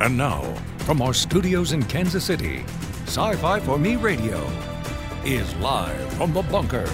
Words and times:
And 0.00 0.16
now, 0.16 0.42
from 0.78 1.02
our 1.02 1.12
studios 1.12 1.72
in 1.72 1.82
Kansas 1.82 2.24
City, 2.24 2.64
Sci 3.06 3.34
Fi 3.34 3.58
for 3.58 3.78
Me 3.78 3.96
Radio 3.96 4.48
is 5.24 5.52
live 5.56 6.12
from 6.12 6.32
the 6.32 6.42
bunker. 6.42 6.88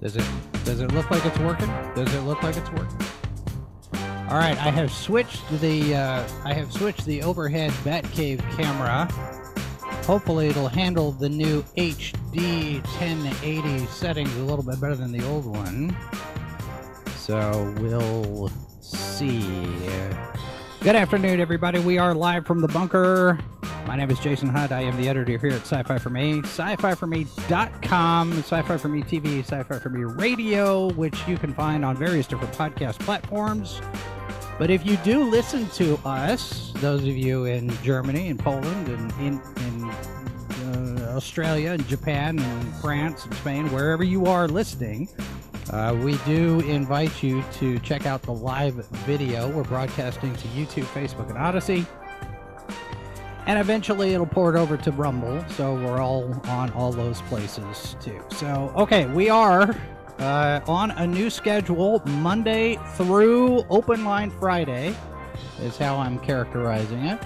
Does 0.00 0.16
it 0.16 0.24
does 0.64 0.80
it 0.80 0.92
look 0.92 1.08
like 1.08 1.24
it's 1.24 1.38
working? 1.38 1.72
Does 1.94 2.12
it 2.12 2.20
look 2.22 2.42
like 2.42 2.56
it's 2.56 2.70
working? 2.72 2.83
All 4.34 4.40
right, 4.40 4.58
I 4.58 4.70
have 4.70 4.90
switched 4.90 5.48
the 5.60 5.94
uh, 5.94 6.28
I 6.44 6.52
have 6.54 6.72
switched 6.72 7.04
the 7.04 7.22
overhead 7.22 7.70
Batcave 7.84 8.40
camera. 8.56 9.06
Hopefully, 10.06 10.48
it'll 10.48 10.66
handle 10.66 11.12
the 11.12 11.28
new 11.28 11.62
HD 11.76 12.82
1080 12.98 13.86
settings 13.86 14.34
a 14.34 14.42
little 14.42 14.64
bit 14.64 14.80
better 14.80 14.96
than 14.96 15.12
the 15.12 15.24
old 15.28 15.46
one. 15.46 15.96
So 17.14 17.72
we'll 17.78 18.50
see. 18.80 19.48
Good 20.80 20.96
afternoon, 20.96 21.38
everybody. 21.38 21.78
We 21.78 21.98
are 21.98 22.12
live 22.12 22.44
from 22.44 22.60
the 22.60 22.66
bunker. 22.66 23.38
My 23.86 23.94
name 23.94 24.10
is 24.10 24.18
Jason 24.18 24.48
Hunt. 24.48 24.72
I 24.72 24.80
am 24.80 24.96
the 24.96 25.08
editor 25.08 25.38
here 25.38 25.52
at 25.52 25.60
Sci-Fi 25.60 25.98
for 25.98 26.10
Me. 26.10 26.40
Sci-Fi 26.40 26.94
for 26.96 27.06
Me.com, 27.06 28.32
Sci-Fi 28.38 28.78
for 28.78 28.88
Me 28.88 29.02
TV, 29.02 29.44
Sci-Fi 29.44 29.78
for 29.78 29.90
Me 29.90 30.02
Radio, 30.02 30.92
which 30.94 31.16
you 31.28 31.38
can 31.38 31.54
find 31.54 31.84
on 31.84 31.96
various 31.96 32.26
different 32.26 32.52
podcast 32.54 32.98
platforms. 32.98 33.80
But 34.58 34.70
if 34.70 34.86
you 34.86 34.96
do 34.98 35.24
listen 35.24 35.68
to 35.70 35.98
us, 36.04 36.72
those 36.76 37.00
of 37.00 37.16
you 37.16 37.46
in 37.46 37.70
Germany 37.82 38.28
and 38.28 38.38
Poland 38.38 38.88
and 38.88 39.12
in, 39.14 39.40
in 39.66 39.90
uh, 39.90 41.14
Australia 41.16 41.72
and 41.72 41.86
Japan 41.88 42.38
and 42.38 42.74
France 42.76 43.24
and 43.24 43.34
Spain, 43.34 43.70
wherever 43.72 44.04
you 44.04 44.26
are 44.26 44.46
listening, 44.46 45.08
uh, 45.70 45.96
we 46.00 46.16
do 46.18 46.60
invite 46.60 47.20
you 47.20 47.42
to 47.54 47.80
check 47.80 48.06
out 48.06 48.22
the 48.22 48.32
live 48.32 48.74
video. 49.06 49.48
We're 49.48 49.64
broadcasting 49.64 50.34
to 50.36 50.48
YouTube, 50.48 50.84
Facebook, 50.84 51.30
and 51.30 51.38
Odysee. 51.38 51.84
And 53.46 53.58
eventually 53.58 54.14
it'll 54.14 54.24
port 54.24 54.54
over 54.54 54.76
to 54.76 54.92
Rumble, 54.92 55.44
so 55.50 55.74
we're 55.74 56.00
all 56.00 56.32
on 56.46 56.70
all 56.72 56.92
those 56.92 57.20
places 57.22 57.96
too. 58.00 58.22
So, 58.30 58.72
okay, 58.76 59.06
we 59.06 59.28
are 59.28 59.76
uh, 60.18 60.60
on 60.66 60.90
a 60.92 61.06
new 61.06 61.30
schedule 61.30 62.02
Monday 62.06 62.78
through 62.94 63.64
Open 63.70 64.04
Line 64.04 64.30
Friday, 64.30 64.94
is 65.60 65.76
how 65.76 65.96
I'm 65.96 66.18
characterizing 66.18 67.04
it. 67.06 67.20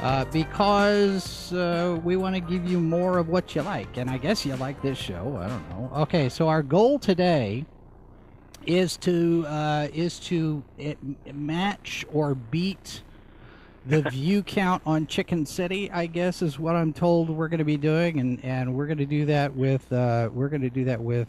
Uh, 0.00 0.24
because 0.26 1.52
uh, 1.52 1.98
we 2.04 2.16
want 2.16 2.34
to 2.34 2.40
give 2.40 2.66
you 2.66 2.80
more 2.80 3.18
of 3.18 3.28
what 3.28 3.54
you 3.54 3.62
like. 3.62 3.96
And 3.96 4.08
I 4.08 4.18
guess 4.18 4.44
you 4.44 4.54
like 4.56 4.80
this 4.82 4.96
show. 4.96 5.38
I 5.40 5.48
don't 5.48 5.68
know. 5.70 5.90
Okay, 6.02 6.28
so 6.28 6.48
our 6.48 6.62
goal 6.62 6.98
today 6.98 7.66
is 8.66 8.96
to 8.98 9.44
uh, 9.46 9.88
is 9.92 10.18
to 10.20 10.62
it, 10.78 10.98
match 11.34 12.04
or 12.12 12.34
beat 12.34 13.02
the 13.86 14.02
view 14.10 14.42
count 14.42 14.82
on 14.84 15.06
Chicken 15.06 15.46
City, 15.46 15.90
I 15.90 16.06
guess, 16.06 16.42
is 16.42 16.58
what 16.58 16.76
I'm 16.76 16.92
told 16.92 17.30
we're 17.30 17.48
going 17.48 17.58
to 17.58 17.64
be 17.64 17.78
doing, 17.78 18.20
and 18.20 18.42
and 18.44 18.74
we're 18.74 18.86
going 18.86 18.98
to 18.98 19.06
do 19.06 19.26
that 19.26 19.54
with 19.54 19.90
uh, 19.92 20.28
we're 20.32 20.48
going 20.48 20.62
to 20.62 20.70
do 20.70 20.84
that 20.84 21.00
with 21.00 21.28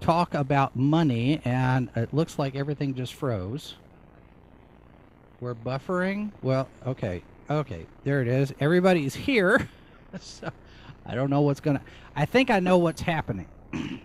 talk 0.00 0.34
about 0.34 0.76
money, 0.76 1.40
and 1.44 1.90
it 1.94 2.12
looks 2.12 2.38
like 2.38 2.54
everything 2.56 2.94
just 2.94 3.14
froze. 3.14 3.74
We're 5.40 5.54
buffering. 5.54 6.32
Well, 6.42 6.68
okay, 6.86 7.22
okay, 7.48 7.86
there 8.04 8.20
it 8.20 8.28
is. 8.28 8.52
Everybody's 8.60 9.14
here. 9.14 9.68
so 10.20 10.50
I 11.06 11.14
don't 11.14 11.30
know 11.30 11.42
what's 11.42 11.60
gonna. 11.60 11.82
I 12.16 12.26
think 12.26 12.50
I 12.50 12.60
know 12.60 12.78
what's 12.78 13.02
happening. 13.02 13.46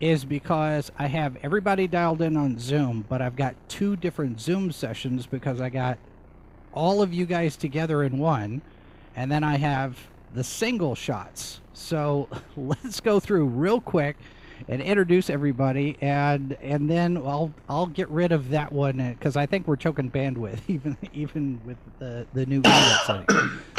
is 0.00 0.24
because 0.24 0.92
I 0.98 1.06
have 1.06 1.36
everybody 1.42 1.86
dialed 1.86 2.20
in 2.20 2.36
on 2.36 2.58
Zoom, 2.58 3.04
but 3.08 3.22
I've 3.22 3.36
got 3.36 3.54
two 3.68 3.96
different 3.96 4.40
Zoom 4.40 4.70
sessions 4.70 5.26
because 5.26 5.60
I 5.60 5.70
got 5.70 5.98
all 6.74 7.00
of 7.00 7.14
you 7.14 7.24
guys 7.24 7.56
together 7.56 8.02
in 8.02 8.18
one, 8.18 8.60
and 9.14 9.32
then 9.32 9.42
I 9.42 9.56
have 9.56 9.98
the 10.34 10.44
single 10.44 10.94
shots. 10.94 11.60
So 11.72 12.28
let's 12.56 13.00
go 13.00 13.20
through 13.20 13.46
real 13.46 13.80
quick 13.80 14.16
and 14.68 14.82
introduce 14.82 15.30
everybody, 15.30 15.96
and 16.00 16.56
and 16.60 16.90
then 16.90 17.16
I'll 17.16 17.52
I'll 17.68 17.86
get 17.86 18.08
rid 18.08 18.32
of 18.32 18.50
that 18.50 18.72
one 18.72 18.96
because 19.18 19.36
I 19.36 19.46
think 19.46 19.66
we're 19.66 19.76
choking 19.76 20.10
bandwidth 20.10 20.60
even 20.68 20.96
even 21.12 21.60
with 21.64 21.78
the 21.98 22.26
the 22.32 22.46
new. 22.46 22.62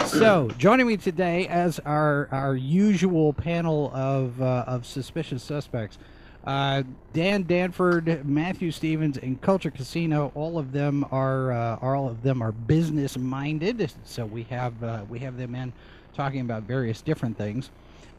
So 0.05 0.49
joining 0.57 0.87
me 0.87 0.97
today 0.97 1.47
as 1.47 1.79
our 1.79 2.29
our 2.31 2.55
usual 2.55 3.33
panel 3.33 3.91
of 3.93 4.41
uh, 4.41 4.63
of 4.67 4.85
suspicious 4.85 5.43
suspects. 5.43 5.97
Uh, 6.45 6.81
Dan 7.11 7.43
Danford, 7.43 8.25
Matthew 8.25 8.71
Stevens, 8.71 9.17
and 9.17 9.41
Culture 9.41 9.69
Casino. 9.69 10.31
All 10.33 10.57
of 10.57 10.71
them 10.71 11.05
are 11.11 11.51
uh, 11.51 11.77
all 11.81 12.07
of 12.07 12.23
them 12.23 12.41
are 12.41 12.53
business 12.53 13.17
minded. 13.17 13.91
So 14.05 14.25
we 14.25 14.43
have 14.43 14.81
uh, 14.81 15.03
we 15.09 15.19
have 15.19 15.35
them 15.37 15.55
in 15.55 15.73
talking 16.13 16.39
about 16.39 16.63
various 16.63 17.01
different 17.01 17.37
things. 17.37 17.69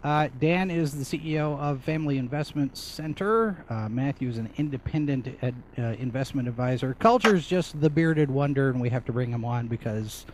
Uh, 0.05 0.29
Dan 0.39 0.71
is 0.71 0.93
the 0.93 1.05
CEO 1.19 1.59
of 1.59 1.83
Family 1.83 2.19
Investment 2.19 2.77
Center. 2.77 3.65
Uh, 3.69 3.89
Matthew 3.89 4.29
is 4.29 4.39
an 4.39 4.49
independent 4.57 5.37
ed, 5.43 5.55
uh, 5.77 5.83
investment 5.99 6.47
advisor. 6.47 6.95
Culture 6.95 7.35
is 7.35 7.47
just 7.47 7.81
the 7.81 7.91
bearded 7.91 8.31
wonder, 8.31 8.71
and 8.71 8.81
we 8.81 8.89
have 8.91 9.05
to 9.07 9.13
bring 9.13 9.31
him 9.31 9.45
on 9.45 9.67
because, 9.67 10.25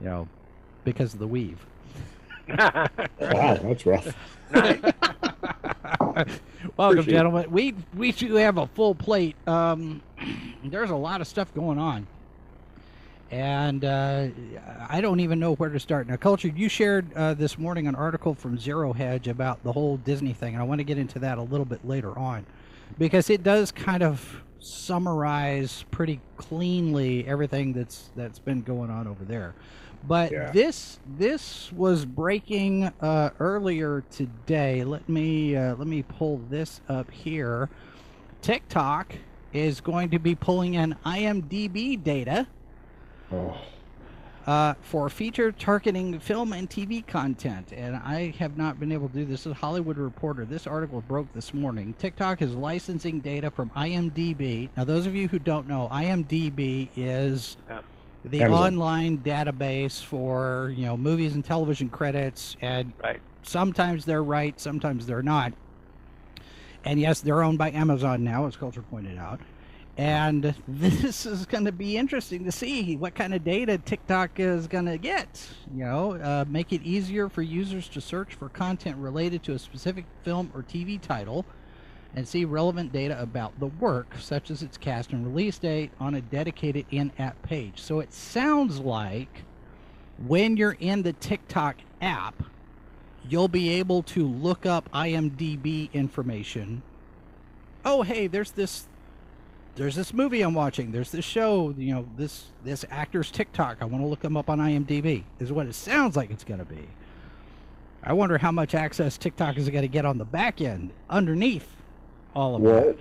you 0.00 0.06
know, 0.06 0.28
because 0.84 1.14
of 1.14 1.20
the 1.20 1.26
weave. 1.26 1.64
wow, 2.58 2.86
that's 3.18 3.86
rough. 3.86 4.14
Welcome, 4.50 6.34
Appreciate 6.78 7.06
gentlemen. 7.06 7.50
We 7.50 7.74
we 7.94 8.12
do 8.12 8.34
have 8.34 8.58
a 8.58 8.66
full 8.66 8.94
plate. 8.94 9.36
Um, 9.46 10.02
there's 10.64 10.90
a 10.90 10.96
lot 10.96 11.20
of 11.20 11.26
stuff 11.26 11.52
going 11.54 11.78
on, 11.78 12.06
and 13.30 13.84
uh, 13.84 14.28
I 14.88 15.00
don't 15.00 15.20
even 15.20 15.38
know 15.38 15.54
where 15.54 15.70
to 15.70 15.80
start. 15.80 16.06
Now, 16.06 16.16
culture, 16.16 16.48
you 16.48 16.68
shared 16.68 17.12
uh, 17.14 17.34
this 17.34 17.58
morning 17.58 17.86
an 17.86 17.94
article 17.94 18.34
from 18.34 18.58
Zero 18.58 18.92
Hedge 18.92 19.28
about 19.28 19.62
the 19.64 19.72
whole 19.72 19.98
Disney 19.98 20.32
thing, 20.32 20.54
and 20.54 20.62
I 20.62 20.66
want 20.66 20.78
to 20.78 20.84
get 20.84 20.98
into 20.98 21.18
that 21.20 21.38
a 21.38 21.42
little 21.42 21.66
bit 21.66 21.86
later 21.86 22.18
on, 22.18 22.46
because 22.98 23.28
it 23.28 23.42
does 23.42 23.70
kind 23.70 24.02
of 24.02 24.42
summarize 24.60 25.84
pretty 25.90 26.20
cleanly 26.36 27.26
everything 27.26 27.72
that's 27.72 28.10
that's 28.16 28.38
been 28.38 28.62
going 28.62 28.90
on 28.90 29.06
over 29.06 29.24
there. 29.24 29.54
But 30.06 30.32
yeah. 30.32 30.50
this 30.52 30.98
this 31.18 31.72
was 31.72 32.04
breaking 32.04 32.84
uh, 33.00 33.30
earlier 33.40 34.04
today. 34.10 34.84
Let 34.84 35.08
me 35.08 35.54
uh, 35.54 35.74
let 35.76 35.86
me 35.86 36.02
pull 36.02 36.40
this 36.48 36.80
up 36.88 37.10
here. 37.10 37.68
TikTok 38.40 39.16
is 39.52 39.80
going 39.80 40.10
to 40.10 40.18
be 40.18 40.34
pulling 40.34 40.74
in 40.74 40.94
IMDb 41.04 42.02
data 42.02 42.46
oh. 43.32 43.56
uh, 44.46 44.74
for 44.82 45.08
feature 45.08 45.52
targeting 45.52 46.18
film 46.20 46.52
and 46.52 46.68
TV 46.68 47.06
content, 47.06 47.72
and 47.72 47.96
I 47.96 48.34
have 48.38 48.56
not 48.56 48.80
been 48.80 48.92
able 48.92 49.08
to 49.08 49.14
do 49.14 49.24
this. 49.24 49.44
This 49.44 49.52
is 49.52 49.58
Hollywood 49.58 49.98
Reporter. 49.98 50.44
This 50.44 50.66
article 50.66 51.00
broke 51.02 51.32
this 51.32 51.52
morning. 51.52 51.94
TikTok 51.98 52.42
is 52.42 52.54
licensing 52.54 53.20
data 53.20 53.50
from 53.50 53.70
IMDb. 53.70 54.68
Now, 54.76 54.84
those 54.84 55.06
of 55.06 55.14
you 55.14 55.28
who 55.28 55.38
don't 55.38 55.68
know, 55.68 55.88
IMDb 55.92 56.88
is. 56.96 57.56
The 58.24 58.42
Amazon. 58.42 58.64
online 58.64 59.18
database 59.18 60.02
for 60.02 60.74
you 60.76 60.86
know 60.86 60.96
movies 60.96 61.34
and 61.34 61.44
television 61.44 61.88
credits 61.88 62.56
and 62.60 62.92
right. 63.02 63.20
sometimes 63.42 64.04
they're 64.04 64.24
right 64.24 64.58
sometimes 64.60 65.06
they're 65.06 65.22
not 65.22 65.52
and 66.84 66.98
yes 67.00 67.20
they're 67.20 67.44
owned 67.44 67.58
by 67.58 67.70
amazon 67.70 68.24
now 68.24 68.46
as 68.46 68.56
culture 68.56 68.82
pointed 68.82 69.18
out 69.18 69.40
and 69.98 70.54
this 70.68 71.26
is 71.26 71.44
going 71.44 71.66
to 71.66 71.72
be 71.72 71.98
interesting 71.98 72.44
to 72.44 72.52
see 72.52 72.96
what 72.96 73.14
kind 73.14 73.34
of 73.34 73.44
data 73.44 73.76
tiktok 73.78 74.40
is 74.40 74.66
going 74.66 74.86
to 74.86 74.96
get 74.96 75.46
you 75.74 75.84
know 75.84 76.12
uh, 76.12 76.44
make 76.48 76.72
it 76.72 76.82
easier 76.82 77.28
for 77.28 77.42
users 77.42 77.88
to 77.88 78.00
search 78.00 78.34
for 78.34 78.48
content 78.48 78.96
related 78.96 79.42
to 79.42 79.52
a 79.52 79.58
specific 79.58 80.06
film 80.22 80.50
or 80.54 80.62
tv 80.62 80.98
title 81.00 81.44
and 82.14 82.26
see 82.26 82.44
relevant 82.44 82.92
data 82.92 83.20
about 83.20 83.58
the 83.60 83.66
work, 83.66 84.14
such 84.18 84.50
as 84.50 84.62
its 84.62 84.76
cast 84.76 85.12
and 85.12 85.26
release 85.26 85.58
date, 85.58 85.90
on 86.00 86.14
a 86.14 86.20
dedicated 86.20 86.86
in 86.90 87.12
app 87.18 87.40
page. 87.42 87.80
So 87.80 88.00
it 88.00 88.12
sounds 88.12 88.80
like 88.80 89.44
when 90.26 90.56
you're 90.56 90.76
in 90.80 91.02
the 91.02 91.12
TikTok 91.12 91.76
app, 92.00 92.42
you'll 93.28 93.48
be 93.48 93.70
able 93.70 94.02
to 94.04 94.26
look 94.26 94.64
up 94.64 94.90
IMDb 94.92 95.92
information. 95.92 96.82
Oh, 97.84 98.02
hey, 98.02 98.26
there's 98.26 98.52
this 98.52 98.88
there's 99.78 99.94
this 99.94 100.12
movie 100.12 100.42
I'm 100.42 100.54
watching. 100.54 100.90
There's 100.90 101.12
this 101.12 101.24
show, 101.24 101.72
you 101.78 101.94
know, 101.94 102.06
this 102.16 102.46
this 102.64 102.84
actor's 102.90 103.30
TikTok. 103.30 103.78
I 103.80 103.84
want 103.84 104.02
to 104.02 104.08
look 104.08 104.20
them 104.20 104.36
up 104.36 104.50
on 104.50 104.58
IMDb. 104.58 105.22
Is 105.38 105.52
what 105.52 105.66
it 105.66 105.74
sounds 105.74 106.16
like 106.16 106.30
it's 106.30 106.44
going 106.44 106.58
to 106.58 106.66
be. 106.66 106.88
I 108.02 108.12
wonder 108.12 108.38
how 108.38 108.50
much 108.52 108.74
access 108.74 109.16
TikTok 109.16 109.56
is 109.56 109.68
going 109.70 109.82
to 109.82 109.88
get 109.88 110.04
on 110.04 110.18
the 110.18 110.24
back 110.24 110.60
end 110.60 110.90
underneath 111.08 111.68
all 112.34 112.56
of 112.56 112.62
what? 112.62 112.98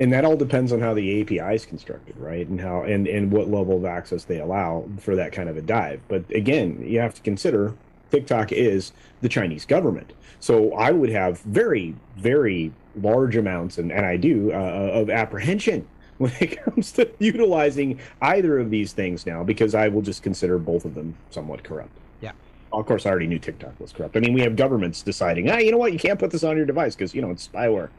and 0.00 0.12
that 0.12 0.24
all 0.24 0.36
depends 0.36 0.72
on 0.72 0.80
how 0.80 0.94
the 0.94 1.20
API 1.22 1.54
is 1.54 1.64
constructed, 1.64 2.16
right? 2.18 2.46
And 2.46 2.60
how 2.60 2.82
and 2.82 3.06
and 3.06 3.30
what 3.30 3.48
level 3.48 3.76
of 3.76 3.84
access 3.84 4.24
they 4.24 4.40
allow 4.40 4.88
for 4.98 5.14
that 5.14 5.32
kind 5.32 5.48
of 5.48 5.56
a 5.56 5.62
dive. 5.62 6.00
But 6.08 6.28
again, 6.30 6.82
you 6.84 6.98
have 6.98 7.14
to 7.14 7.22
consider 7.22 7.74
TikTok 8.10 8.50
is 8.50 8.92
the 9.20 9.28
Chinese 9.28 9.64
government. 9.64 10.14
So 10.40 10.72
I 10.72 10.90
would 10.90 11.10
have 11.10 11.40
very, 11.40 11.94
very 12.16 12.72
large 13.00 13.36
amounts, 13.36 13.76
and, 13.76 13.92
and 13.92 14.06
I 14.06 14.16
do, 14.16 14.50
uh, 14.52 14.56
of 14.56 15.10
apprehension 15.10 15.86
when 16.18 16.32
it 16.40 16.62
comes 16.64 16.92
to 16.92 17.08
utilizing 17.18 18.00
either 18.20 18.58
of 18.58 18.70
these 18.70 18.92
things 18.92 19.24
now, 19.24 19.44
because 19.44 19.74
I 19.74 19.86
will 19.88 20.02
just 20.02 20.22
consider 20.22 20.58
both 20.58 20.84
of 20.84 20.94
them 20.94 21.14
somewhat 21.30 21.62
corrupt. 21.62 21.96
Yeah. 22.20 22.32
Of 22.72 22.86
course, 22.86 23.06
I 23.06 23.10
already 23.10 23.28
knew 23.28 23.38
TikTok 23.38 23.78
was 23.78 23.92
corrupt. 23.92 24.16
I 24.16 24.20
mean, 24.20 24.32
we 24.32 24.40
have 24.40 24.56
governments 24.56 25.02
deciding, 25.02 25.48
ah, 25.48 25.58
you 25.58 25.70
know 25.70 25.78
what, 25.78 25.92
you 25.92 25.98
can't 25.98 26.18
put 26.18 26.32
this 26.32 26.42
on 26.42 26.56
your 26.56 26.66
device 26.66 26.96
because, 26.96 27.14
you 27.14 27.22
know, 27.22 27.30
it's 27.30 27.46
spyware. 27.46 27.90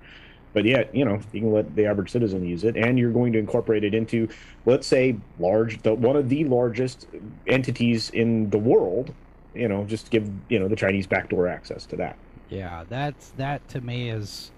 But 0.52 0.66
yet, 0.66 0.94
you 0.94 1.06
know, 1.06 1.20
you 1.32 1.42
can 1.42 1.54
let 1.54 1.76
the 1.76 1.86
average 1.86 2.12
citizen 2.12 2.44
use 2.46 2.64
it, 2.64 2.76
and 2.76 2.98
you're 2.98 3.12
going 3.12 3.32
to 3.34 3.40
incorporate 3.40 3.84
it 3.84 3.94
into, 3.94 4.28
let's 4.66 4.88
say, 4.88 5.16
large, 5.38 5.82
the, 5.84 5.94
one 5.94 6.16
of 6.16 6.28
the 6.28 6.44
largest 6.46 7.08
entities 7.48 8.10
in 8.10 8.50
the 8.50 8.58
world. 8.58 9.14
You 9.54 9.68
know, 9.68 9.86
just 9.86 10.10
give 10.10 10.30
you 10.48 10.60
know 10.60 10.68
the 10.68 10.76
Chinese 10.76 11.08
backdoor 11.08 11.48
access 11.48 11.86
to 11.88 11.96
that. 11.98 12.18
Yeah, 12.50 12.84
that's 12.90 13.30
that 13.38 13.68
to 13.70 13.82
me 13.82 14.10
is. 14.10 14.52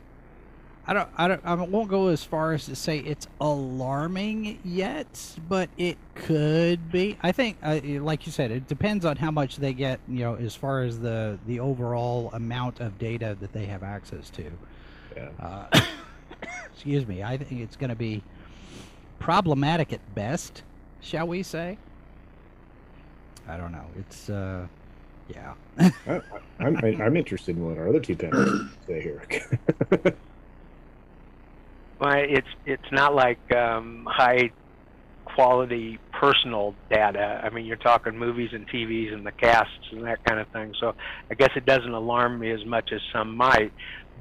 I 0.92 0.94
don't, 0.94 1.10
I 1.16 1.28
don't, 1.30 1.42
I 1.46 1.54
won't 1.54 1.88
go 1.88 2.10
as 2.10 2.22
far 2.26 2.52
as 2.52 2.66
to 2.66 2.76
say 2.76 2.98
it's 2.98 3.26
alarming 3.40 4.60
yet, 4.66 5.38
but 5.48 5.70
it 5.78 5.98
could 6.16 6.92
be. 6.92 7.18
I 7.24 7.32
think, 7.32 7.56
uh, 7.64 7.80
like 8.02 8.26
you 8.26 8.32
said, 8.34 8.52
it 8.52 8.68
depends 8.68 9.06
on 9.06 9.16
how 9.16 9.32
much 9.32 9.56
they 9.56 9.72
get, 9.72 10.02
you 10.10 10.20
know, 10.20 10.36
as 10.36 10.54
far 10.54 10.84
as 10.84 11.00
the 11.00 11.40
the 11.48 11.62
overall 11.62 12.30
amount 12.34 12.82
of 12.82 13.00
data 13.00 13.38
that 13.40 13.54
they 13.54 13.68
have 13.68 13.84
access 13.84 14.30
to. 14.32 14.52
Yeah. 15.16 15.30
Uh, 15.40 15.82
excuse 16.74 17.08
me. 17.08 17.24
I 17.24 17.38
think 17.38 17.62
it's 17.62 17.78
going 17.78 17.92
to 17.92 17.96
be 17.96 18.22
problematic 19.18 19.94
at 19.94 20.14
best, 20.14 20.62
shall 21.00 21.26
we 21.26 21.42
say? 21.42 21.78
I 23.48 23.56
don't 23.56 23.72
know. 23.72 23.86
It's 23.98 24.30
uh, 24.30 24.68
yeah. 25.30 25.54
I, 25.80 26.22
I'm 26.60 26.76
I'm 27.02 27.16
interested 27.16 27.56
in 27.56 27.66
what 27.66 27.78
our 27.78 27.88
other 27.88 28.02
two 28.02 28.18
panelists 28.18 28.72
say 28.86 29.02
here. 29.02 29.24
well, 32.02 32.16
it's 32.16 32.48
it's 32.66 32.92
not 32.92 33.14
like 33.14 33.40
um, 33.56 34.08
high 34.10 34.52
quality 35.26 36.00
personal 36.20 36.76
data. 36.90 37.40
I 37.44 37.50
mean, 37.52 37.66
you're 37.66 37.78
talking 37.78 38.18
movies 38.18 38.50
and 38.54 38.68
TVs 38.68 39.14
and 39.14 39.26
the 39.26 39.32
casts 39.34 39.72
and 39.92 40.04
that 40.06 40.20
kind 40.28 40.40
of 40.40 40.50
thing. 40.50 40.74
So 40.80 40.94
I 41.32 41.36
guess 41.36 41.52
it 41.56 41.66
doesn't 41.66 41.94
alarm 41.94 42.40
me 42.40 42.52
as 42.52 42.66
much 42.66 42.90
as 42.92 43.00
some 43.14 43.38
might. 43.38 43.72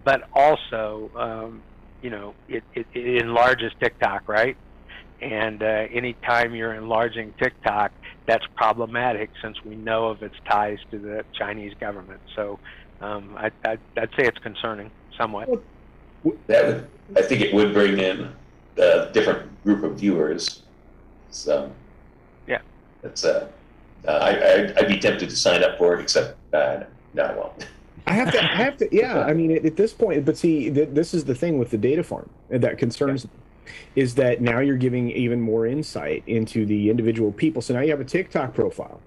But 0.04 0.20
also, 0.34 1.10
um, 1.18 1.64
you 2.02 2.10
know, 2.10 2.36
it, 2.48 2.62
it, 2.74 2.86
it 2.92 3.22
enlarges 3.22 3.72
TikTok, 3.82 4.28
right? 4.28 4.56
And 5.22 5.62
uh, 5.62 5.84
anytime 5.92 6.54
you're 6.54 6.74
enlarging 6.74 7.34
TikTok, 7.42 7.92
that's 8.26 8.44
problematic 8.56 9.30
since 9.42 9.56
we 9.64 9.74
know 9.76 10.08
of 10.08 10.22
its 10.22 10.36
ties 10.50 10.78
to 10.90 10.98
the 10.98 11.24
Chinese 11.34 11.72
government. 11.80 12.20
So 12.36 12.58
um, 13.00 13.36
I, 13.38 13.50
I, 13.66 13.78
I'd 13.98 14.10
say 14.18 14.26
it's 14.26 14.38
concerning 14.38 14.90
somewhat. 15.18 15.48
That 16.46 16.66
would, 16.66 16.86
I 17.16 17.22
think 17.22 17.40
it 17.40 17.54
would 17.54 17.72
bring 17.72 17.98
in 17.98 18.32
a 18.76 19.10
different 19.12 19.48
group 19.64 19.82
of 19.82 19.98
viewers. 19.98 20.62
So 21.30 21.70
yeah, 22.46 22.60
that's 23.02 23.24
uh, 23.24 23.48
uh 24.06 24.10
I, 24.10 24.54
I'd, 24.54 24.78
I'd, 24.78 24.88
be 24.88 24.98
tempted 24.98 25.30
to 25.30 25.36
sign 25.36 25.62
up 25.62 25.78
for 25.78 25.94
it, 25.94 26.02
except 26.02 26.36
uh, 26.54 26.84
no, 27.14 27.24
I 27.24 27.36
won't. 27.36 27.66
I 28.06 28.12
have 28.14 28.32
to. 28.32 28.42
I 28.42 28.56
have 28.56 28.76
to. 28.78 28.88
Yeah. 28.94 29.20
I 29.20 29.32
mean, 29.32 29.52
at, 29.52 29.64
at 29.64 29.76
this 29.76 29.92
point, 29.92 30.24
but 30.24 30.36
see, 30.36 30.70
th- 30.70 30.88
this 30.92 31.14
is 31.14 31.24
the 31.24 31.34
thing 31.34 31.58
with 31.58 31.70
the 31.70 31.78
data 31.78 32.02
farm 32.02 32.28
that 32.48 32.78
concerns 32.78 33.24
yeah 33.24 33.30
is 33.96 34.14
that 34.16 34.40
now 34.40 34.60
you're 34.60 34.76
giving 34.76 35.10
even 35.10 35.40
more 35.40 35.66
insight 35.66 36.22
into 36.26 36.66
the 36.66 36.90
individual 36.90 37.32
people. 37.32 37.62
So 37.62 37.74
now 37.74 37.80
you 37.80 37.90
have 37.90 38.00
a 38.00 38.04
TikTok 38.04 38.54
profile, 38.54 39.00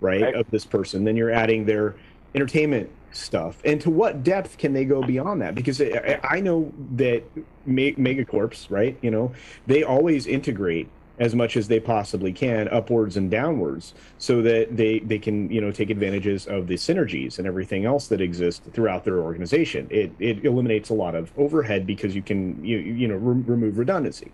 right, 0.00 0.22
right. 0.22 0.34
of 0.34 0.50
this 0.50 0.64
person. 0.64 1.04
Then 1.04 1.16
you're 1.16 1.30
adding 1.30 1.64
their 1.64 1.94
entertainment 2.36 2.90
stuff. 3.12 3.60
And 3.64 3.80
to 3.80 3.90
what 3.90 4.22
depth 4.22 4.58
can 4.58 4.74
they 4.74 4.84
go 4.84 5.02
beyond 5.02 5.40
that? 5.40 5.54
Because 5.54 5.80
I 6.22 6.40
know 6.40 6.72
that 6.96 7.24
megacorps, 7.66 8.70
right, 8.70 8.96
you 9.00 9.10
know, 9.10 9.32
they 9.66 9.82
always 9.82 10.26
integrate 10.26 10.88
as 11.18 11.34
much 11.34 11.56
as 11.56 11.66
they 11.66 11.80
possibly 11.80 12.30
can 12.30 12.68
upwards 12.68 13.16
and 13.16 13.30
downwards 13.30 13.94
so 14.18 14.42
that 14.42 14.76
they 14.76 14.98
they 14.98 15.18
can 15.18 15.50
you 15.50 15.62
know 15.62 15.70
take 15.72 15.88
advantages 15.88 16.46
of 16.46 16.66
the 16.66 16.74
synergies 16.74 17.38
and 17.38 17.46
everything 17.46 17.86
else 17.86 18.08
that 18.08 18.20
exists 18.20 18.60
throughout 18.74 19.02
their 19.02 19.20
organization 19.20 19.86
it 19.88 20.12
it 20.18 20.44
eliminates 20.44 20.90
a 20.90 20.94
lot 20.94 21.14
of 21.14 21.32
overhead 21.38 21.86
because 21.86 22.14
you 22.14 22.20
can 22.20 22.62
you 22.62 22.76
you 22.76 23.08
know 23.08 23.14
re- 23.14 23.42
remove 23.46 23.78
redundancy 23.78 24.30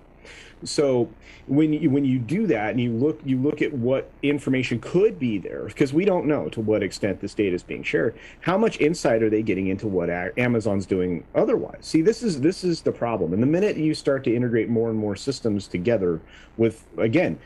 so 0.64 1.08
when 1.46 1.72
you 1.72 1.90
when 1.90 2.04
you 2.04 2.18
do 2.18 2.46
that 2.46 2.70
and 2.70 2.80
you 2.80 2.92
look 2.92 3.20
you 3.24 3.36
look 3.36 3.62
at 3.62 3.72
what 3.72 4.10
information 4.22 4.78
could 4.80 5.18
be 5.18 5.38
there 5.38 5.64
because 5.64 5.92
we 5.92 6.04
don't 6.04 6.26
know 6.26 6.48
to 6.50 6.60
what 6.60 6.82
extent 6.82 7.20
this 7.20 7.34
data 7.34 7.54
is 7.54 7.62
being 7.62 7.82
shared. 7.82 8.16
How 8.40 8.56
much 8.56 8.80
insight 8.80 9.22
are 9.22 9.30
they 9.30 9.42
getting 9.42 9.68
into 9.68 9.88
what 9.88 10.08
amazon's 10.38 10.86
doing 10.86 11.24
otherwise? 11.34 11.78
See 11.80 12.02
this 12.02 12.22
is 12.22 12.40
this 12.40 12.64
is 12.64 12.82
the 12.82 12.92
problem. 12.92 13.32
And 13.32 13.42
the 13.42 13.46
minute 13.46 13.76
you 13.76 13.94
start 13.94 14.24
to 14.24 14.34
integrate 14.34 14.68
more 14.68 14.90
and 14.90 14.98
more 14.98 15.16
systems 15.16 15.66
together 15.66 16.20
with 16.56 16.86
again 16.96 17.38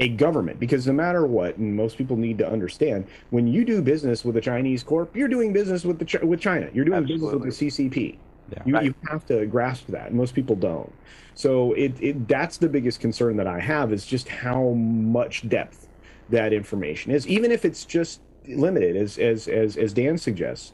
a 0.00 0.08
government 0.08 0.58
because 0.58 0.86
no 0.88 0.92
matter 0.92 1.24
what 1.24 1.56
and 1.56 1.76
most 1.76 1.96
people 1.96 2.16
need 2.16 2.36
to 2.38 2.50
understand 2.50 3.06
when 3.30 3.46
you 3.46 3.64
do 3.64 3.80
business 3.80 4.24
with 4.24 4.36
a 4.36 4.40
chinese 4.40 4.82
corp 4.82 5.14
you're 5.14 5.28
doing 5.28 5.52
business 5.52 5.84
with 5.84 6.00
the 6.00 6.26
with 6.26 6.40
china. 6.40 6.68
You're 6.74 6.84
doing 6.84 6.98
Absolutely. 6.98 7.48
business 7.48 7.70
with 7.70 7.90
the 7.90 7.90
ccp 7.90 8.16
yeah, 8.50 8.62
you, 8.64 8.74
right. 8.74 8.84
you 8.84 8.94
have 9.10 9.24
to 9.26 9.46
grasp 9.46 9.86
that 9.88 10.12
most 10.12 10.34
people 10.34 10.54
don't 10.54 10.92
so 11.34 11.72
it, 11.72 11.94
it 12.00 12.28
that's 12.28 12.58
the 12.58 12.68
biggest 12.68 13.00
concern 13.00 13.36
that 13.36 13.46
I 13.46 13.60
have 13.60 13.92
is 13.92 14.06
just 14.06 14.28
how 14.28 14.70
much 14.70 15.48
depth 15.48 15.88
that 16.30 16.52
information 16.52 17.12
is, 17.12 17.26
even 17.26 17.50
if 17.50 17.64
it's 17.64 17.84
just 17.84 18.20
limited, 18.46 18.96
as 18.96 19.18
as 19.18 19.48
as, 19.48 19.76
as 19.76 19.92
Dan 19.92 20.16
suggests. 20.16 20.72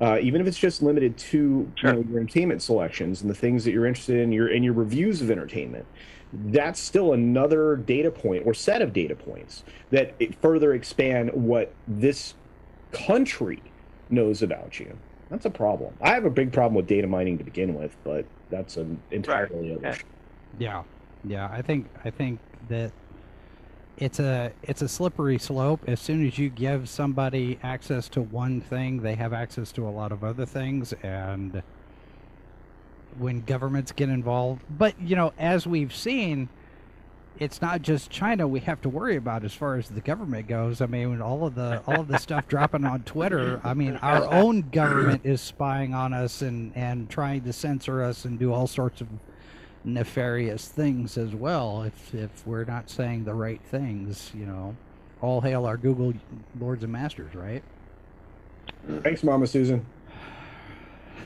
Uh, 0.00 0.18
even 0.20 0.40
if 0.40 0.46
it's 0.46 0.58
just 0.58 0.82
limited 0.82 1.16
to 1.16 1.70
sure. 1.76 1.90
you 1.90 1.96
know, 1.96 2.08
your 2.10 2.20
entertainment 2.20 2.60
selections 2.60 3.22
and 3.22 3.30
the 3.30 3.34
things 3.34 3.64
that 3.64 3.72
you're 3.72 3.86
interested 3.86 4.18
in, 4.18 4.32
your 4.32 4.48
in 4.48 4.62
your 4.62 4.74
reviews 4.74 5.22
of 5.22 5.30
entertainment, 5.30 5.86
that's 6.32 6.78
still 6.78 7.12
another 7.14 7.76
data 7.76 8.10
point 8.10 8.44
or 8.44 8.52
set 8.52 8.82
of 8.82 8.92
data 8.92 9.14
points 9.14 9.64
that 9.90 10.14
further 10.42 10.74
expand 10.74 11.30
what 11.32 11.72
this 11.88 12.34
country 12.90 13.62
knows 14.10 14.42
about 14.42 14.78
you. 14.78 14.98
That's 15.32 15.46
a 15.46 15.50
problem. 15.50 15.94
I 16.02 16.10
have 16.10 16.26
a 16.26 16.30
big 16.30 16.52
problem 16.52 16.74
with 16.74 16.86
data 16.86 17.06
mining 17.06 17.38
to 17.38 17.44
begin 17.44 17.74
with, 17.74 17.96
but 18.04 18.26
that's 18.50 18.76
an 18.76 19.00
entirely 19.10 19.70
right. 19.70 19.94
other. 19.94 19.98
Yeah, 20.58 20.82
yeah. 21.24 21.48
I 21.50 21.62
think 21.62 21.88
I 22.04 22.10
think 22.10 22.38
that 22.68 22.92
it's 23.96 24.20
a 24.20 24.52
it's 24.62 24.82
a 24.82 24.88
slippery 24.88 25.38
slope. 25.38 25.80
As 25.86 26.00
soon 26.00 26.26
as 26.26 26.38
you 26.38 26.50
give 26.50 26.86
somebody 26.86 27.58
access 27.62 28.10
to 28.10 28.20
one 28.20 28.60
thing, 28.60 29.00
they 29.00 29.14
have 29.14 29.32
access 29.32 29.72
to 29.72 29.88
a 29.88 29.88
lot 29.88 30.12
of 30.12 30.22
other 30.22 30.44
things, 30.44 30.92
and 31.02 31.62
when 33.16 33.40
governments 33.40 33.90
get 33.90 34.10
involved, 34.10 34.62
but 34.68 35.00
you 35.00 35.16
know, 35.16 35.32
as 35.38 35.66
we've 35.66 35.94
seen 35.94 36.50
it's 37.38 37.60
not 37.60 37.82
just 37.82 38.10
China 38.10 38.46
we 38.46 38.60
have 38.60 38.80
to 38.82 38.88
worry 38.88 39.16
about 39.16 39.44
as 39.44 39.52
far 39.52 39.76
as 39.76 39.88
the 39.88 40.00
government 40.00 40.48
goes. 40.48 40.80
I 40.80 40.86
mean, 40.86 41.20
all 41.20 41.46
of 41.46 41.54
the 41.54 41.82
all 41.86 42.00
of 42.00 42.08
the 42.08 42.18
stuff 42.18 42.46
dropping 42.48 42.84
on 42.84 43.02
Twitter. 43.02 43.60
I 43.64 43.74
mean, 43.74 43.96
our 43.96 44.30
own 44.32 44.68
government 44.70 45.22
is 45.24 45.40
spying 45.40 45.94
on 45.94 46.12
us 46.12 46.42
and 46.42 46.72
and 46.76 47.08
trying 47.10 47.42
to 47.42 47.52
censor 47.52 48.02
us 48.02 48.24
and 48.24 48.38
do 48.38 48.52
all 48.52 48.66
sorts 48.66 49.00
of 49.00 49.08
nefarious 49.84 50.68
things 50.68 51.18
as 51.18 51.34
well. 51.34 51.82
If 51.82 52.14
if 52.14 52.46
we're 52.46 52.64
not 52.64 52.90
saying 52.90 53.24
the 53.24 53.34
right 53.34 53.60
things, 53.62 54.30
you 54.34 54.46
know, 54.46 54.76
all 55.20 55.40
hail 55.40 55.66
our 55.66 55.76
Google 55.76 56.14
lords 56.60 56.82
and 56.82 56.92
masters, 56.92 57.34
right? 57.34 57.62
Thanks, 59.02 59.22
Mama 59.22 59.46
Susan 59.46 59.84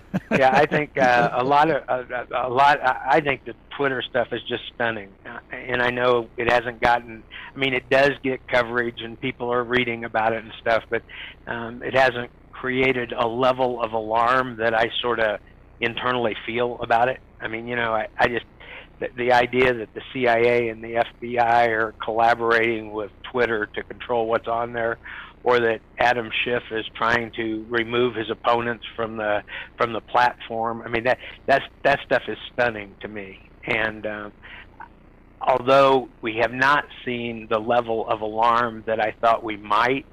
yeah, 0.31 0.51
I 0.53 0.67
think 0.67 0.97
uh, 0.99 1.31
a 1.33 1.45
lot 1.45 1.71
of 1.71 1.83
uh, 1.89 2.25
a 2.35 2.49
lot. 2.49 2.79
I 2.83 3.21
think 3.21 3.45
the 3.45 3.55
Twitter 3.77 4.03
stuff 4.03 4.29
is 4.33 4.41
just 4.49 4.63
stunning, 4.75 5.11
uh, 5.25 5.39
and 5.53 5.83
I 5.83 5.91
know 5.91 6.29
it 6.37 6.51
hasn't 6.51 6.81
gotten. 6.81 7.23
I 7.55 7.59
mean, 7.59 7.75
it 7.75 7.89
does 7.91 8.13
get 8.23 8.47
coverage, 8.49 9.01
and 9.03 9.21
people 9.21 9.53
are 9.53 9.63
reading 9.63 10.05
about 10.05 10.33
it 10.33 10.43
and 10.43 10.53
stuff, 10.61 10.85
but 10.91 11.03
um, 11.47 11.83
it 11.83 11.95
hasn't 11.95 12.31
created 12.53 13.13
a 13.13 13.27
level 13.27 13.83
of 13.83 13.93
alarm 13.93 14.57
that 14.57 14.75
I 14.75 14.91
sort 15.01 15.21
of 15.21 15.41
internally 15.81 16.37
feel 16.47 16.79
about 16.81 17.09
it. 17.09 17.21
I 17.41 17.49
mean, 17.49 17.67
you 17.67 17.77
know, 17.77 17.93
I, 17.93 18.09
I 18.19 18.29
just 18.29 18.47
the, 18.99 19.09
the 19.17 19.33
idea 19.33 19.75
that 19.75 19.93
the 19.95 20.03
CIA 20.13 20.69
and 20.69 20.83
the 20.83 21.05
FBI 21.23 21.69
are 21.69 21.95
collaborating 22.03 22.93
with 22.93 23.11
Twitter 23.31 23.67
to 23.75 23.83
control 23.83 24.27
what's 24.27 24.49
on 24.49 24.73
there 24.73 24.99
or 25.47 25.61
that 25.61 25.81
Adam 25.97 26.29
Schiff 26.45 26.65
is 26.73 26.85
trying 26.97 27.31
to 27.37 27.65
remove 27.71 28.17
his 28.17 28.29
opponents 28.31 28.85
from 28.97 29.17
the 29.17 29.45
from 29.79 29.93
the 29.93 30.01
platform. 30.01 30.83
I 30.85 30.89
mean 30.89 31.05
that 31.05 31.19
that's 31.47 31.65
that 31.85 32.01
stuff 32.05 32.23
is 32.27 32.37
stunning 32.53 32.97
to 33.01 33.09
me. 33.09 33.39
And 33.65 34.05
um, 34.07 34.33
although 35.41 36.11
we 36.21 36.39
have 36.43 36.53
not 36.53 36.85
seen 37.05 37.47
the 37.49 37.61
level 37.61 38.09
of 38.09 38.23
alarm 38.23 38.83
that 38.89 39.01
I 39.01 39.15
thought 39.21 39.45
we 39.45 39.57
might, 39.57 40.05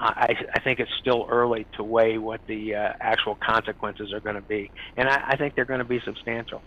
I, 0.00 0.34
I 0.54 0.60
think 0.60 0.80
it's 0.80 0.90
still 1.00 1.26
early 1.30 1.66
to 1.76 1.84
weigh 1.84 2.18
what 2.18 2.40
the 2.48 2.74
uh, 2.74 2.92
actual 3.00 3.36
consequences 3.36 4.12
are 4.12 4.20
going 4.20 4.36
to 4.36 4.42
be, 4.42 4.72
and 4.96 5.08
I, 5.08 5.20
I 5.28 5.36
think 5.36 5.54
they're 5.54 5.66
going 5.66 5.80
to 5.80 5.84
be 5.84 6.00
substantial. 6.04 6.64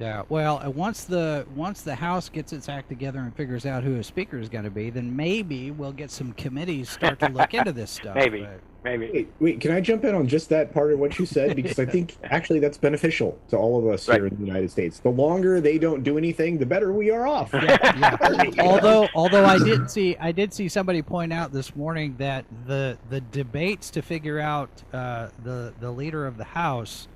Yeah. 0.00 0.22
Well, 0.28 0.60
uh, 0.64 0.70
once 0.70 1.04
the 1.04 1.46
once 1.54 1.82
the 1.82 1.94
House 1.94 2.28
gets 2.28 2.52
its 2.52 2.68
act 2.68 2.88
together 2.88 3.20
and 3.20 3.34
figures 3.34 3.64
out 3.66 3.84
who 3.84 3.96
a 3.96 4.04
speaker 4.04 4.38
is 4.38 4.48
going 4.48 4.64
to 4.64 4.70
be, 4.70 4.90
then 4.90 5.14
maybe 5.14 5.70
we'll 5.70 5.92
get 5.92 6.10
some 6.10 6.32
committees 6.32 6.88
start 6.90 7.20
to 7.20 7.28
look 7.28 7.54
into 7.54 7.72
this 7.72 7.90
stuff. 8.00 8.14
Maybe. 8.16 8.42
but- 8.42 8.60
Maybe. 8.84 9.10
Wait, 9.10 9.28
wait, 9.40 9.60
can 9.62 9.70
I 9.70 9.80
jump 9.80 10.04
in 10.04 10.14
on 10.14 10.28
just 10.28 10.50
that 10.50 10.74
part 10.74 10.92
of 10.92 10.98
what 10.98 11.18
you 11.18 11.24
said? 11.24 11.56
Because 11.56 11.78
I 11.78 11.86
think 11.86 12.18
actually 12.24 12.58
that's 12.60 12.76
beneficial 12.76 13.38
to 13.48 13.56
all 13.56 13.78
of 13.78 13.86
us 13.90 14.04
here 14.04 14.26
in 14.26 14.36
the 14.36 14.44
United 14.44 14.70
States. 14.70 14.98
The 14.98 15.08
longer 15.08 15.58
they 15.58 15.78
don't 15.78 16.02
do 16.02 16.18
anything, 16.18 16.58
the 16.58 16.66
better 16.66 16.92
we 16.92 17.10
are 17.10 17.26
off. 17.26 17.48
yeah. 17.54 18.18
although 18.58 19.08
although 19.14 19.46
I 19.46 19.56
did 19.56 19.90
see 19.90 20.18
I 20.20 20.32
did 20.32 20.52
see 20.52 20.68
somebody 20.68 21.00
point 21.00 21.32
out 21.32 21.50
this 21.50 21.74
morning 21.74 22.14
that 22.18 22.44
the 22.66 22.98
the 23.08 23.22
debates 23.22 23.88
to 23.88 24.02
figure 24.02 24.38
out 24.38 24.68
uh, 24.92 25.30
the 25.42 25.72
the 25.80 25.90
leader 25.90 26.26
of 26.26 26.36
the 26.36 26.44
House 26.44 27.08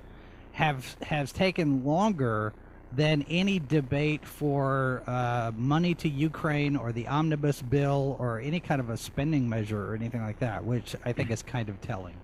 have 0.53 0.97
has 1.03 1.31
taken 1.31 1.85
longer 1.85 2.51
than 2.91 3.23
any 3.29 3.59
debate 3.59 4.25
for 4.25 5.03
uh, 5.05 5.51
money 5.55 5.93
to 5.93 6.09
Ukraine 6.09 6.75
or 6.75 6.91
the 6.91 7.07
omnibus 7.07 7.61
bill 7.61 8.15
or 8.19 8.39
any 8.39 8.59
kind 8.59 8.81
of 8.81 8.89
a 8.89 8.97
spending 8.97 9.47
measure 9.47 9.91
or 9.91 9.95
anything 9.95 10.21
like 10.21 10.39
that, 10.39 10.63
which 10.63 10.95
I 11.05 11.13
think 11.13 11.29
is 11.29 11.43
kind 11.43 11.69
of 11.69 11.79
telling. 11.81 12.15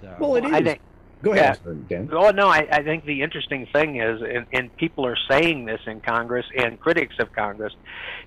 So, 0.00 0.14
Well, 0.18 0.36
it 0.36 0.44
is. 0.44 0.52
I 0.52 0.62
think. 0.62 0.80
Go 1.22 1.34
ahead, 1.34 1.60
Dan. 1.88 2.08
Well, 2.08 2.32
no, 2.32 2.48
I, 2.48 2.66
I 2.68 2.82
think 2.82 3.04
the 3.04 3.22
interesting 3.22 3.66
thing 3.72 4.00
is, 4.00 4.20
and, 4.22 4.44
and 4.52 4.76
people 4.76 5.06
are 5.06 5.16
saying 5.30 5.66
this 5.66 5.80
in 5.86 6.00
Congress 6.00 6.44
and 6.56 6.80
critics 6.80 7.14
of 7.20 7.32
Congress, 7.32 7.72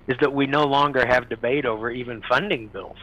is 0.06 0.16
that 0.22 0.32
we 0.32 0.46
no 0.46 0.64
longer 0.64 1.04
have 1.06 1.28
debate 1.28 1.66
over 1.66 1.90
even 1.90 2.22
funding 2.26 2.68
bills. 2.68 2.96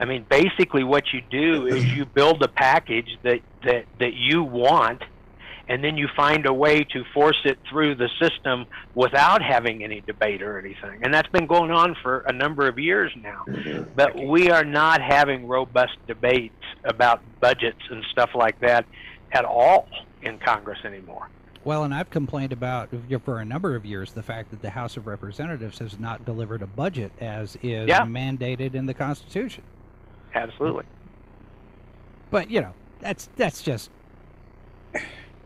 I 0.00 0.06
mean, 0.06 0.26
basically, 0.28 0.82
what 0.82 1.04
you 1.12 1.22
do 1.30 1.68
is 1.68 1.84
you 1.84 2.04
build 2.04 2.42
a 2.42 2.48
package 2.48 3.16
that, 3.22 3.38
that, 3.64 3.84
that 4.00 4.14
you 4.14 4.42
want, 4.42 5.02
and 5.68 5.82
then 5.82 5.96
you 5.96 6.08
find 6.16 6.46
a 6.46 6.52
way 6.52 6.84
to 6.84 7.04
force 7.14 7.40
it 7.44 7.58
through 7.68 7.94
the 7.94 8.08
system 8.20 8.66
without 8.94 9.42
having 9.42 9.82
any 9.84 10.00
debate 10.00 10.42
or 10.42 10.58
anything. 10.58 11.00
And 11.02 11.12
that's 11.14 11.28
been 11.28 11.46
going 11.46 11.70
on 11.70 11.94
for 12.02 12.20
a 12.20 12.32
number 12.32 12.66
of 12.68 12.78
years 12.78 13.12
now. 13.16 13.44
Mhm. 13.46 13.88
But 13.94 14.16
we 14.16 14.50
are 14.50 14.64
not 14.64 15.00
having 15.00 15.46
robust 15.46 15.96
debates 16.06 16.54
about 16.84 17.20
budgets 17.40 17.80
and 17.90 18.04
stuff 18.10 18.30
like 18.34 18.58
that 18.60 18.84
at 19.32 19.44
all 19.44 19.88
in 20.22 20.38
Congress 20.38 20.78
anymore. 20.84 21.28
Well, 21.64 21.84
and 21.84 21.94
I've 21.94 22.10
complained 22.10 22.52
about 22.52 22.88
for 23.24 23.38
a 23.38 23.44
number 23.44 23.76
of 23.76 23.86
years 23.86 24.12
the 24.12 24.22
fact 24.22 24.50
that 24.50 24.62
the 24.62 24.70
House 24.70 24.96
of 24.96 25.06
Representatives 25.06 25.78
has 25.78 25.98
not 25.98 26.24
delivered 26.24 26.60
a 26.60 26.66
budget 26.66 27.12
as 27.20 27.56
is 27.62 27.88
Yeah. 27.88 28.00
mandated 28.00 28.74
in 28.74 28.86
the 28.86 28.94
Constitution. 28.94 29.62
Absolutely. 30.34 30.84
But 32.32 32.50
you 32.50 32.62
know, 32.62 32.72
that's 33.00 33.28
that's 33.36 33.62
just 33.62 33.90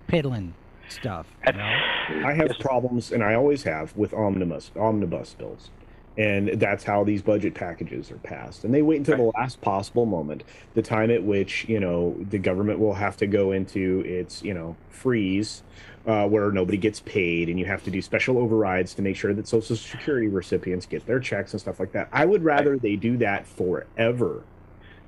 piddling 0.07 0.55
stuff. 0.89 1.27
You 1.47 1.53
know? 1.55 1.81
I 2.25 2.33
have 2.35 2.49
Yes. 2.49 2.57
problems, 2.59 3.13
and 3.13 3.23
I 3.23 3.35
always 3.35 3.63
have, 3.65 3.97
with 3.97 4.15
omnibus 4.15 4.71
omnibus 4.77 5.35
bills, 5.35 5.71
and 6.17 6.49
that's 6.61 6.85
how 6.85 7.05
these 7.05 7.23
budget 7.23 7.55
packages 7.55 8.11
are 8.11 8.17
passed. 8.19 8.65
And 8.65 8.73
they 8.73 8.83
wait 8.83 8.99
until 8.99 9.17
the 9.17 9.39
last 9.39 9.61
possible 9.61 10.07
moment, 10.07 10.45
the 10.75 10.83
time 10.83 11.11
at 11.11 11.23
which 11.25 11.69
you 11.69 11.81
know 11.81 12.17
the 12.31 12.39
government 12.39 12.79
will 12.79 12.95
have 12.95 13.17
to 13.19 13.27
go 13.27 13.53
into 13.53 14.01
its 14.07 14.43
you 14.43 14.55
know 14.55 14.77
freeze, 14.89 15.63
uh, 16.07 16.27
where 16.29 16.51
nobody 16.53 16.79
gets 16.79 17.01
paid, 17.01 17.49
and 17.49 17.59
you 17.59 17.65
have 17.67 17.83
to 17.85 17.91
do 17.91 18.01
special 18.01 18.39
overrides 18.39 18.95
to 18.95 19.03
make 19.03 19.17
sure 19.17 19.35
that 19.35 19.49
Social 19.49 19.75
Security 19.77 20.29
recipients 20.29 20.87
get 20.87 21.05
their 21.07 21.19
checks 21.21 21.53
and 21.53 21.61
stuff 21.61 21.81
like 21.81 21.93
that. 21.93 22.09
I 22.13 22.25
would 22.27 22.45
rather 22.45 22.79
they 22.79 22.95
do 22.97 23.17
that 23.19 23.47
forever 23.47 24.45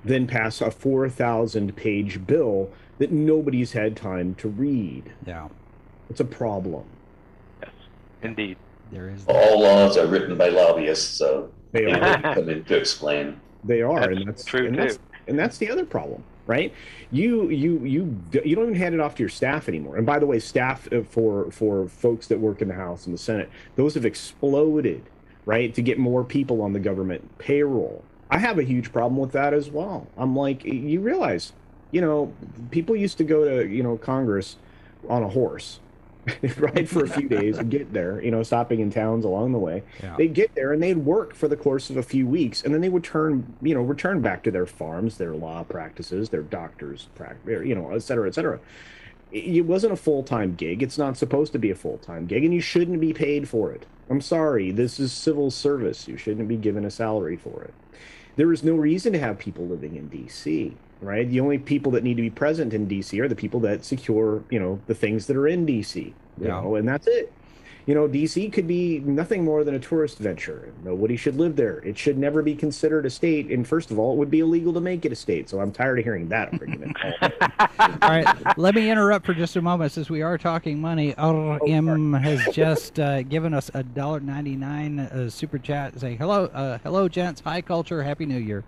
than 0.05 0.27
pass 0.27 0.61
a 0.61 0.71
four 0.71 1.09
thousand 1.09 1.75
page 1.77 2.27
bill 2.27 2.71
that 2.99 3.13
nobody's 3.13 3.73
had 3.73 3.97
time 3.97 4.35
to 4.37 4.49
read. 4.49 5.13
Yeah, 5.27 5.49
It's 6.11 6.21
a 6.21 6.25
problem. 6.25 6.85
Yes. 7.63 7.71
Indeed. 8.23 8.57
there 8.91 9.09
is. 9.11 9.25
All 9.29 9.61
laws 9.61 9.97
are 9.97 10.07
written 10.07 10.37
by 10.37 10.49
lobbyists, 10.49 11.17
so 11.17 11.51
They 11.73 11.85
they 11.85 11.93
are. 11.93 12.35
come 12.35 12.49
in 12.49 12.65
to 12.65 12.77
explain. 12.77 13.41
They 13.65 13.83
are, 13.83 14.01
That's 14.01 14.17
and 14.17 14.29
that's 14.29 14.45
true, 14.45 14.67
and 14.67 14.79
that's, 14.79 14.97
too. 14.97 15.03
and 15.27 15.39
that's 15.39 15.59
the 15.59 15.71
other 15.71 15.85
problem, 15.85 16.23
right? 16.47 16.73
You 17.11 17.49
you 17.51 17.79
you 17.85 18.17
you 18.45 18.55
don't 18.55 18.67
even 18.67 18.75
hand 18.75 18.95
it 18.95 19.01
off 19.01 19.15
to 19.17 19.23
your 19.23 19.29
staff 19.29 19.69
anymore. 19.69 19.97
And 19.97 20.07
by 20.07 20.19
the 20.19 20.27
way, 20.27 20.39
staff 20.39 20.89
uh, 20.93 21.03
for 21.03 21.51
for 21.51 21.89
folks 21.89 22.29
that 22.29 22.39
work 22.39 22.63
in 22.63 22.69
the 22.69 22.75
House 22.75 23.07
and 23.07 23.15
the 23.15 23.19
Senate, 23.19 23.51
those 23.77 23.95
have 23.95 24.05
exploded, 24.05 25.03
right? 25.45 25.75
To 25.75 25.83
get 25.83 25.99
more 25.99 26.23
people 26.25 26.63
on 26.63 26.73
the 26.73 26.79
government 26.81 27.37
payroll. 27.39 28.05
I 28.31 28.39
have 28.39 28.59
a 28.59 28.63
huge 28.63 28.93
problem 28.93 29.19
with 29.19 29.33
that 29.33 29.53
as 29.55 29.71
well. 29.71 30.07
I'm 30.17 30.37
like, 30.37 30.65
you 30.65 31.01
realize, 31.01 31.53
you 31.91 32.01
know, 32.01 32.33
people 32.71 32.97
used 32.97 33.19
to 33.19 33.25
go 33.25 33.45
to 33.45 33.67
you 33.67 33.83
know 33.83 33.97
Congress 33.97 34.57
on 35.09 35.23
a 35.23 35.29
horse. 35.29 35.81
right 36.59 36.87
for 36.87 37.05
a 37.05 37.09
few 37.09 37.27
days 37.39 37.57
and 37.57 37.71
get 37.71 37.91
there 37.91 38.23
you 38.23 38.31
know 38.31 38.43
stopping 38.43 38.81
in 38.81 38.91
towns 38.91 39.25
along 39.25 39.53
the 39.53 39.59
way. 39.59 39.83
Yeah. 40.03 40.15
they'd 40.19 40.35
get 40.35 40.55
there 40.55 40.73
and 40.73 40.83
they'd 40.83 40.99
work 40.99 41.35
for 41.35 41.49
the 41.49 41.57
course 41.57 41.89
of 41.89 41.97
a 41.97 42.03
few 42.03 42.27
weeks 42.27 42.63
and 42.63 42.75
then 42.75 42.83
they 42.83 42.89
would 42.89 43.05
turn 43.05 43.55
you 43.63 43.75
know 43.75 43.81
return 43.81 44.21
back 44.21 44.43
to 44.43 44.51
their 44.51 44.67
farms 44.67 45.17
their 45.17 45.35
law 45.35 45.63
practices 45.63 46.29
their 46.29 46.43
doctors 46.43 47.09
practice 47.15 47.49
er, 47.49 47.65
you 47.65 47.75
know 47.75 47.91
et 47.93 48.03
cetera 48.03 48.29
et 48.29 48.35
cetera. 48.35 48.61
It 49.31 49.67
wasn't 49.67 49.93
a 49.93 49.97
full-time 49.97 50.55
gig. 50.55 50.83
It's 50.83 50.97
not 50.97 51.19
supposed 51.19 51.53
to 51.53 51.59
be 51.59 51.71
a 51.71 51.75
full-time 51.75 52.27
gig 52.27 52.45
and 52.45 52.53
you 52.53 52.61
shouldn't 52.61 53.01
be 53.01 53.13
paid 53.13 53.49
for 53.49 53.71
it. 53.73 53.85
I'm 54.09 54.23
sorry. 54.23 54.71
This 54.71 54.99
is 54.99 55.13
civil 55.13 55.51
service. 55.51 56.09
You 56.09 56.17
shouldn't 56.17 56.49
be 56.49 56.57
given 56.57 56.87
a 56.87 56.91
salary 56.91 57.37
for 57.37 57.63
it. 57.63 57.75
There 58.37 58.53
is 58.53 58.63
no 58.65 58.75
reason 58.75 59.13
to 59.13 59.19
have 59.19 59.39
people 59.39 59.67
living 59.67 59.97
in 59.97 60.09
dc 60.09 60.75
right 61.01 61.29
the 61.31 61.41
only 61.41 61.59
people 61.59 61.93
that 61.93 62.03
need 62.03 62.17
to 62.17 62.23
be 62.23 62.31
present 62.31 62.75
in 62.75 62.87
dc 62.89 63.19
are 63.21 63.29
the 63.29 63.37
people 63.37 63.61
that 63.61 63.85
secure 63.85 64.43
you 64.51 64.59
know 64.59 64.81
the 64.87 64.95
things 64.95 65.27
that 65.27 65.37
are 65.37 65.47
in 65.49 65.67
dc 65.67 65.95
you 65.97 66.15
Yeah. 66.41 66.61
know 66.61 66.75
and 66.77 66.89
that's 66.89 67.07
it 67.07 67.33
you 67.87 67.95
know, 67.95 68.07
DC 68.07 68.53
could 68.53 68.67
be 68.69 68.99
nothing 68.99 69.43
more 69.47 69.65
than 69.65 69.75
a 69.75 69.79
tourist 69.79 70.19
venture. 70.19 70.75
Nobody 70.85 71.17
should 71.17 71.37
live 71.37 71.57
there. 71.57 71.79
It 71.79 71.97
should 71.97 72.19
never 72.19 72.43
be 72.43 72.55
considered 72.55 73.07
a 73.07 73.11
state. 73.11 73.51
And 73.51 73.67
first 73.67 73.91
of 73.91 73.99
all, 73.99 74.13
it 74.13 74.17
would 74.19 74.31
be 74.31 74.41
illegal 74.41 74.75
to 74.75 74.81
make 74.81 75.07
it 75.07 75.13
a 75.13 75.15
state. 75.17 75.49
So 75.49 75.59
I'm 75.59 75.73
tired 75.73 75.99
of 75.99 76.05
hearing 76.05 76.29
that 76.29 76.53
argument. 76.53 76.95
All 78.03 78.11
right, 78.11 78.59
let 78.59 78.75
me 78.75 78.91
interrupt 78.91 79.25
for 79.25 79.33
just 79.33 79.57
a 79.57 79.63
moment 79.63 79.93
since 79.93 80.11
we 80.11 80.21
are 80.21 80.37
talking 80.37 80.83
money. 80.83 81.15
RM 81.17 82.13
has 82.13 82.55
just 82.55 83.01
uh, 83.01 83.23
given 83.23 83.55
us 83.55 83.71
a 83.73 83.83
dollar 83.83 84.21
ninety 84.21 84.55
nine 84.55 85.01
uh, 85.01 85.31
super 85.31 85.57
chat 85.57 85.99
saying 85.99 86.19
hello, 86.19 86.45
uh, 86.53 86.77
hello, 86.85 87.09
gents, 87.09 87.41
Hi, 87.41 87.63
culture, 87.63 88.03
happy 88.03 88.27
New 88.27 88.37
Year. 88.37 88.65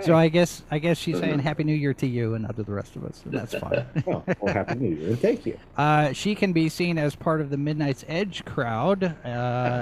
So 0.00 0.16
I 0.16 0.28
guess 0.28 0.62
I 0.70 0.78
guess 0.78 0.96
she's 0.98 1.18
saying 1.18 1.38
happy 1.40 1.64
New 1.64 1.74
Year 1.74 1.92
to 1.94 2.06
you 2.06 2.34
and 2.34 2.42
not 2.44 2.56
to 2.56 2.62
the 2.62 2.72
rest 2.72 2.96
of 2.96 3.04
us. 3.04 3.20
So 3.22 3.30
that's 3.30 3.54
fine. 3.54 3.84
oh, 4.06 4.24
well, 4.40 4.54
happy 4.54 4.74
New 4.76 4.96
Year 4.96 5.08
and 5.10 5.20
thank 5.20 5.44
you. 5.46 5.58
Uh, 5.76 6.12
she 6.12 6.34
can 6.34 6.52
be 6.52 6.68
seen 6.68 6.98
as 6.98 7.14
part 7.16 7.40
of 7.40 7.48
the 7.50 7.56
Midnight's 7.56 8.04
Edge 8.06 8.44
crowd. 8.44 9.04
Uh, 9.24 9.28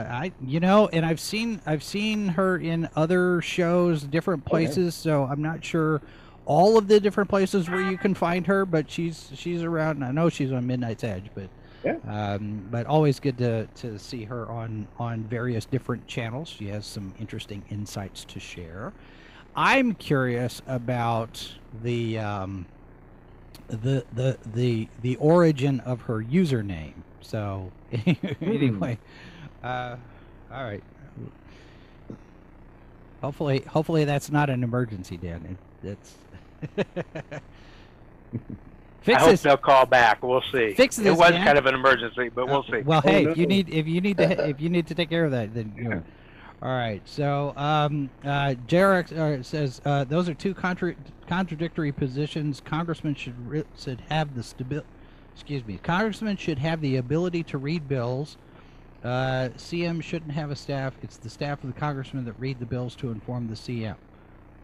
I, 0.08 0.32
you 0.44 0.60
know, 0.60 0.88
and 0.88 1.04
I've 1.04 1.18
seen 1.20 1.60
I've 1.66 1.82
seen 1.82 2.28
her 2.28 2.56
in 2.58 2.88
other 2.96 3.40
shows, 3.42 4.02
different 4.04 4.42
Okay. 4.44 4.50
places. 4.50 4.94
So 4.94 5.24
I'm 5.24 5.42
not 5.42 5.64
sure 5.64 6.00
all 6.46 6.78
of 6.78 6.88
the 6.88 7.00
different 7.00 7.28
places 7.28 7.68
where 7.68 7.82
you 7.90 7.98
can 7.98 8.14
find 8.14 8.46
her, 8.46 8.64
but 8.64 8.90
she's 8.90 9.30
she's 9.34 9.62
around. 9.62 10.02
I 10.04 10.10
know 10.12 10.28
she's 10.28 10.52
on 10.52 10.66
Midnight's 10.66 11.02
Edge, 11.04 11.30
but 11.34 11.48
Yeah. 11.84 11.96
um, 12.08 12.66
but 12.70 12.86
always 12.86 13.18
good 13.20 13.36
to, 13.38 13.66
to 13.76 13.98
see 13.98 14.24
her 14.24 14.48
on 14.50 14.86
on 14.98 15.24
various 15.24 15.64
different 15.66 16.06
channels. 16.06 16.48
She 16.48 16.68
has 16.68 16.86
some 16.86 17.12
interesting 17.18 17.62
insights 17.70 18.24
to 18.26 18.38
share. 18.40 18.92
I'm 19.56 19.94
curious 19.94 20.62
about 20.66 21.54
the 21.82 22.18
um, 22.18 22.66
the 23.68 24.04
the 24.12 24.38
the 24.54 24.88
the 25.02 25.16
origin 25.16 25.80
of 25.80 26.02
her 26.02 26.22
username. 26.22 26.94
So 27.20 27.70
anyway, 28.40 28.98
uh, 29.62 29.96
all 30.52 30.64
right. 30.64 30.82
Hopefully, 33.20 33.60
hopefully 33.68 34.04
that's 34.06 34.30
not 34.30 34.48
an 34.48 34.64
emergency, 34.64 35.16
Dan. 35.18 35.58
It, 35.82 35.98
it's 35.98 36.16
I 39.08 39.12
hope 39.14 39.30
this. 39.30 39.42
they'll 39.42 39.56
call 39.56 39.84
back. 39.86 40.22
We'll 40.22 40.42
see. 40.52 40.72
Fix 40.74 40.98
It 40.98 41.10
was 41.10 41.30
Dan. 41.32 41.44
kind 41.44 41.58
of 41.58 41.66
an 41.66 41.74
emergency, 41.74 42.30
but 42.34 42.46
we'll 42.46 42.60
Uh, 42.68 42.70
see. 42.70 42.82
Well, 42.82 43.02
Oh, 43.04 43.08
hey, 43.08 43.24
no. 43.24 43.30
if 43.32 43.36
you 43.38 43.46
need 43.54 43.68
if 43.68 43.86
you 43.86 44.00
need 44.00 44.16
to 44.18 44.48
if 44.48 44.60
you 44.60 44.68
need 44.70 44.86
to 44.86 44.94
take 44.94 45.10
care 45.10 45.24
of 45.24 45.32
that, 45.32 45.52
then 45.54 45.72
you 45.76 45.88
know. 45.88 46.02
All 46.62 46.68
right. 46.68 47.00
So, 47.06 47.54
um, 47.56 48.10
uh, 48.22 48.54
JRX 48.68 49.12
uh, 49.12 49.42
says 49.42 49.80
uh, 49.84 50.04
those 50.04 50.28
are 50.28 50.34
two 50.34 50.52
contra- 50.52 50.94
contradictory 51.26 51.90
positions. 51.92 52.60
Congressmen 52.64 53.14
should 53.14 53.48
ri- 53.48 53.64
should 53.78 54.02
have 54.10 54.34
the 54.34 54.42
stabil. 54.42 54.82
Excuse 55.34 55.64
me. 55.66 55.78
Congressmen 55.82 56.36
should 56.36 56.58
have 56.58 56.82
the 56.82 56.96
ability 56.96 57.42
to 57.44 57.56
read 57.58 57.88
bills. 57.88 58.36
Uh, 59.02 59.48
CM 59.56 60.02
shouldn't 60.02 60.32
have 60.32 60.50
a 60.50 60.56
staff. 60.56 60.92
It's 61.02 61.16
the 61.16 61.30
staff 61.30 61.64
of 61.64 61.72
the 61.72 61.80
congressman 61.80 62.26
that 62.26 62.34
read 62.38 62.58
the 62.60 62.66
bills 62.66 62.94
to 62.96 63.10
inform 63.10 63.48
the 63.48 63.54
CM. 63.54 63.96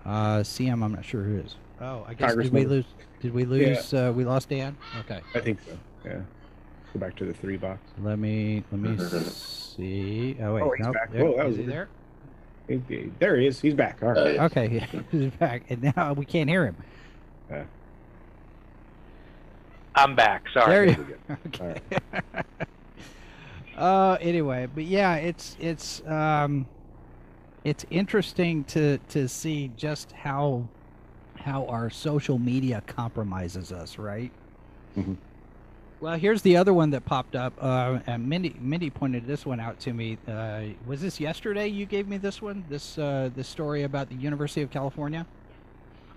Uh, 0.04 0.38
CM, 0.40 0.84
I'm 0.84 0.92
not 0.92 1.04
sure 1.04 1.22
who 1.22 1.38
is. 1.38 1.56
Oh, 1.80 2.04
I 2.06 2.12
guess 2.12 2.34
did 2.34 2.52
we 2.52 2.66
lose? 2.66 2.84
Did 3.20 3.32
we 3.32 3.44
lose? 3.46 3.94
Uh, 3.94 4.12
we 4.14 4.24
lost 4.26 4.50
Dan. 4.50 4.76
Okay. 5.00 5.20
I 5.34 5.40
think 5.40 5.60
so. 5.66 5.78
Yeah. 6.04 6.20
Go 6.93 7.00
back 7.00 7.16
to 7.16 7.25
the 7.25 7.35
three 7.35 7.57
box. 7.57 7.81
Let 8.02 8.19
me 8.19 8.62
let 8.73 8.81
me 8.81 8.97
see. 9.31 10.37
Oh 10.40 10.55
wait, 10.55 10.62
Oh, 10.62 10.71
he's 10.76 10.85
nope. 10.87 10.95
back. 10.95 11.12
There- 11.12 11.25
Whoa, 11.25 11.37
that 11.37 11.47
is 11.47 11.49
was 11.49 11.57
he 11.59 11.62
there? 11.64 11.88
He- 12.69 12.83
he- 12.88 13.12
There 13.19 13.37
he 13.37 13.47
is. 13.47 13.61
He's 13.61 13.75
back. 13.75 13.99
All 14.02 14.11
right. 14.12 14.38
Uh, 14.38 14.45
Okay, 14.45 14.87
he's 15.11 15.31
back, 15.33 15.64
and 15.71 15.93
now 15.97 16.12
we 16.14 16.25
can't 16.25 16.49
hear 16.49 16.64
him. 16.66 16.76
I'm 19.95 20.14
back. 20.14 20.45
Sorry. 20.52 20.93
There 20.95 20.95
Sorry. 20.95 21.09
you. 21.09 21.19
All 21.31 21.37
Okay. 21.47 21.81
right. 22.23 22.47
Uh, 23.76 24.16
anyway, 24.21 24.66
but 24.75 24.85
yeah, 24.85 25.16
it's 25.16 25.57
it's 25.61 26.05
um, 26.07 26.66
it's 27.64 27.85
interesting 27.90 28.64
to 28.64 28.99
to 29.11 29.28
see 29.28 29.71
just 29.76 30.12
how 30.12 30.66
how 31.37 31.66
our 31.66 31.88
social 31.90 32.38
media 32.38 32.83
compromises 32.87 33.73
us, 33.73 33.99
right? 33.99 34.33
Mhm. 34.99 35.16
Well, 35.98 36.18
here's 36.18 36.42
the 36.42 36.58
other 36.58 36.74
one 36.74 36.90
that 36.90 37.04
popped 37.06 37.34
up. 37.34 37.54
Uh, 37.58 38.00
and 38.06 38.28
Mindy 38.28 38.54
Mindy 38.60 38.90
pointed 38.90 39.26
this 39.26 39.46
one 39.46 39.60
out 39.60 39.80
to 39.80 39.92
me. 39.92 40.18
Uh, 40.28 40.64
was 40.86 41.00
this 41.00 41.18
yesterday? 41.18 41.68
You 41.68 41.86
gave 41.86 42.06
me 42.06 42.18
this 42.18 42.42
one. 42.42 42.64
This 42.68 42.98
uh, 42.98 43.30
this 43.34 43.48
story 43.48 43.84
about 43.84 44.08
the 44.08 44.16
University 44.16 44.62
of 44.62 44.70
California. 44.70 45.26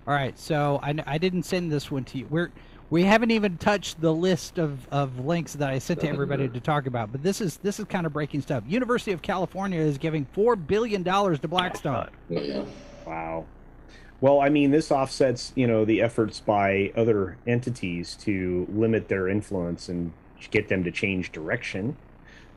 All 0.06 0.14
right, 0.14 0.38
so 0.38 0.80
I, 0.82 0.94
I 1.06 1.18
didn't 1.18 1.44
send 1.44 1.70
this 1.70 1.90
one 1.90 2.04
to 2.04 2.18
you. 2.18 2.26
We're 2.28 2.50
we 2.90 3.04
haven't 3.04 3.30
even 3.30 3.56
touched 3.56 4.00
the 4.00 4.12
list 4.12 4.58
of, 4.58 4.86
of 4.88 5.24
links 5.24 5.52
that 5.54 5.70
I 5.70 5.78
sent 5.78 6.00
to 6.00 6.08
everybody 6.08 6.48
to 6.48 6.60
talk 6.60 6.86
about. 6.86 7.12
But 7.12 7.22
this 7.22 7.40
is 7.40 7.56
this 7.58 7.78
is 7.78 7.86
kind 7.86 8.04
of 8.04 8.12
breaking 8.12 8.42
stuff. 8.42 8.64
University 8.66 9.12
of 9.12 9.22
California 9.22 9.80
is 9.80 9.96
giving 9.96 10.26
four 10.32 10.56
billion 10.56 11.02
dollars 11.02 11.38
to 11.40 11.48
Blackstone. 11.48 12.08
Wow. 13.06 13.46
Well, 14.20 14.40
I 14.40 14.50
mean, 14.50 14.70
this 14.70 14.90
offsets, 14.90 15.52
you 15.54 15.66
know, 15.66 15.84
the 15.84 16.02
efforts 16.02 16.40
by 16.40 16.92
other 16.94 17.38
entities 17.46 18.16
to 18.22 18.66
limit 18.70 19.08
their 19.08 19.28
influence 19.28 19.88
and 19.88 20.12
get 20.50 20.68
them 20.68 20.84
to 20.84 20.90
change 20.90 21.32
direction. 21.32 21.96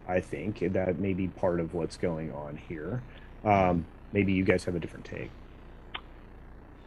I 0.08 0.20
think 0.20 0.60
that 0.60 1.00
may 1.00 1.14
be 1.14 1.30
part 1.30 1.62
of 1.62 1.74
what's 1.74 1.96
going 1.96 2.34
on 2.34 2.58
here. 2.68 3.02
Um, 3.46 3.86
maybe 4.12 4.34
you 4.34 4.44
guys 4.44 4.66
have 4.66 4.76
a 4.76 4.80
different 4.80 5.06
take. 5.06 5.30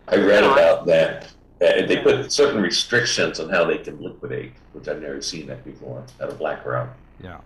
I 0.09 0.17
read 0.17 0.45
about 0.45 0.87
that. 0.87 1.33
Uh, 1.61 1.87
they 1.87 1.97
put 2.03 2.31
certain 2.31 2.61
restrictions 2.61 3.41
on 3.41 3.49
how 3.49 3.65
they 3.65 3.79
can 3.79 4.01
liquidate, 4.03 4.53
which 4.73 4.89
I've 4.89 5.01
never 5.01 5.23
seen 5.23 5.47
that 5.47 5.65
before 5.65 6.05
at 6.21 6.29
a 6.29 6.35
BlackRock. 6.35 6.91
Yeah. 7.23 7.39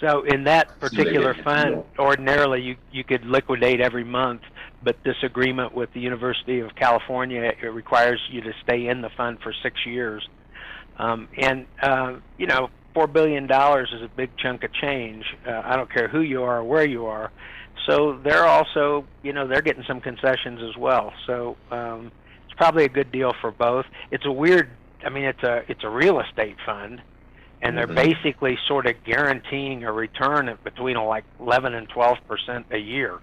So 0.00 0.22
in 0.22 0.44
that 0.44 0.78
particular 0.78 1.34
get- 1.34 1.44
fund, 1.44 1.82
ordinarily 1.98 2.62
you, 2.62 2.76
you 2.92 3.02
could 3.02 3.24
liquidate 3.24 3.80
every 3.80 4.04
month, 4.04 4.42
but 4.86 4.96
this 5.04 5.16
agreement 5.24 5.74
with 5.74 5.92
the 5.94 6.00
University 6.00 6.60
of 6.60 6.70
California 6.76 7.52
it 7.60 7.66
requires 7.66 8.20
you 8.30 8.40
to 8.40 8.52
stay 8.62 8.86
in 8.86 9.02
the 9.02 9.10
fund 9.16 9.36
for 9.42 9.52
six 9.60 9.74
years. 9.84 10.26
Um, 10.96 11.28
and 11.36 11.66
uh, 11.82 12.12
you 12.38 12.46
know, 12.46 12.70
four 12.94 13.08
billion 13.08 13.48
dollars 13.48 13.92
is 13.92 14.02
a 14.02 14.08
big 14.16 14.30
chunk 14.38 14.62
of 14.62 14.72
change. 14.72 15.24
Uh, 15.44 15.60
I 15.64 15.74
don't 15.74 15.92
care 15.92 16.06
who 16.06 16.20
you 16.20 16.44
are 16.44 16.58
or 16.60 16.64
where 16.64 16.86
you 16.86 17.06
are. 17.06 17.32
So 17.86 18.20
they're 18.24 18.46
also, 18.46 19.04
you 19.24 19.32
know, 19.32 19.48
they're 19.48 19.60
getting 19.60 19.82
some 19.88 20.00
concessions 20.00 20.60
as 20.62 20.76
well. 20.78 21.12
So 21.26 21.56
um, 21.72 22.12
it's 22.44 22.56
probably 22.56 22.84
a 22.84 22.88
good 22.88 23.10
deal 23.10 23.32
for 23.40 23.50
both. 23.50 23.86
It's 24.12 24.24
a 24.24 24.32
weird. 24.32 24.70
I 25.04 25.10
mean, 25.10 25.24
it's 25.24 25.42
a 25.42 25.62
it's 25.68 25.82
a 25.82 25.90
real 25.90 26.20
estate 26.20 26.56
fund 26.64 27.02
and 27.62 27.76
they're 27.76 27.88
Mhm. 27.88 27.96
basically 27.96 28.56
sort 28.68 28.86
of 28.86 29.02
guaranteeing 29.04 29.82
a 29.82 29.90
return 29.90 30.48
of 30.48 30.62
between 30.62 30.96
like 30.96 31.24
11 31.40 31.74
and 31.74 31.88
12 31.88 32.18
percent 32.28 32.66
a 32.70 32.78
year. 32.78 33.18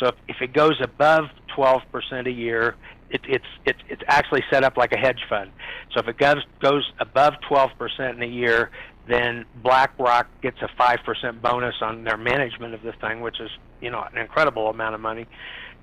So 0.00 0.08
if, 0.08 0.14
if 0.28 0.36
it 0.40 0.52
goes 0.52 0.80
above 0.82 1.26
12 1.54 1.82
percent 1.92 2.26
a 2.26 2.32
year, 2.32 2.76
it, 3.10 3.20
it's 3.28 3.44
it's 3.64 3.78
it's 3.88 4.02
actually 4.08 4.42
set 4.50 4.64
up 4.64 4.76
like 4.76 4.92
a 4.92 4.98
hedge 4.98 5.20
fund. 5.28 5.50
So 5.92 6.00
if 6.00 6.08
it 6.08 6.18
goes 6.18 6.42
goes 6.60 6.90
above 6.98 7.34
12 7.48 7.70
percent 7.78 8.16
in 8.16 8.22
a 8.22 8.32
year, 8.32 8.70
then 9.08 9.44
BlackRock 9.62 10.26
gets 10.42 10.58
a 10.62 10.68
five 10.76 10.98
percent 11.04 11.42
bonus 11.42 11.74
on 11.80 12.04
their 12.04 12.16
management 12.16 12.74
of 12.74 12.82
the 12.82 12.92
thing, 12.92 13.20
which 13.20 13.40
is 13.40 13.50
you 13.80 13.90
know 13.90 14.04
an 14.12 14.18
incredible 14.18 14.68
amount 14.68 14.94
of 14.94 15.00
money. 15.00 15.26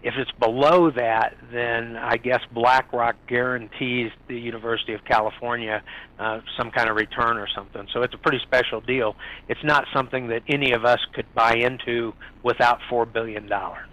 If 0.03 0.15
it's 0.17 0.31
below 0.39 0.89
that, 0.91 1.37
then 1.51 1.95
I 1.95 2.17
guess 2.17 2.41
BlackRock 2.51 3.15
guarantees 3.27 4.11
the 4.27 4.39
University 4.39 4.93
of 4.93 5.05
California 5.05 5.83
uh, 6.17 6.41
some 6.57 6.71
kind 6.71 6.89
of 6.89 6.95
return 6.95 7.37
or 7.37 7.47
something. 7.53 7.87
So 7.93 8.01
it's 8.01 8.13
a 8.15 8.17
pretty 8.17 8.39
special 8.39 8.81
deal. 8.81 9.15
It's 9.47 9.63
not 9.63 9.85
something 9.93 10.27
that 10.29 10.41
any 10.47 10.71
of 10.71 10.85
us 10.85 10.99
could 11.13 11.31
buy 11.35 11.53
into 11.55 12.13
without 12.41 12.79
four 12.89 13.05
billion 13.05 13.47
dollars. 13.47 13.87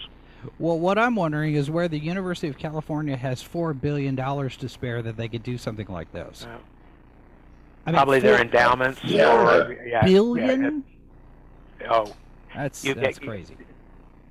Well, 0.59 0.79
what 0.79 0.99
I'm 0.99 1.15
wondering 1.17 1.55
is 1.55 1.71
where 1.71 1.89
the 1.89 1.99
University 1.99 2.49
of 2.49 2.57
California 2.57 3.17
has 3.17 3.43
four 3.43 3.75
billion 3.75 4.15
dollars 4.15 4.57
to 4.59 4.69
spare 4.69 5.03
that 5.03 5.17
they 5.17 5.29
could 5.29 5.43
do 5.43 5.59
something 5.59 5.89
like 5.89 6.11
this. 6.13 6.45
Uh, 6.45 6.57
I 7.87 7.91
mean, 7.91 7.97
Probably 7.97 8.21
their 8.21 8.37
four 8.37 8.45
endowments. 8.45 9.01
Yeah, 9.05 9.59
or, 9.67 9.73
yeah, 9.87 10.05
billion? 10.05 10.85
yeah, 11.81 11.87
oh 11.93 12.15
That's 12.55 12.85
You 12.85 12.95
that's 12.95 13.19
get- 13.19 13.29
crazy. 13.29 13.57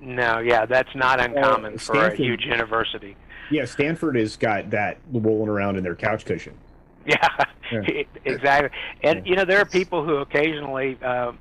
No, 0.00 0.38
yeah, 0.38 0.66
that's 0.66 0.94
not 0.94 1.20
uncommon 1.20 1.78
for 1.78 2.06
a 2.06 2.16
huge 2.16 2.44
university. 2.44 3.16
Yeah, 3.50 3.64
Stanford 3.64 4.16
has 4.16 4.36
got 4.36 4.70
that 4.70 4.98
rolling 5.12 5.48
around 5.48 5.76
in 5.76 5.82
their 5.84 5.96
couch 5.96 6.24
cushion. 6.24 6.54
Yeah, 7.06 7.26
Yeah. 7.72 8.02
exactly. 8.26 8.70
And 9.02 9.24
Yeah. 9.24 9.30
you 9.30 9.36
know, 9.36 9.44
there 9.46 9.58
are 9.60 9.64
people 9.64 10.04
who 10.04 10.16
occasionally, 10.16 10.98
uh, 11.02 11.32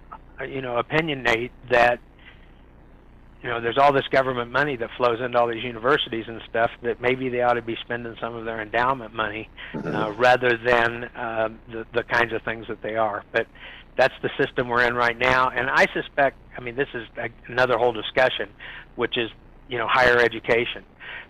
you 0.48 0.62
know, 0.62 0.82
opinionate 0.82 1.52
that 1.70 2.00
you 3.43 3.50
know 3.50 3.60
there's 3.62 3.78
all 3.78 3.91
this 3.93 4.08
government 4.10 4.52
money 4.52 4.76
that 4.78 4.89
flows 4.98 5.20
into 5.22 5.38
all 5.38 5.48
these 5.48 5.63
universities 5.63 6.26
and 6.28 6.41
stuff 6.50 6.72
that 6.84 7.02
maybe 7.02 7.28
they 7.30 7.41
ought 7.41 7.54
to 7.54 7.62
be 7.62 7.76
spending 7.82 8.15
some 8.22 8.36
of 8.36 8.46
their 8.46 8.62
endowment 8.62 9.13
money 9.13 9.50
uh, 9.74 10.12
rather 10.17 10.58
than 10.58 11.10
um, 11.15 11.60
the 11.72 11.86
the 11.93 12.04
kinds 12.04 12.32
of 12.34 12.41
things 12.43 12.65
that 12.67 12.82
they 12.82 12.96
are. 12.96 13.24
But 13.34 13.48
that's 13.98 14.14
the 14.22 14.30
system 14.38 14.70
we're 14.70 14.84
in 14.84 14.96
right 14.96 15.18
now, 15.18 15.50
and 15.50 15.70
I 15.70 15.88
suspect. 15.94 16.38
I 16.58 16.62
mean, 16.62 16.76
this 16.76 16.88
is 16.94 17.08
a, 17.18 17.30
another 17.48 17.78
whole 17.78 17.92
discussion, 17.92 18.50
which 18.96 19.18
is 19.18 19.30
you 19.68 19.78
know 19.78 19.88
higher 19.88 20.18
education. 20.18 20.84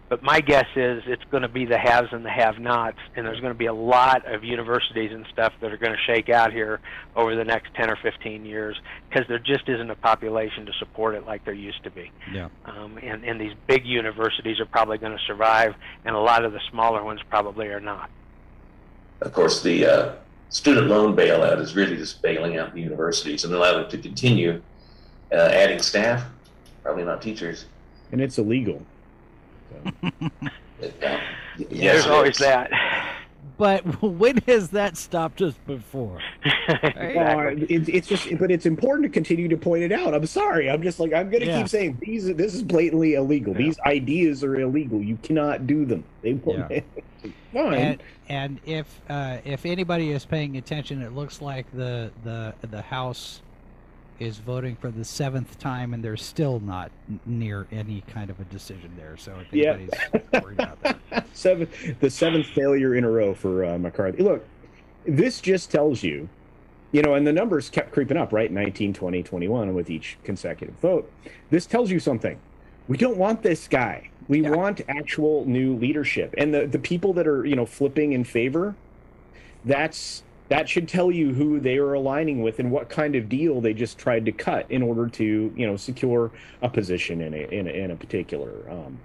But 0.10 0.24
my 0.24 0.40
guess 0.40 0.68
is 0.78 1.04
it's 1.06 1.24
going 1.32 1.44
to 1.44 1.50
be 1.50 1.66
the 1.66 1.78
haves 1.78 2.08
and 2.14 2.24
the 2.24 2.30
have-nots, 2.30 2.98
and 3.16 3.26
there's 3.26 3.42
going 3.42 3.52
to 3.52 3.58
be 3.58 3.66
a 3.66 3.74
lot 3.74 4.26
of 4.26 4.42
universities 4.42 5.12
and 5.12 5.26
stuff 5.34 5.52
that 5.60 5.74
are 5.74 5.78
going 5.78 5.92
to 5.92 6.14
shake 6.14 6.30
out 6.30 6.54
here 6.54 6.80
over 7.14 7.36
the 7.36 7.44
next 7.44 7.74
10 7.76 7.90
or 7.90 7.98
15 8.02 8.46
years 8.46 8.80
because 9.10 9.28
there 9.28 9.40
just 9.40 9.68
isn't 9.68 9.90
a 9.90 9.96
population 9.96 10.66
to 10.66 10.72
support 10.80 11.16
it 11.16 11.26
like 11.26 11.44
there 11.44 11.54
used 11.54 11.84
to 11.84 11.92
be. 11.92 12.10
Yeah. 12.32 12.48
Um, 12.64 12.98
and, 13.04 13.26
and 13.26 13.40
these 13.42 13.52
big 13.68 13.86
universities 13.86 14.62
are 14.62 14.66
probably 14.66 14.98
going 14.98 15.12
to 15.12 15.24
survive, 15.28 15.76
and 16.06 16.16
a 16.16 16.20
lot 16.20 16.46
of 16.46 16.54
the 16.54 16.62
smaller 16.72 17.04
ones 17.04 17.20
probably 17.30 17.68
are 17.68 17.82
not. 17.82 18.10
Of 19.20 19.34
course, 19.34 19.62
the 19.62 19.86
uh, 19.86 20.16
student 20.50 20.88
loan 20.88 21.16
bailout 21.16 21.60
is 21.60 21.76
really 21.76 21.98
just 21.98 22.22
bailing 22.22 22.58
out 22.58 22.74
the 22.74 22.82
universities 22.82 23.44
and 23.44 23.54
allowing 23.54 23.82
them 23.82 23.92
to 23.92 23.98
continue 23.98 24.62
uh, 25.32 25.36
adding 25.36 25.80
staff, 25.80 26.24
probably 26.84 27.04
not 27.04 27.22
teachers. 27.22 27.66
And 28.12 28.22
it's 28.22 28.38
illegal. 28.38 28.82
But, 29.84 29.94
uh, 31.04 31.20
yes, 31.58 31.70
There's 31.70 32.06
it 32.06 32.12
always 32.12 32.38
that. 32.38 32.72
But 33.58 34.02
when 34.02 34.38
has 34.48 34.70
that 34.70 34.98
stopped 34.98 35.42
us 35.42 35.56
before? 35.66 36.20
exactly. 36.46 37.16
Well, 37.16 37.48
it, 37.48 37.90
it's 37.90 38.08
just, 38.08 38.38
but 38.38 38.52
it's 38.52 38.66
important 38.66 39.04
to 39.06 39.10
continue 39.10 39.48
to 39.48 39.58
point 39.58 39.84
it 39.84 39.92
out. 39.92 40.14
I'm 40.14 40.26
sorry. 40.28 40.70
I'm 40.70 40.84
just 40.84 41.00
like, 41.00 41.14
I'm 41.14 41.30
going 41.30 41.42
to 41.42 41.48
Yeah. 41.48 41.60
keep 41.60 41.70
saying 41.70 41.98
these. 42.02 42.26
This 42.36 42.54
is 42.54 42.64
blatantly 42.64 43.16
illegal. 43.16 43.54
Yeah. 43.54 43.60
These 43.60 43.80
ideas 43.86 44.44
are 44.44 44.60
illegal. 44.60 45.02
You 45.02 45.18
cannot 45.24 45.66
do 45.68 45.86
them. 45.86 46.04
They 46.22 46.34
won't. 46.34 46.70
Fine. 47.54 47.74
And 47.74 48.04
and 48.30 48.60
if 48.66 49.02
uh, 49.10 49.38
if 49.44 49.66
anybody 49.66 50.12
is 50.12 50.26
paying 50.26 50.58
attention, 50.58 51.02
it 51.02 51.14
looks 51.14 51.42
like 51.42 51.66
the 51.74 52.12
the 52.24 52.54
the 52.68 52.82
House 52.82 53.42
is 54.20 54.38
voting 54.38 54.76
for 54.76 54.90
the 54.92 55.06
seventh 55.06 55.60
time, 55.60 55.94
and 55.94 56.04
they're 56.04 56.18
still 56.18 56.60
not 56.60 56.92
near 57.26 57.68
any 57.72 58.02
kind 58.02 58.30
of 58.30 58.40
a 58.40 58.44
decision 58.46 58.92
there. 58.98 59.18
So 59.18 59.34
Yeah. 59.52 59.74
anybody's 59.74 60.44
worried 60.44 60.60
about 60.60 60.82
that, 60.82 61.28
Seven, 61.34 61.68
the 62.00 62.10
seventh 62.10 62.48
failure 62.48 62.96
in 62.96 63.04
a 63.04 63.10
row 63.10 63.34
for 63.34 63.64
uh, 63.64 63.78
McCarthy. 63.78 64.24
Look, 64.24 64.46
this 65.06 65.40
just 65.40 65.72
tells 65.72 66.04
you, 66.04 66.30
you 66.92 67.02
know, 67.02 67.14
and 67.14 67.28
the 67.28 67.34
numbers 67.34 67.70
kept 67.70 67.92
creeping 67.92 68.18
up, 68.18 68.34
right? 68.34 68.52
19, 68.52 68.94
20, 68.94 69.24
21 69.24 69.74
with 69.74 69.90
each 69.90 70.18
consecutive 70.24 70.76
vote. 70.76 71.12
This 71.50 71.66
tells 71.66 71.92
you 71.92 72.00
something. 72.00 72.40
We 72.88 72.98
don't 72.98 73.18
want 73.18 73.44
this 73.44 73.68
guy. 73.68 74.10
We 74.28 74.42
Yeah. 74.42 74.50
want 74.52 74.82
actual 74.88 75.46
new 75.46 75.76
leadership. 75.76 76.34
And 76.38 76.54
the, 76.54 76.66
the 76.66 76.80
people 76.80 77.14
that 77.14 77.28
are, 77.28 77.46
you 77.46 77.56
know, 77.56 77.66
flipping 77.66 78.14
in 78.14 78.24
favor, 78.24 78.76
that's 79.64 80.24
that 80.50 80.70
should 80.70 80.88
tell 80.88 81.12
you 81.12 81.34
who 81.34 81.60
they 81.60 81.78
are 81.78 81.94
aligning 81.94 82.42
with 82.42 82.60
and 82.60 82.72
what 82.72 82.90
kind 82.90 83.16
of 83.16 83.30
deal 83.30 83.62
they 83.62 83.74
just 83.74 83.98
tried 84.00 84.26
to 84.26 84.32
cut 84.32 84.70
in 84.72 84.82
order 84.84 85.10
to, 85.10 85.54
you 85.56 85.68
know, 85.68 85.78
secure 85.78 86.34
a 86.62 86.70
position 86.70 87.22
in 87.22 87.34
a 87.34 87.38
in 87.38 87.68
a, 87.68 87.72
in 87.72 87.92
a 87.92 87.96
particular 87.98 88.70
um, 88.70 89.04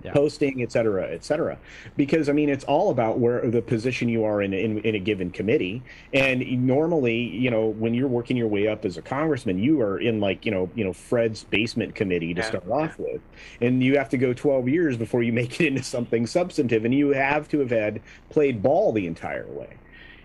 Yeah. 0.00 0.14
posting, 0.14 0.60
et 0.62 0.72
cetera, 0.72 1.08
et 1.12 1.24
cetera. 1.24 1.60
Because 1.96 2.28
I 2.28 2.32
mean, 2.32 2.48
it's 2.48 2.64
all 2.64 2.90
about 2.90 3.20
where 3.20 3.48
the 3.48 3.62
position 3.62 4.08
you 4.08 4.24
are 4.24 4.42
in, 4.42 4.52
in 4.52 4.78
in 4.80 4.94
a 4.96 4.98
given 5.00 5.30
committee. 5.30 5.84
And 6.12 6.40
normally, 6.66 7.16
you 7.16 7.50
know, 7.50 7.68
when 7.68 7.94
you're 7.94 8.08
working 8.08 8.36
your 8.36 8.48
way 8.48 8.66
up 8.66 8.84
as 8.84 8.96
a 8.96 9.02
congressman, 9.02 9.58
you 9.58 9.80
are 9.82 9.98
in 10.00 10.18
like 10.20 10.44
you 10.44 10.50
know 10.50 10.72
you 10.74 10.84
know 10.84 10.92
Fred's 10.92 11.44
basement 11.44 11.94
committee 11.94 12.34
to 12.34 12.42
Yeah. 12.42 12.42
start 12.42 12.64
off 12.68 12.96
with, 12.98 13.22
and 13.60 13.82
you 13.82 13.98
have 13.98 14.08
to 14.10 14.18
go 14.18 14.34
12 14.34 14.68
years 14.68 14.96
before 14.96 15.22
you 15.22 15.32
make 15.34 15.60
it 15.60 15.68
into 15.68 15.82
something 15.84 16.26
substantive, 16.26 16.84
and 16.84 16.94
you 16.94 17.10
have 17.10 17.48
to 17.48 17.60
have 17.60 17.70
had 17.70 18.02
played 18.30 18.62
ball 18.62 18.92
the 18.92 19.06
entire 19.06 19.52
way. 19.52 19.79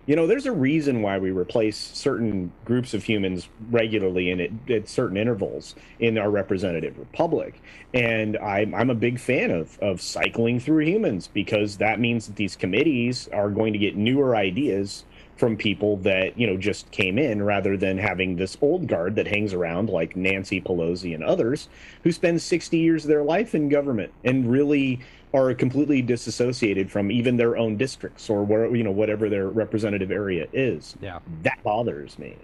You 0.05 0.15
know, 0.15 0.27
there's 0.27 0.45
a 0.45 0.51
reason 0.51 1.01
why 1.01 1.17
we 1.17 1.31
replace 1.31 1.77
certain 1.77 2.51
groups 2.63 2.93
of 2.93 3.03
humans 3.03 3.49
regularly 3.71 4.29
and 4.29 4.41
at, 4.41 4.51
at 4.69 4.87
certain 4.87 5.17
intervals 5.17 5.73
in 5.99 6.17
our 6.19 6.29
representative 6.29 6.99
republic. 6.99 7.59
And 7.93 8.37
I'm, 8.37 8.75
I'm 8.75 8.91
a 8.91 8.95
big 8.95 9.19
fan 9.19 9.49
of, 9.49 9.79
of 9.79 10.01
cycling 10.01 10.59
through 10.59 10.85
humans 10.85 11.27
because 11.33 11.77
that 11.77 11.99
means 11.99 12.27
that 12.27 12.35
these 12.35 12.55
committees 12.55 13.27
are 13.33 13.49
going 13.49 13.73
to 13.73 13.79
get 13.79 13.95
newer 13.95 14.35
ideas 14.35 15.05
from 15.37 15.57
people 15.57 15.97
that 15.97 16.37
you 16.39 16.47
know 16.47 16.57
just 16.57 16.89
came 16.91 17.17
in 17.17 17.43
rather 17.43 17.75
than 17.75 17.97
having 17.97 18.35
this 18.35 18.57
old 18.61 18.87
guard 18.87 19.15
that 19.15 19.27
hangs 19.27 19.53
around 19.53 19.89
like 19.89 20.15
Nancy 20.15 20.61
Pelosi 20.61 21.13
and 21.13 21.23
others 21.23 21.67
who 22.03 22.11
spend 22.11 22.41
60 22.41 22.77
years 22.77 23.03
of 23.03 23.09
their 23.09 23.23
life 23.23 23.53
in 23.53 23.69
government 23.69 24.13
and 24.23 24.49
really 24.49 25.01
are 25.35 25.53
completely 25.53 26.01
disassociated 26.01 26.91
from 26.91 27.11
even 27.11 27.37
their 27.37 27.57
own 27.57 27.77
districts 27.77 28.29
or 28.29 28.43
where 28.43 28.75
you 28.75 28.83
know 28.83 28.91
whatever 28.91 29.29
their 29.29 29.49
representative 29.49 30.11
area 30.11 30.47
is. 30.53 30.95
Yeah. 31.01 31.19
That 31.43 31.61
bothers 31.63 32.17
me. 32.17 32.37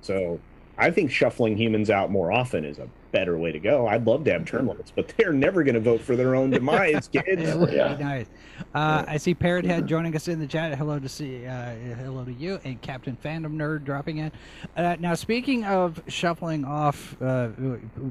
So 0.00 0.38
I 0.80 0.92
think 0.92 1.10
shuffling 1.10 1.56
humans 1.56 1.90
out 1.90 2.10
more 2.10 2.30
often 2.30 2.64
is 2.64 2.78
a 2.78 2.88
better 3.10 3.36
way 3.36 3.50
to 3.50 3.58
go. 3.58 3.88
I'd 3.88 4.06
love 4.06 4.22
to 4.24 4.32
have 4.32 4.44
term 4.44 4.68
limits, 4.68 4.92
but 4.94 5.08
they're 5.16 5.32
never 5.32 5.64
going 5.64 5.74
to 5.74 5.80
vote 5.80 6.00
for 6.00 6.14
their 6.14 6.36
own 6.36 6.50
demise, 6.50 7.08
kids. 7.12 7.26
It 7.42 7.58
would 7.58 7.72
Yeah. 7.72 7.94
be 7.94 8.04
nice. 8.04 8.26
Uh, 8.74 9.04
I 9.08 9.16
see 9.16 9.34
Parrot 9.34 9.64
Head 9.64 9.88
joining 9.88 10.14
us 10.14 10.28
in 10.28 10.38
the 10.38 10.46
chat. 10.46 10.76
Hello 10.78 11.00
to 11.00 11.08
see, 11.08 11.44
uh, 11.46 11.72
hello 11.96 12.24
to 12.24 12.32
you, 12.32 12.60
and 12.64 12.80
Captain 12.80 13.16
Fandom 13.24 13.54
Nerd 13.56 13.84
dropping 13.84 14.18
in. 14.18 14.30
Uh, 14.76 14.96
now, 15.00 15.14
speaking 15.14 15.64
of 15.64 16.00
shuffling 16.06 16.64
off 16.64 17.20
uh, 17.20 17.48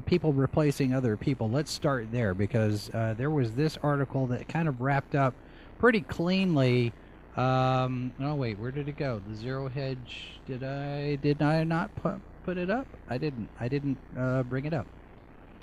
people 0.04 0.32
replacing 0.34 0.92
other 0.92 1.16
people, 1.16 1.48
let's 1.48 1.70
start 1.70 2.08
there 2.12 2.34
because 2.34 2.90
uh, 2.92 3.14
there 3.16 3.30
was 3.30 3.52
this 3.52 3.78
article 3.82 4.26
that 4.26 4.46
kind 4.48 4.68
of 4.68 4.80
wrapped 4.82 5.14
up 5.14 5.32
pretty 5.78 6.00
cleanly. 6.02 6.92
Um, 7.38 8.12
oh 8.20 8.34
wait, 8.34 8.58
where 8.58 8.72
did 8.72 8.88
it 8.88 8.96
go? 8.96 9.22
The 9.28 9.34
zero 9.36 9.68
hedge. 9.68 10.40
Did 10.46 10.64
I? 10.64 11.14
Did 11.16 11.40
I 11.40 11.62
not 11.62 11.94
put 11.94 12.20
put 12.44 12.58
it 12.58 12.68
up? 12.68 12.86
I 13.08 13.16
didn't. 13.16 13.48
I 13.60 13.68
didn't 13.68 13.98
uh, 14.18 14.42
bring 14.42 14.64
it 14.64 14.74
up. 14.74 14.86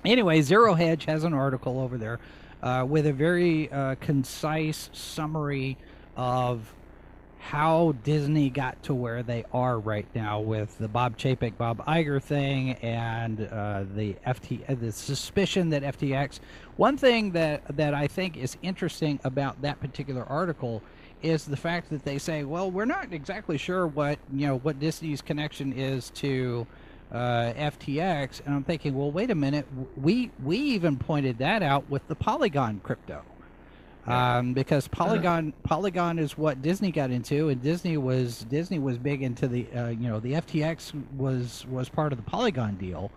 Anyway, 0.05 0.41
Zero 0.41 0.75
Hedge 0.75 1.05
has 1.05 1.23
an 1.23 1.33
article 1.33 1.79
over 1.79 1.97
there 1.97 2.19
uh, 2.61 2.85
with 2.87 3.07
a 3.07 3.13
very 3.13 3.71
uh, 3.71 3.95
concise 3.95 4.89
summary 4.93 5.77
of 6.15 6.73
how 7.39 7.93
Disney 8.03 8.49
got 8.49 8.81
to 8.83 8.93
where 8.93 9.21
they 9.21 9.43
are 9.51 9.79
right 9.79 10.07
now 10.15 10.39
with 10.39 10.77
the 10.77 10.87
Bob 10.87 11.17
Chapek, 11.17 11.57
Bob 11.57 11.83
Iger 11.85 12.21
thing, 12.21 12.71
and 12.83 13.49
uh, 13.51 13.83
the 13.95 14.15
FT, 14.25 14.69
uh, 14.69 14.75
the 14.75 14.91
suspicion 14.91 15.69
that 15.71 15.83
FTX. 15.83 16.39
One 16.77 16.97
thing 16.97 17.31
that 17.31 17.63
that 17.75 17.93
I 17.93 18.07
think 18.07 18.37
is 18.37 18.57
interesting 18.61 19.19
about 19.23 19.61
that 19.63 19.79
particular 19.79 20.23
article 20.23 20.81
is 21.25 21.45
the 21.45 21.57
fact 21.57 21.89
that 21.89 22.05
they 22.05 22.17
say, 22.19 22.43
well, 22.43 22.69
we're 22.69 22.85
not 22.85 23.11
exactly 23.11 23.57
sure 23.57 23.87
what 23.87 24.19
you 24.31 24.47
know 24.47 24.57
what 24.59 24.79
Disney's 24.79 25.21
connection 25.21 25.73
is 25.73 26.11
to 26.11 26.67
uh, 27.11 27.53
FTX, 27.53 28.41
and 28.45 28.55
I'm 28.55 28.63
thinking, 28.63 28.95
well, 28.95 29.11
wait 29.11 29.31
a 29.31 29.35
minute, 29.35 29.65
we 29.97 30.31
we 30.43 30.57
even 30.57 30.97
pointed 30.97 31.39
that 31.39 31.63
out 31.63 31.89
with 31.89 32.07
the 32.07 32.15
Polygon 32.15 32.79
crypto, 32.83 33.21
um, 34.05 34.53
because 34.53 34.87
Polygon 34.87 35.53
Polygon 35.63 36.19
is 36.19 36.37
what 36.37 36.61
Disney 36.61 36.91
got 36.91 37.11
into, 37.11 37.49
and 37.49 37.61
Disney 37.61 37.97
was 37.97 38.45
Disney 38.49 38.79
was 38.79 38.97
big 38.97 39.23
into 39.23 39.47
the 39.47 39.67
uh, 39.75 39.87
you 39.87 40.07
know 40.07 40.19
the 40.19 40.33
FTX 40.33 40.93
was 41.17 41.65
was 41.67 41.89
part 41.89 42.11
of 42.13 42.17
the 42.17 42.29
Polygon 42.29 42.75
deal. 42.75 43.11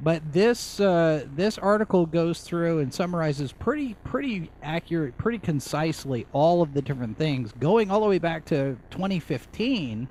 But 0.00 0.32
this 0.32 0.78
uh, 0.78 1.26
this 1.34 1.58
article 1.58 2.06
goes 2.06 2.40
through 2.40 2.78
and 2.78 2.94
summarizes 2.94 3.52
pretty 3.52 3.94
pretty 4.04 4.50
accurate, 4.62 5.18
pretty 5.18 5.38
concisely 5.38 6.26
all 6.32 6.62
of 6.62 6.74
the 6.74 6.82
different 6.82 7.18
things, 7.18 7.52
going 7.58 7.90
all 7.90 8.00
the 8.00 8.06
way 8.06 8.18
back 8.18 8.44
to 8.46 8.76
2015, 8.90 10.08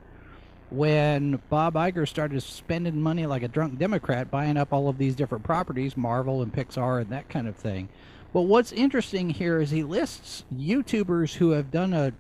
when 0.69 1.41
Bob 1.50 1.76
Iger 1.76 2.08
started 2.08 2.41
spending 2.43 3.02
money 3.02 3.26
like 3.26 3.43
a 3.43 3.47
drunk 3.47 3.80
Democrat, 3.80 4.30
buying 4.30 4.58
up 4.58 4.73
all 4.73 4.89
of 4.89 4.97
these 4.97 5.15
different 5.15 5.45
properties, 5.45 5.95
Marvel 5.95 6.41
and 6.41 6.54
Pixar 6.54 7.02
and 7.02 7.10
that 7.12 7.30
kind 7.30 7.47
of 7.47 7.56
thing. 7.56 7.88
But 8.34 8.41
what's 8.41 8.73
interesting 8.73 9.30
here 9.30 9.62
is 9.62 9.71
he 9.71 9.84
lists 9.84 10.43
YouTubers 10.54 11.36
who 11.36 11.52
have 11.52 11.71
done 11.71 11.93
a 11.93 12.12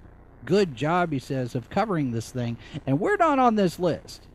good 0.45 0.73
job, 0.75 1.11
he 1.11 1.19
says, 1.19 1.53
of 1.53 1.69
covering 1.69 2.11
this 2.11 2.31
thing, 2.31 2.57
and 2.85 2.99
we're 2.99 3.17
not 3.17 3.39
on 3.39 3.55
this 3.55 3.77
list. 3.77 4.27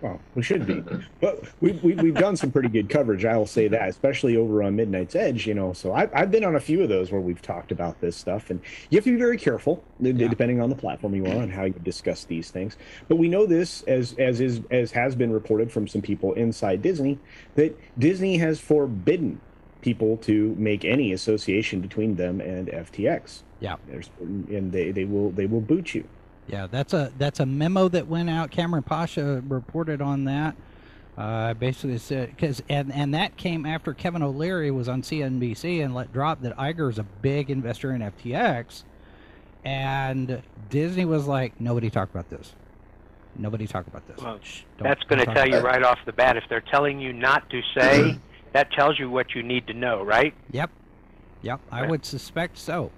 Well, 0.00 0.20
we 0.36 0.42
should 0.44 0.64
be, 0.64 0.80
but 1.20 1.42
we, 1.60 1.72
we, 1.82 1.94
we've 1.94 2.14
done 2.14 2.36
some 2.36 2.52
pretty 2.52 2.68
good 2.68 2.88
coverage. 2.88 3.24
I'll 3.24 3.46
say 3.46 3.66
that, 3.66 3.88
especially 3.88 4.36
over 4.36 4.62
on 4.62 4.76
Midnight's 4.76 5.16
Edge. 5.16 5.44
You 5.44 5.54
know, 5.54 5.72
so 5.72 5.92
I've, 5.92 6.08
I've 6.14 6.30
been 6.30 6.44
on 6.44 6.54
a 6.54 6.60
few 6.60 6.84
of 6.84 6.88
those 6.88 7.10
where 7.10 7.20
we've 7.20 7.42
talked 7.42 7.72
about 7.72 8.00
this 8.00 8.16
stuff, 8.16 8.50
and 8.50 8.60
you 8.90 8.96
have 8.98 9.04
to 9.04 9.10
be 9.10 9.18
very 9.18 9.36
careful, 9.36 9.82
Yeah. 9.98 10.12
depending 10.28 10.60
on 10.60 10.70
the 10.70 10.76
platform 10.76 11.16
you 11.16 11.26
are 11.26 11.42
and 11.42 11.52
how 11.52 11.64
you 11.64 11.74
discuss 11.82 12.22
these 12.22 12.48
things. 12.52 12.76
But 13.08 13.16
we 13.16 13.26
know 13.28 13.44
this, 13.44 13.82
as 13.88 14.14
as 14.20 14.40
is 14.40 14.60
as 14.70 14.92
has 14.92 15.16
been 15.16 15.32
reported 15.32 15.72
from 15.72 15.88
some 15.88 16.00
people 16.02 16.32
inside 16.34 16.80
Disney, 16.80 17.18
that 17.56 17.76
Disney 17.98 18.36
has 18.38 18.60
forbidden 18.60 19.40
people 19.80 20.16
to 20.18 20.54
make 20.58 20.84
any 20.84 21.12
association 21.12 21.80
between 21.80 22.14
them 22.14 22.40
and 22.40 22.68
FTX. 22.68 23.42
Yeah. 23.58 23.74
There's, 23.88 24.10
and 24.20 24.70
they, 24.70 24.92
they 24.92 25.04
will 25.06 25.30
they 25.32 25.46
will 25.46 25.60
boot 25.60 25.92
you. 25.92 26.04
Yeah, 26.48 26.66
that's 26.66 26.94
a 26.94 27.12
that's 27.18 27.40
a 27.40 27.46
memo 27.46 27.88
that 27.88 28.06
went 28.06 28.30
out. 28.30 28.50
Kamran 28.50 28.82
Pasha 28.82 29.42
reported 29.46 30.00
on 30.00 30.24
that. 30.24 30.56
Uh, 31.16 31.52
basically 31.54 31.98
said 31.98 32.30
because 32.30 32.62
and 32.68 32.92
and 32.92 33.12
that 33.12 33.36
came 33.36 33.66
after 33.66 33.92
Kevin 33.92 34.22
O'Leary 34.22 34.70
was 34.70 34.88
on 34.88 35.02
CNBC 35.02 35.84
and 35.84 35.94
let 35.94 36.12
drop 36.12 36.40
that 36.42 36.56
Iger 36.56 36.88
is 36.90 36.98
a 36.98 37.02
big 37.02 37.50
investor 37.50 37.92
in 37.92 38.00
FTX, 38.00 38.84
and 39.64 40.42
Disney 40.70 41.04
was 41.04 41.26
like, 41.26 41.60
nobody 41.60 41.90
talk 41.90 42.08
about 42.10 42.30
this. 42.30 42.54
Nobody 43.36 43.66
talk 43.66 43.86
about 43.86 44.06
this. 44.08 44.18
Well, 44.18 44.38
Shh, 44.42 44.62
That's 44.80 45.02
going 45.04 45.24
to 45.24 45.32
tell 45.34 45.46
you 45.46 45.58
about 45.58 45.64
right 45.64 45.82
off 45.82 45.98
the 46.06 46.12
bat. 46.12 46.36
If 46.36 46.44
they're 46.48 46.60
telling 46.60 47.00
you 47.00 47.12
not 47.12 47.48
to 47.50 47.60
say, 47.76 48.18
that 48.52 48.72
tells 48.72 48.98
you 48.98 49.10
what 49.10 49.34
you 49.34 49.42
need 49.42 49.66
to 49.66 49.74
know, 49.74 50.02
right? 50.02 50.34
it." 50.48 50.54
Yep, 50.54 50.70
yep. 51.42 51.60
I 51.70 51.80
Right. 51.82 51.90
would 51.90 52.04
suspect 52.06 52.58
so, 52.58 52.90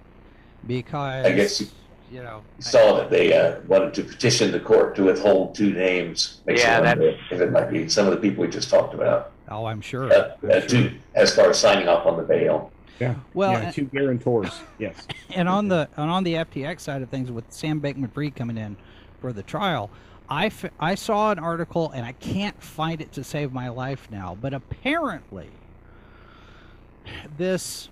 because 0.66 1.26
I 1.26 1.32
guess 1.32 1.72
you- 2.10 2.16
you 2.18 2.22
know. 2.22 2.42
Saw 2.58 2.96
that 2.96 3.10
they 3.10 3.32
uh, 3.32 3.60
wanted 3.68 3.94
to 3.94 4.02
petition 4.04 4.52
the 4.52 4.60
court 4.60 4.94
to 4.96 5.04
withhold 5.04 5.54
two 5.54 5.72
names. 5.72 6.40
Makes 6.46 6.62
Yeah, 6.62 6.80
wonder 6.80 7.16
if 7.30 7.40
it 7.40 7.52
might 7.52 7.70
be 7.70 7.88
some 7.88 8.06
of 8.06 8.12
the 8.12 8.18
people 8.20 8.42
we 8.42 8.48
just 8.50 8.68
talked 8.70 8.94
about. 8.94 9.32
oh, 9.48 9.64
I'm 9.66 9.80
sure. 9.80 10.12
Uh, 10.12 10.34
I'm 10.42 10.50
uh, 10.50 10.60
sure. 10.60 10.68
two, 10.68 10.92
as 11.14 11.34
far 11.34 11.50
as 11.50 11.58
signing 11.58 11.88
off 11.88 12.06
on 12.06 12.16
the 12.16 12.22
bail. 12.22 12.70
Yeah. 12.98 13.14
Well, 13.32 13.52
yeah, 13.52 13.58
and- 13.60 13.74
two 13.74 13.84
guarantors. 13.84 14.60
Yes. 14.78 15.06
and 15.34 15.48
on 15.48 15.68
the 15.68 15.88
and 15.96 16.10
on 16.10 16.24
the 16.24 16.34
FTX 16.34 16.80
side 16.80 17.00
of 17.02 17.08
things, 17.08 17.30
with 17.30 17.44
Sam 17.50 17.80
Bankman-Fried 17.80 18.36
coming 18.36 18.58
in 18.58 18.76
for 19.20 19.32
the 19.32 19.42
trial, 19.42 19.90
I, 20.28 20.46
f- 20.46 20.66
I 20.78 20.94
saw 20.94 21.30
an 21.32 21.38
article 21.38 21.90
and 21.92 22.04
I 22.04 22.12
can't 22.12 22.62
find 22.62 23.00
it 23.00 23.12
to 23.12 23.24
save 23.24 23.52
my 23.52 23.68
life 23.68 24.08
now, 24.10 24.36
but 24.40 24.52
apparently 24.54 25.48
this 27.36 27.88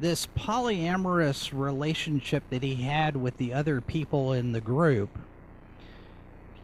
this 0.00 0.26
polyamorous 0.36 1.50
relationship 1.52 2.42
that 2.50 2.62
he 2.62 2.76
had 2.76 3.16
with 3.16 3.36
the 3.36 3.52
other 3.52 3.80
people 3.80 4.32
in 4.32 4.52
the 4.52 4.60
group 4.60 5.18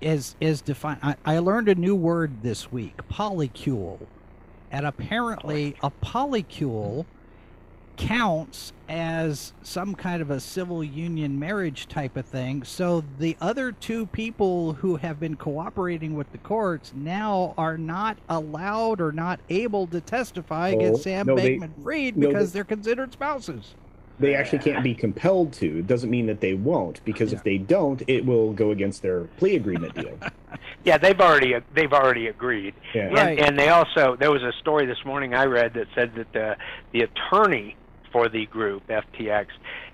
is 0.01 0.37
is 0.41 0.61
defined. 0.61 1.01
I, 1.03 1.17
I 1.25 1.39
learned 1.39 1.69
a 1.69 1.75
new 1.75 1.95
word 1.95 2.43
this 2.43 2.73
week, 2.73 2.97
polycule, 3.11 4.07
and 4.71 4.87
apparently 4.87 5.77
a 5.83 5.91
polycule 5.91 7.07
counts 7.97 8.73
as 8.89 9.53
some 9.63 9.95
kind 9.95 10.23
of 10.23 10.31
a 10.31 10.39
civil 10.39 10.85
union 10.85 11.39
marriage 11.39 11.89
type 11.89 12.17
of 12.17 12.25
thing. 12.27 12.63
So 12.63 13.03
the 13.19 13.37
other 13.41 13.73
two 13.73 14.07
people 14.07 14.75
who 14.75 14.97
have 14.97 15.19
been 15.19 15.37
cooperating 15.37 16.15
with 16.15 16.31
the 16.33 16.39
courts 16.39 16.93
now 16.95 17.55
are 17.59 17.77
not 17.79 18.17
allowed 18.29 19.01
or 19.01 19.13
not 19.13 19.41
able 19.51 19.87
to 19.89 20.01
testify 20.01 20.71
Oh, 20.73 20.77
against 20.79 21.03
Sam 21.03 21.27
no, 21.27 21.37
they- 21.37 21.59
Bankman-Fried 21.59 22.17
no, 22.17 22.29
because 22.29 22.53
they- 22.53 22.59
they're 22.59 22.65
considered 22.65 23.13
spouses. 23.13 23.75
They 24.19 24.35
actually 24.35 24.61
can't 24.61 24.83
be 24.83 24.95
compelled 24.95 25.53
to. 25.55 25.81
It 25.81 25.87
doesn't 25.87 26.09
mean 26.09 26.25
that 26.27 26.41
they 26.41 26.55
won't, 26.55 27.05
because 27.05 27.33
Yeah. 27.33 27.39
if 27.39 27.45
they 27.45 27.59
don't, 27.59 28.03
it 28.07 28.25
will 28.25 28.55
go 28.55 28.71
against 28.71 29.03
their 29.03 29.25
plea 29.39 29.57
agreement 29.57 29.95
deal. 29.95 30.19
Yeah, 30.85 30.99
they've 30.99 31.21
already 31.21 31.55
they've 31.75 31.93
already 31.93 32.29
agreed. 32.29 32.73
Yeah. 32.95 33.07
Right. 33.09 33.37
And, 33.37 33.41
and 33.41 33.59
they 33.59 33.69
also 33.71 34.15
there 34.17 34.31
was 34.31 34.43
a 34.45 34.53
story 34.61 34.87
this 34.87 35.05
morning 35.05 35.35
I 35.35 35.45
read 35.47 35.75
that 35.75 35.89
said 35.97 36.15
that 36.15 36.33
the 36.33 36.57
the 36.93 37.01
attorney 37.03 37.75
for 38.17 38.31
the 38.31 38.47
group 38.47 38.83
FTX 38.89 39.47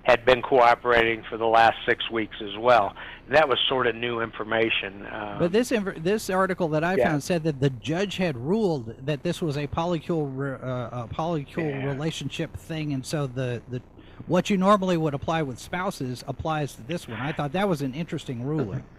had 0.04 0.24
been 0.24 0.42
cooperating 0.42 1.24
for 1.28 1.36
the 1.36 1.46
last 1.46 1.74
six 1.88 2.08
weeks 2.08 2.36
as 2.40 2.56
well. 2.56 2.94
That 3.30 3.48
was 3.48 3.58
sort 3.68 3.88
of 3.88 3.96
new 3.96 4.20
information. 4.20 5.04
Um, 5.12 5.38
But 5.40 5.50
this 5.52 5.72
this 5.96 6.30
article 6.30 6.68
that 6.68 6.84
I 6.84 6.94
Yeah. 6.96 7.08
found 7.08 7.22
said 7.24 7.42
that 7.44 7.58
the 7.60 7.70
judge 7.70 8.18
had 8.18 8.36
ruled 8.36 8.94
that 9.06 9.24
this 9.24 9.42
was 9.42 9.56
a 9.56 9.66
polycule 9.66 10.30
re- 10.32 10.52
uh, 10.62 11.04
a 11.04 11.08
polycule 11.12 11.68
Yeah. 11.70 11.86
relationship 11.86 12.56
thing, 12.56 12.92
and 12.92 13.04
so 13.04 13.26
the 13.26 13.60
the 13.68 13.80
what 14.28 14.48
you 14.50 14.56
normally 14.56 14.96
would 14.96 15.14
apply 15.14 15.42
with 15.42 15.58
spouses 15.58 16.22
applies 16.28 16.74
to 16.74 16.82
this 16.82 17.08
one. 17.08 17.18
I 17.18 17.32
thought 17.32 17.52
that 17.52 17.68
was 17.68 17.82
an 17.82 17.92
interesting 17.92 18.44
ruling. 18.44 18.84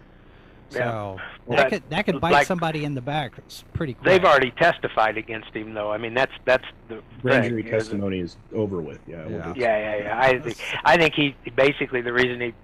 So 0.70 0.78
Yeah. 0.78 1.16
that 1.56 1.56
But, 1.56 1.68
could 1.70 1.90
that 1.90 2.06
could 2.06 2.20
bite 2.20 2.32
like- 2.32 2.46
somebody 2.46 2.84
in 2.84 2.94
the 2.94 3.00
back 3.00 3.32
s- 3.46 3.64
pretty 3.74 3.94
quick. 3.94 4.04
they've 4.06 4.24
already 4.24 4.50
testified 4.52 5.16
against 5.18 5.54
him, 5.54 5.74
though. 5.74 5.92
I 5.92 5.98
mean, 5.98 6.14
that's 6.14 6.32
that's 6.44 6.64
the 6.88 7.00
Grand 7.22 7.44
jury 7.44 7.58
you 7.62 7.62
know, 7.64 7.70
the- 7.70 7.84
testimony 7.84 8.18
is 8.20 8.36
over 8.54 8.80
with. 8.80 8.98
Yeah. 9.06 9.18
it 9.22 9.26
will 9.30 9.32
Yeah. 9.38 9.52
Yeah, 9.56 9.78
yeah, 9.78 9.96
yeah. 10.04 10.20
I 10.20 10.38
think 10.38 10.56
I 10.84 10.96
think 10.96 11.14
he 11.14 11.34
basically 11.54 12.00
the 12.00 12.12
reason 12.12 12.40
he 12.40 12.54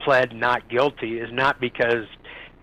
pled 0.00 0.34
not 0.34 0.68
guilty 0.68 1.18
is 1.20 1.32
not 1.32 1.60
because 1.60 2.06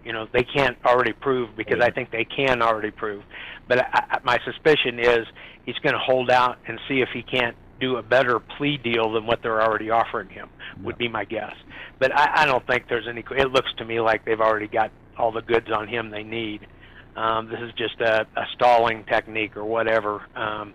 you 0.04 0.14
know 0.14 0.28
they 0.32 0.44
can't 0.44 0.78
already 0.86 1.14
prove 1.14 1.56
because 1.56 1.80
I 1.82 1.90
think 1.90 2.12
they 2.12 2.26
can 2.26 2.62
already 2.62 2.92
prove, 2.92 3.24
but 3.68 3.80
I, 3.80 3.88
I, 4.12 4.18
my 4.24 4.40
suspicion 4.46 5.00
is 5.00 5.26
he's 5.66 5.78
going 5.80 5.94
to 5.94 6.00
hold 6.00 6.30
out 6.30 6.58
and 6.68 6.80
see 6.88 7.02
if 7.02 7.10
he 7.10 7.24
can't 7.24 7.56
do 7.80 7.98
a 7.98 8.02
better 8.04 8.40
plea 8.40 8.78
deal 8.78 9.12
than 9.12 9.26
what 9.26 9.42
they're 9.42 9.62
already 9.62 9.90
offering 9.90 10.30
him. 10.30 10.48
Would 10.84 10.98
be 10.98 11.08
my 11.10 11.26
guess. 11.26 11.54
But 12.00 12.16
I, 12.16 12.44
I 12.44 12.46
don't 12.46 12.66
think 12.68 12.88
there's 12.90 13.08
any. 13.08 13.24
It 13.32 13.52
looks 13.52 13.70
to 13.78 13.86
me 13.86 14.00
like 14.00 14.26
they've 14.26 14.42
already 14.42 14.68
got 14.68 14.92
all 15.18 15.32
the 15.32 15.42
goods 15.42 15.72
on 15.72 15.88
him 15.88 16.10
they 16.10 16.24
need. 16.24 16.68
Um, 17.16 17.48
this 17.48 17.60
is 17.62 17.72
just 17.78 18.02
a, 18.02 18.28
a 18.36 18.44
stalling 18.54 19.06
technique 19.06 19.56
or 19.56 19.64
whatever. 19.64 20.22
Um, 20.36 20.74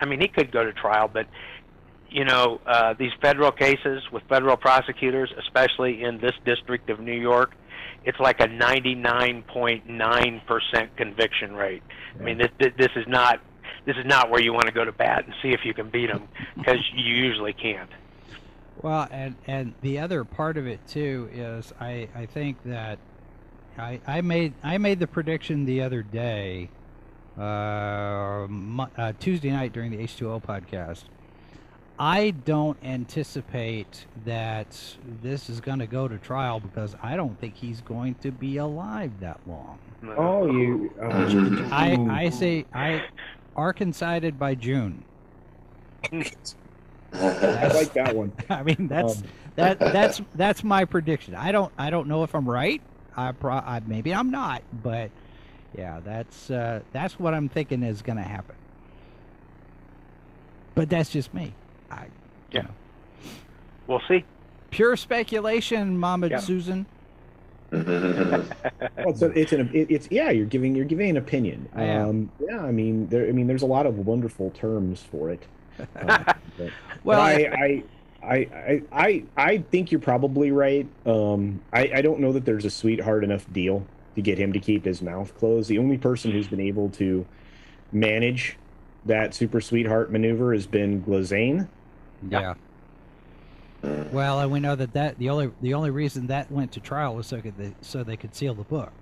I 0.00 0.06
mean, 0.06 0.20
he 0.20 0.28
could 0.28 0.52
go 0.52 0.64
to 0.64 0.72
trial, 0.72 1.10
but 1.12 1.26
you 2.08 2.24
know, 2.24 2.60
uh, 2.66 2.94
these 2.98 3.10
federal 3.20 3.52
cases 3.52 4.02
with 4.12 4.22
federal 4.28 4.56
prosecutors, 4.56 5.32
especially 5.38 6.02
in 6.02 6.20
this 6.20 6.32
district 6.44 6.90
of 6.90 6.98
New 7.00 7.18
York, 7.18 7.52
it's 8.04 8.18
like 8.18 8.40
a 8.40 8.48
99.9% 8.48 10.96
conviction 10.96 11.54
rate. 11.54 11.82
I 12.18 12.22
mean, 12.22 12.38
this, 12.38 12.48
this 12.76 12.90
is 12.96 13.06
not 13.06 13.40
this 13.86 13.96
is 13.96 14.04
not 14.04 14.30
where 14.30 14.42
you 14.42 14.52
want 14.52 14.66
to 14.66 14.72
go 14.72 14.84
to 14.84 14.92
bat 14.92 15.24
and 15.24 15.32
see 15.42 15.52
if 15.52 15.60
you 15.64 15.72
can 15.72 15.88
beat 15.88 16.10
them 16.10 16.28
because 16.56 16.76
you 16.94 17.14
usually 17.14 17.54
can't. 17.54 17.88
Well, 18.82 19.08
and 19.10 19.34
and 19.46 19.74
the 19.82 19.98
other 19.98 20.24
part 20.24 20.56
of 20.56 20.66
it 20.66 20.86
too 20.86 21.28
is 21.32 21.72
I 21.80 22.08
I 22.14 22.26
think 22.26 22.58
that 22.64 22.98
I 23.78 24.00
I 24.06 24.20
made 24.20 24.54
I 24.62 24.78
made 24.78 24.98
the 25.00 25.06
prediction 25.06 25.64
the 25.64 25.82
other 25.82 26.02
day, 26.02 26.70
uh, 27.38 28.46
uh 28.46 29.12
Tuesday 29.18 29.50
night 29.50 29.72
during 29.72 29.90
the 29.90 29.98
H2O 29.98 30.42
podcast. 30.42 31.04
I 31.98 32.30
don't 32.30 32.78
anticipate 32.82 34.06
that 34.24 34.74
this 35.20 35.50
is 35.50 35.60
going 35.60 35.80
to 35.80 35.86
go 35.86 36.08
to 36.08 36.16
trial 36.16 36.58
because 36.58 36.96
I 37.02 37.14
don't 37.14 37.38
think 37.38 37.56
he's 37.56 37.82
going 37.82 38.14
to 38.22 38.30
be 38.30 38.56
alive 38.56 39.12
that 39.20 39.38
long. 39.46 39.78
Oh, 40.16 40.46
you! 40.46 40.90
Uh, 40.98 41.68
I 41.70 41.98
I 42.10 42.30
say 42.30 42.64
I 42.72 43.04
Arkancided 43.56 44.38
by 44.38 44.54
June. 44.54 45.04
I 47.12 47.68
like 47.68 47.92
that 47.94 48.14
one. 48.14 48.32
I 48.50 48.62
mean, 48.62 48.88
that's 48.88 49.18
um. 49.18 49.24
that 49.56 49.78
that's 49.78 50.20
that's 50.34 50.64
my 50.64 50.84
prediction. 50.84 51.34
I 51.34 51.52
don't 51.52 51.72
I 51.78 51.90
don't 51.90 52.08
know 52.08 52.22
if 52.24 52.34
I'm 52.34 52.48
right. 52.48 52.80
I, 53.16 53.32
pro, 53.32 53.54
I 53.54 53.80
maybe 53.86 54.14
I'm 54.14 54.30
not, 54.30 54.62
but 54.82 55.10
yeah, 55.76 56.00
that's 56.04 56.50
uh, 56.50 56.80
that's 56.92 57.18
what 57.18 57.34
I'm 57.34 57.48
thinking 57.48 57.82
is 57.82 58.02
going 58.02 58.16
to 58.16 58.22
happen. 58.22 58.56
But 60.74 60.88
that's 60.88 61.10
just 61.10 61.34
me. 61.34 61.52
I, 61.90 62.06
yeah. 62.52 62.62
Know. 62.62 62.70
We'll 63.86 64.02
see. 64.08 64.24
Pure 64.70 64.96
speculation, 64.96 65.98
Mama 65.98 66.28
yeah. 66.28 66.38
Susan. 66.38 66.86
well, 67.72 68.44
it's, 68.96 69.22
a, 69.22 69.26
it's 69.38 69.52
an 69.52 69.70
it, 69.72 69.88
it's 69.88 70.08
yeah 70.10 70.30
you're 70.30 70.44
giving 70.44 70.74
you're 70.74 70.84
giving 70.84 71.10
an 71.10 71.16
opinion 71.16 71.68
I 71.72 71.84
am. 71.84 72.08
Um, 72.08 72.32
yeah 72.40 72.60
i 72.64 72.72
mean 72.72 73.06
there 73.10 73.28
i 73.28 73.30
mean 73.30 73.46
there's 73.46 73.62
a 73.62 73.66
lot 73.66 73.86
of 73.86 74.04
wonderful 74.08 74.50
terms 74.50 75.04
for 75.08 75.30
it 75.30 75.44
uh, 75.96 76.34
well 77.04 77.20
but 77.20 77.20
I, 77.20 77.82
I, 78.22 78.28
I 78.28 78.82
i 78.92 79.24
i 79.36 79.58
think 79.58 79.90
you're 79.90 80.00
probably 80.00 80.50
right. 80.50 80.86
Um 81.06 81.60
i 81.72 81.90
i 81.94 82.02
don't 82.02 82.20
know 82.20 82.32
that 82.32 82.44
there's 82.44 82.64
a 82.64 82.70
sweetheart 82.70 83.24
enough 83.24 83.50
deal 83.52 83.84
to 84.16 84.22
get 84.22 84.38
him 84.38 84.52
to 84.52 84.58
keep 84.58 84.84
his 84.84 85.02
mouth 85.02 85.36
closed. 85.38 85.68
The 85.68 85.78
only 85.78 85.96
person 85.96 86.32
who's 86.32 86.48
been 86.48 86.60
able 86.60 86.90
to 86.90 87.24
manage 87.92 88.56
that 89.06 89.34
super 89.34 89.60
sweetheart 89.60 90.12
maneuver 90.12 90.52
has 90.52 90.66
been 90.66 91.00
Ghislaine 91.00 91.68
yeah. 92.28 92.54
Well, 93.82 94.40
and 94.40 94.52
we 94.52 94.60
know 94.60 94.74
that, 94.76 94.92
that 94.92 95.18
the 95.18 95.30
only 95.30 95.50
the 95.62 95.74
only 95.74 95.90
reason 95.90 96.26
that 96.26 96.50
went 96.50 96.72
to 96.72 96.80
trial 96.80 97.14
was 97.14 97.26
so 97.26 97.40
could 97.40 97.56
they, 97.56 97.74
so 97.80 98.04
they 98.04 98.16
could 98.16 98.34
seal 98.34 98.54
the 98.54 98.64
book. 98.64 98.92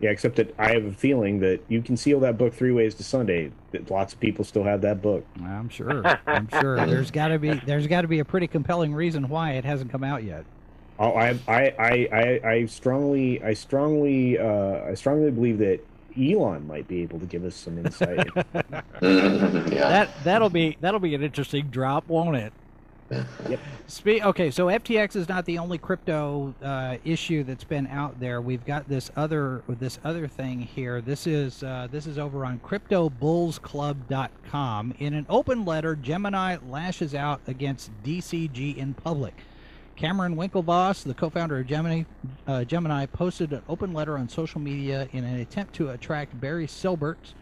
Yeah, 0.00 0.10
except 0.10 0.36
that 0.36 0.54
I 0.58 0.72
have 0.72 0.84
a 0.84 0.92
feeling 0.92 1.40
that 1.40 1.60
you 1.68 1.82
can 1.82 1.96
seal 1.96 2.20
that 2.20 2.38
book 2.38 2.54
three 2.54 2.72
ways 2.72 2.94
to 2.96 3.04
Sunday. 3.04 3.52
That 3.72 3.90
lots 3.90 4.14
of 4.14 4.20
people 4.20 4.44
still 4.44 4.64
have 4.64 4.80
that 4.80 5.02
book. 5.02 5.26
I'm 5.42 5.68
sure. 5.68 6.02
I'm 6.26 6.48
sure. 6.48 6.76
There's 6.86 7.10
got 7.10 7.28
to 7.28 7.38
be 7.38 7.52
there's 7.66 7.86
got 7.86 8.02
to 8.02 8.08
be 8.08 8.20
a 8.20 8.24
pretty 8.24 8.46
compelling 8.46 8.94
reason 8.94 9.28
why 9.28 9.52
it 9.52 9.64
hasn't 9.64 9.92
come 9.92 10.02
out 10.02 10.24
yet. 10.24 10.44
Oh, 10.98 11.12
I 11.12 11.38
I 11.46 11.74
I 11.78 12.08
I, 12.12 12.48
I 12.48 12.66
strongly 12.66 13.42
I 13.42 13.52
strongly 13.52 14.38
uh, 14.38 14.84
I 14.84 14.94
strongly 14.94 15.30
believe 15.30 15.58
that 15.58 15.80
Elon 16.18 16.66
might 16.66 16.88
be 16.88 17.02
able 17.02 17.18
to 17.20 17.26
give 17.26 17.44
us 17.44 17.54
some 17.54 17.78
insight. 17.78 18.26
yeah. 18.34 18.82
That 19.70 20.10
that'll 20.24 20.50
be 20.50 20.76
that'll 20.80 21.00
be 21.00 21.14
an 21.14 21.22
interesting 21.22 21.66
drop, 21.66 22.08
won't 22.08 22.36
it? 22.36 22.52
Yep. 23.48 23.60
Spe- 23.86 24.24
okay, 24.24 24.50
so 24.50 24.66
FTX 24.66 25.14
is 25.16 25.26
not 25.28 25.44
the 25.44 25.58
only 25.58 25.76
crypto 25.78 26.54
uh, 26.62 26.96
issue 27.04 27.42
that's 27.42 27.64
been 27.64 27.88
out 27.88 28.20
there. 28.20 28.40
We've 28.40 28.64
got 28.64 28.88
this 28.88 29.10
other 29.16 29.62
this 29.68 29.98
other 30.04 30.28
thing 30.28 30.60
here. 30.60 31.00
This 31.00 31.26
is 31.26 31.62
uh, 31.62 31.88
this 31.90 32.06
is 32.06 32.18
over 32.18 32.44
on 32.44 32.60
CryptoBullsClub.com. 32.60 34.94
In 34.98 35.14
an 35.14 35.24
open 35.28 35.64
letter, 35.64 35.96
Gemini 35.96 36.58
lashes 36.68 37.14
out 37.14 37.40
against 37.46 37.90
DCG 38.04 38.76
in 38.76 38.94
public. 38.94 39.34
Cameron 39.96 40.36
Winklevoss, 40.36 41.02
the 41.02 41.12
co-founder 41.12 41.58
of 41.58 41.66
Gemini, 41.66 42.04
uh, 42.46 42.64
Gemini, 42.64 43.04
posted 43.04 43.52
an 43.52 43.60
open 43.68 43.92
letter 43.92 44.16
on 44.16 44.30
social 44.30 44.60
media 44.60 45.06
in 45.12 45.24
an 45.24 45.40
attempt 45.40 45.74
to 45.74 45.90
attract 45.90 46.40
Barry 46.40 46.66
Silbert, 46.66 47.34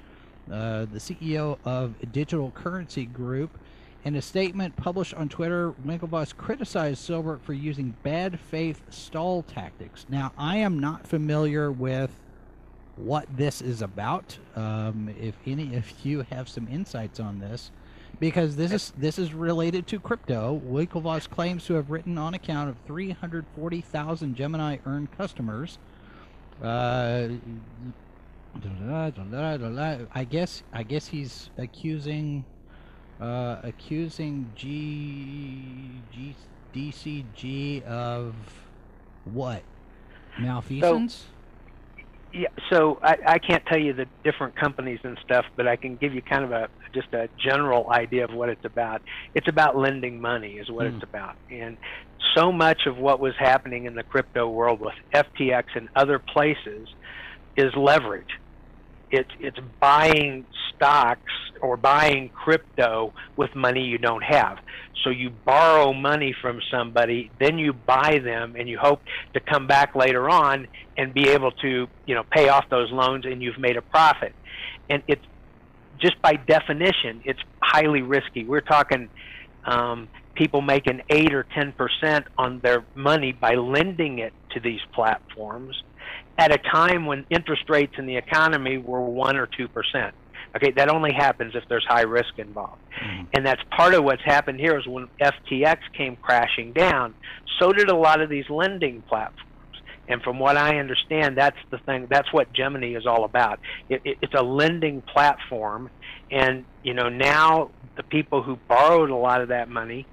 uh, 0.51 0.87
the 0.87 0.99
CEO 0.99 1.57
of 1.65 1.95
Digital 2.11 2.51
Currency 2.51 3.07
Group 3.07 3.57
in 4.05 4.15
a 4.15 4.23
statement 4.23 4.77
published 4.77 5.15
on 5.15 5.29
Twitter, 5.29 5.73
Winklevoss 5.85 6.37
criticized 6.37 7.09
Silbert 7.09 7.41
for 7.41 7.53
using 7.53 7.95
bad 8.03 8.39
faith 8.39 8.83
stall 8.91 9.43
tactics. 9.43 10.07
Now, 10.09 10.33
I 10.39 10.57
am 10.59 10.79
not 10.79 11.07
familiar 11.07 11.71
with 11.73 12.11
what 12.97 13.27
this 13.37 13.61
is 13.61 13.83
about. 13.83 14.39
Um, 14.57 15.15
if 15.21 15.35
any 15.47 15.77
of 15.77 15.87
you 16.05 16.23
have 16.31 16.49
some 16.49 16.69
insights 16.69 17.21
on 17.21 17.39
this, 17.41 17.71
because 18.21 18.57
this 18.57 18.73
is 18.73 18.93
this 18.97 19.19
is 19.19 19.33
related 19.33 19.87
to 19.89 20.01
crypto. 20.01 20.61
Winklevoss 20.65 21.29
claims 21.29 21.65
to 21.67 21.75
have 21.75 21.91
written 21.91 22.19
on 22.19 22.35
account 22.35 22.71
of 22.71 22.77
340,000 22.87 24.35
Gemini 24.35 24.79
earned 24.87 25.11
customers. 25.17 25.79
Uh, 26.63 27.29
I 30.15 30.25
guess 30.25 30.63
I 30.73 30.83
guess 30.83 31.07
he's 31.07 31.51
accusing 31.59 32.45
uh, 33.21 33.57
accusing 33.63 34.51
G, 34.55 36.01
G 36.13 36.35
DCG 36.75 37.83
of 37.85 38.35
what 39.25 39.63
malfeasance. 40.39 41.27
So, 41.97 42.03
yeah, 42.33 42.49
so 42.71 42.99
I, 43.03 43.17
I 43.27 43.39
can't 43.39 43.65
tell 43.67 43.79
you 43.79 43.95
the 43.95 44.07
different 44.23 44.55
companies 44.55 45.01
and 45.03 45.19
stuff, 45.25 45.47
but 45.57 45.67
I 45.67 45.77
can 45.77 45.97
give 45.97 46.15
you 46.15 46.23
kind 46.23 46.45
of 46.45 46.53
a 46.53 46.69
just 46.95 47.13
a 47.13 47.29
general 47.39 47.91
idea 47.91 48.25
of 48.25 48.33
what 48.33 48.49
it's 48.49 48.65
about. 48.65 49.03
It's 49.35 49.49
about 49.49 49.77
lending 49.77 50.21
money, 50.21 50.59
is 50.59 50.71
what 50.71 50.87
mm. 50.87 50.95
it's 50.95 51.03
about, 51.03 51.37
and 51.51 51.77
so 52.37 52.53
much 52.53 52.87
of 52.87 52.99
what 52.99 53.19
was 53.19 53.35
happening 53.39 53.87
in 53.87 53.95
the 53.95 54.03
crypto 54.03 54.49
world 54.49 54.81
with 54.81 54.95
FTX 55.15 55.65
and 55.75 55.89
other 55.97 56.19
places 56.19 56.89
is 57.57 57.75
leverage 57.75 58.39
it's 59.11 59.31
it's 59.41 59.59
buying 59.81 60.45
stocks 60.75 61.33
or 61.61 61.77
buying 61.77 62.29
crypto 62.31 63.13
with 63.37 63.55
money 63.55 63.85
you 63.85 63.99
don't 63.99 64.23
have. 64.23 64.59
So 65.05 65.11
you 65.11 65.31
borrow 65.31 65.93
money 65.93 66.35
from 66.41 66.61
somebody, 66.71 67.31
then 67.39 67.59
you 67.59 67.73
buy 67.73 68.19
them, 68.23 68.57
and 68.59 68.69
you 68.69 68.79
hope 68.79 69.01
to 69.35 69.41
come 69.41 69.67
back 69.67 69.95
later 69.95 70.29
on 70.29 70.69
and 70.97 71.15
be 71.15 71.29
able 71.31 71.53
to 71.53 71.89
you 72.07 72.15
know 72.15 72.25
pay 72.31 72.49
off 72.49 72.69
those 72.69 72.91
loans, 72.91 73.25
and 73.25 73.43
you've 73.43 73.59
made 73.59 73.77
a 73.77 73.83
profit. 73.83 74.35
And 74.91 75.03
it's 75.07 75.25
just 75.99 76.21
by 76.23 76.35
definition, 76.35 77.23
it's 77.25 77.41
highly 77.63 78.03
risky. 78.03 78.45
We're 78.45 78.61
talking 78.61 79.09
um, 79.65 80.09
people 80.35 80.61
making 80.63 81.03
eight 81.11 81.35
or 81.35 81.45
ten 81.55 81.73
percent 81.73 82.27
on 82.37 82.61
their 82.61 82.85
money 82.95 83.33
by 83.33 83.55
lending 83.55 84.19
it 84.21 84.33
to 84.51 84.61
these 84.61 84.81
platforms 84.93 85.83
at 86.39 86.53
a 86.53 86.59
time 86.59 87.05
when 87.05 87.27
interest 87.31 87.69
rates 87.69 87.95
in 87.99 88.07
the 88.07 88.17
economy 88.17 88.79
were 88.79 89.03
1 89.03 89.37
or 89.37 89.47
2%. 89.47 90.13
Okay, 90.57 90.71
that 90.73 90.89
only 90.89 91.13
happens 91.13 91.55
if 91.55 91.65
there's 91.69 91.85
high 91.87 92.03
risk 92.03 92.39
involved. 92.39 92.81
Mm-hmm. 93.03 93.25
And 93.35 93.47
that's 93.47 93.61
part 93.77 93.93
of 93.93 94.03
what's 94.05 94.23
happened 94.25 94.59
here 94.59 94.79
is 94.79 94.87
when 94.87 95.09
FTX 95.21 95.79
came 95.93 96.17
crashing 96.17 96.73
down, 96.73 97.15
so 97.59 97.73
did 97.73 97.91
a 97.91 97.97
lot 97.97 98.21
of 98.21 98.31
these 98.31 98.49
lending 98.49 99.03
platforms. 99.03 99.45
And 100.09 100.23
from 100.23 100.39
what 100.39 100.57
I 100.57 100.79
understand, 100.79 101.37
that's 101.37 101.59
the 101.71 101.79
thing. 101.79 102.07
That's 102.09 102.33
what 102.33 102.51
Gemini 102.55 102.97
is 102.97 103.07
all 103.07 103.25
about. 103.25 103.61
It, 103.91 104.01
it, 104.05 104.19
it's 104.23 104.33
a 104.35 104.43
lending 104.43 105.03
platform, 105.03 105.91
and 106.31 106.65
you 106.83 106.95
know 106.95 107.11
now 107.11 107.71
the 107.97 108.03
people 108.03 108.43
who 108.43 108.57
borrowed 108.69 109.11
a 109.11 109.17
lot 109.17 109.43
of 109.43 109.49
that 109.49 109.69
money 109.69 110.07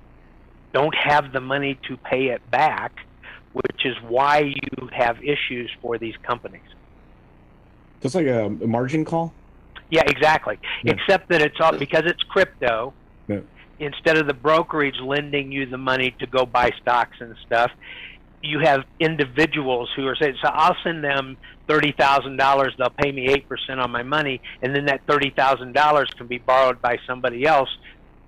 don't 0.73 0.93
have 0.95 1.31
the 1.31 1.39
money 1.39 1.79
to 1.87 1.95
pay 1.95 2.25
it 2.25 2.51
back, 2.51 3.04
which 3.55 3.85
is 3.85 3.95
why 4.09 4.39
you 4.39 4.89
have 4.91 5.17
issues 5.23 5.71
for 5.81 5.97
these 5.97 6.15
companies. 6.23 6.61
Just 8.01 8.13
like 8.13 8.27
a, 8.27 8.49
margin 8.49 9.05
call? 9.05 9.33
Yeah, 9.89 10.03
exactly. 10.05 10.59
Yeah. 10.83 10.93
Except 10.93 11.29
that 11.29 11.41
it's 11.41 11.55
all 11.61 11.77
because 11.77 12.03
it's 12.05 12.21
crypto. 12.23 12.93
Yeah. 13.29 13.39
Instead 13.79 14.17
of 14.17 14.27
the 14.27 14.33
brokerage 14.33 14.99
lending 15.01 15.53
you 15.53 15.65
the 15.65 15.77
money 15.77 16.13
to 16.19 16.27
go 16.27 16.45
buy 16.45 16.71
stocks 16.81 17.17
and 17.21 17.35
stuff, 17.45 17.71
you 18.41 18.59
have 18.59 18.83
individuals 18.99 19.89
who 19.95 20.05
are 20.05 20.15
saying, 20.15 20.35
"So 20.43 20.49
I'll 20.51 20.75
send 20.83 21.03
them 21.03 21.37
thirty 21.67 21.93
thousand 21.93 22.37
dollars. 22.37 22.73
They'll 22.77 22.89
pay 22.89 23.11
me 23.11 23.29
eight 23.29 23.47
percent 23.47 23.79
on 23.79 23.91
my 23.91 24.03
money, 24.03 24.41
and 24.61 24.75
then 24.75 24.85
that 24.85 25.01
thirty 25.07 25.29
thousand 25.29 25.73
dollars 25.73 26.09
can 26.17 26.27
be 26.27 26.37
borrowed 26.37 26.81
by 26.81 26.99
somebody 27.07 27.45
else 27.45 27.69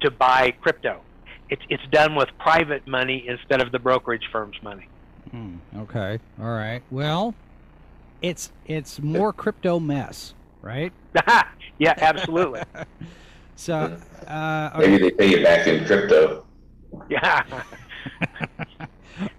to 0.01 0.11
buy 0.11 0.51
crypto. 0.61 1.01
It's 1.49 1.61
it's 1.69 1.83
done 1.91 2.15
with 2.15 2.29
private 2.39 2.87
money 2.87 3.25
instead 3.27 3.61
of 3.61 3.71
the 3.71 3.79
brokerage 3.79 4.27
firm's 4.31 4.61
money. 4.63 4.87
Hmm, 5.31 5.55
okay. 5.79 6.19
All 6.39 6.47
right. 6.47 6.81
Well, 6.91 7.35
it's 8.21 8.51
it's 8.65 8.99
more 8.99 9.33
crypto 9.43 9.79
mess, 9.79 10.33
right? 10.61 10.91
yeah, 11.77 11.93
absolutely. 11.97 12.63
so 13.55 13.97
uh, 14.27 14.71
okay. 14.75 14.87
Maybe 14.87 15.03
they 15.03 15.11
pay 15.11 15.29
you 15.29 15.43
back 15.43 15.67
in 15.67 15.85
crypto. 15.85 16.45
Yeah. 17.09 17.43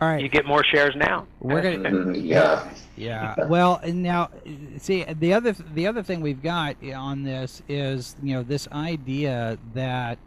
All 0.01 0.09
right. 0.09 0.23
You 0.23 0.29
get 0.29 0.45
more 0.45 0.65
shares 0.65 0.95
now. 0.97 1.27
We're 1.41 1.63
gonna. 1.63 2.17
Yeah. 2.17 2.71
Yeah. 2.97 3.47
Well, 3.47 3.81
and 3.83 4.03
now, 4.03 4.31
see, 4.79 5.05
the 5.05 5.35
other 5.35 5.53
the 5.53 5.87
other 5.87 6.03
thing 6.03 6.21
we've 6.21 6.43
got 6.43 6.77
on 6.95 7.23
this 7.23 7.63
is 7.69 8.17
you 8.23 8.35
know 8.35 8.43
this 8.43 8.69
idea 8.69 9.59
that 9.75 10.19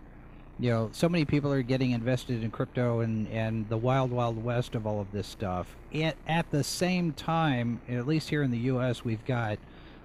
you 0.61 0.69
know 0.69 0.89
so 0.93 1.09
many 1.09 1.25
people 1.25 1.51
are 1.51 1.63
getting 1.63 1.91
invested 1.91 2.43
in 2.43 2.51
crypto 2.51 2.99
and 2.99 3.27
and 3.29 3.67
the 3.67 3.77
wild 3.77 4.11
wild 4.11 4.41
west 4.41 4.75
of 4.75 4.85
all 4.85 5.01
of 5.01 5.11
this 5.11 5.27
stuff. 5.27 5.75
At 5.93 6.15
at 6.27 6.51
the 6.51 6.63
same 6.63 7.13
time, 7.13 7.81
at 7.89 8.07
least 8.07 8.29
here 8.29 8.43
in 8.43 8.51
the 8.51 8.59
U.S., 8.59 9.03
we've 9.03 9.25
got 9.25 9.57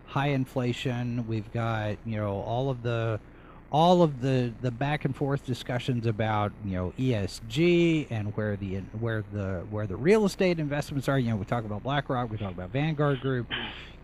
high 0.07 0.29
inflation. 0.29 1.27
We've 1.29 1.53
got 1.53 1.99
you 2.07 2.16
know 2.16 2.40
all 2.40 2.71
of 2.71 2.83
the 2.83 3.21
all 3.71 4.03
of 4.03 4.23
the 4.23 4.51
the 4.62 4.71
back 4.71 5.05
and 5.05 5.14
forth 5.14 5.45
discussions 5.45 6.07
about 6.07 6.53
you 6.64 6.73
know 6.73 6.92
ESG 6.99 8.07
and 8.09 8.35
where 8.35 8.57
the 8.57 8.77
where 8.99 9.25
the 9.33 9.66
where 9.71 9.87
the 9.87 9.97
real 9.97 10.25
estate 10.25 10.59
investments 10.59 11.07
are. 11.07 11.19
You 11.19 11.31
know, 11.31 11.37
we 11.37 11.45
talk 11.45 11.66
about 11.66 11.83
BlackRock, 11.83 12.31
we 12.31 12.38
talk 12.38 12.53
about 12.53 12.71
Vanguard 12.71 13.21
Group, 13.21 13.51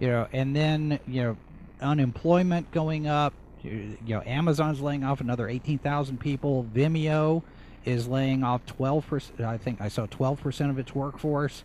you 0.01 0.09
know, 0.09 0.29
and 0.35 0.55
then 0.55 1.01
you 1.07 1.23
know 1.23 1.37
unemployment 1.81 2.71
going 2.73 3.07
up. 3.07 3.33
You 3.62 3.96
know, 4.07 4.22
Amazon's 4.27 4.81
laying 4.81 5.05
off 5.05 5.20
another 5.20 5.48
eighteen 5.48 5.79
thousand 5.79 6.18
people. 6.18 6.66
Vimeo 6.75 7.42
is 7.85 8.09
laying 8.09 8.42
off 8.44 8.64
twelve 8.66 9.07
percent. 9.07 9.40
I 9.40 9.59
think 9.59 9.81
I 9.81 9.88
saw 9.88 10.07
twelve 10.07 10.40
percent 10.40 10.70
of 10.70 10.79
its 10.79 10.94
workforce. 10.94 11.64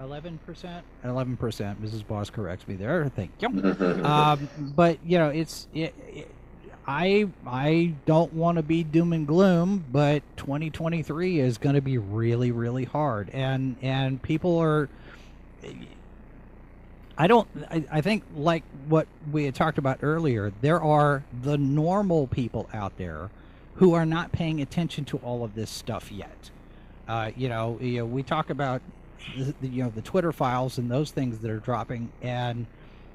Eleven 0.00 0.38
percent. 0.46 0.84
Eleven 1.04 1.36
percent. 1.36 1.82
Mrs. 1.82 2.06
Boss 2.06 2.30
corrects 2.30 2.68
me 2.68 2.76
there. 2.76 3.08
Thank 3.08 3.30
you. 3.40 3.48
Um, 4.04 4.48
but 4.58 4.98
you 5.04 5.18
know, 5.18 5.28
it's 5.28 5.66
it, 5.74 5.94
it, 6.08 6.30
I 6.86 7.28
I 7.46 7.94
don't 8.06 8.32
want 8.32 8.56
to 8.56 8.62
be 8.62 8.82
doom 8.82 9.12
and 9.12 9.26
gloom, 9.26 9.84
but 9.92 10.22
2023 10.38 11.40
is 11.40 11.58
going 11.58 11.74
to 11.74 11.82
be 11.82 11.98
really 11.98 12.50
really 12.50 12.84
hard, 12.84 13.30
and 13.30 13.76
and 13.82 14.22
people 14.22 14.58
are. 14.58 14.88
I 17.20 17.26
don't. 17.26 17.48
I, 17.68 17.84
I 17.90 18.00
think 18.00 18.22
like 18.36 18.62
what 18.86 19.08
we 19.32 19.44
had 19.44 19.54
talked 19.56 19.76
about 19.76 19.98
earlier. 20.02 20.52
There 20.60 20.80
are 20.80 21.24
the 21.42 21.58
normal 21.58 22.28
people 22.28 22.68
out 22.72 22.96
there 22.96 23.30
who 23.74 23.92
are 23.94 24.06
not 24.06 24.30
paying 24.30 24.60
attention 24.60 25.04
to 25.06 25.18
all 25.18 25.44
of 25.44 25.54
this 25.56 25.68
stuff 25.68 26.12
yet. 26.12 26.50
Uh, 27.08 27.32
you 27.36 27.48
know, 27.48 27.76
you 27.80 27.98
know, 27.98 28.06
we 28.06 28.22
talk 28.22 28.50
about 28.50 28.82
the, 29.36 29.68
you 29.68 29.82
know 29.82 29.90
the 29.90 30.02
Twitter 30.02 30.32
files 30.32 30.78
and 30.78 30.88
those 30.88 31.10
things 31.10 31.40
that 31.40 31.50
are 31.50 31.58
dropping, 31.58 32.12
and 32.22 32.66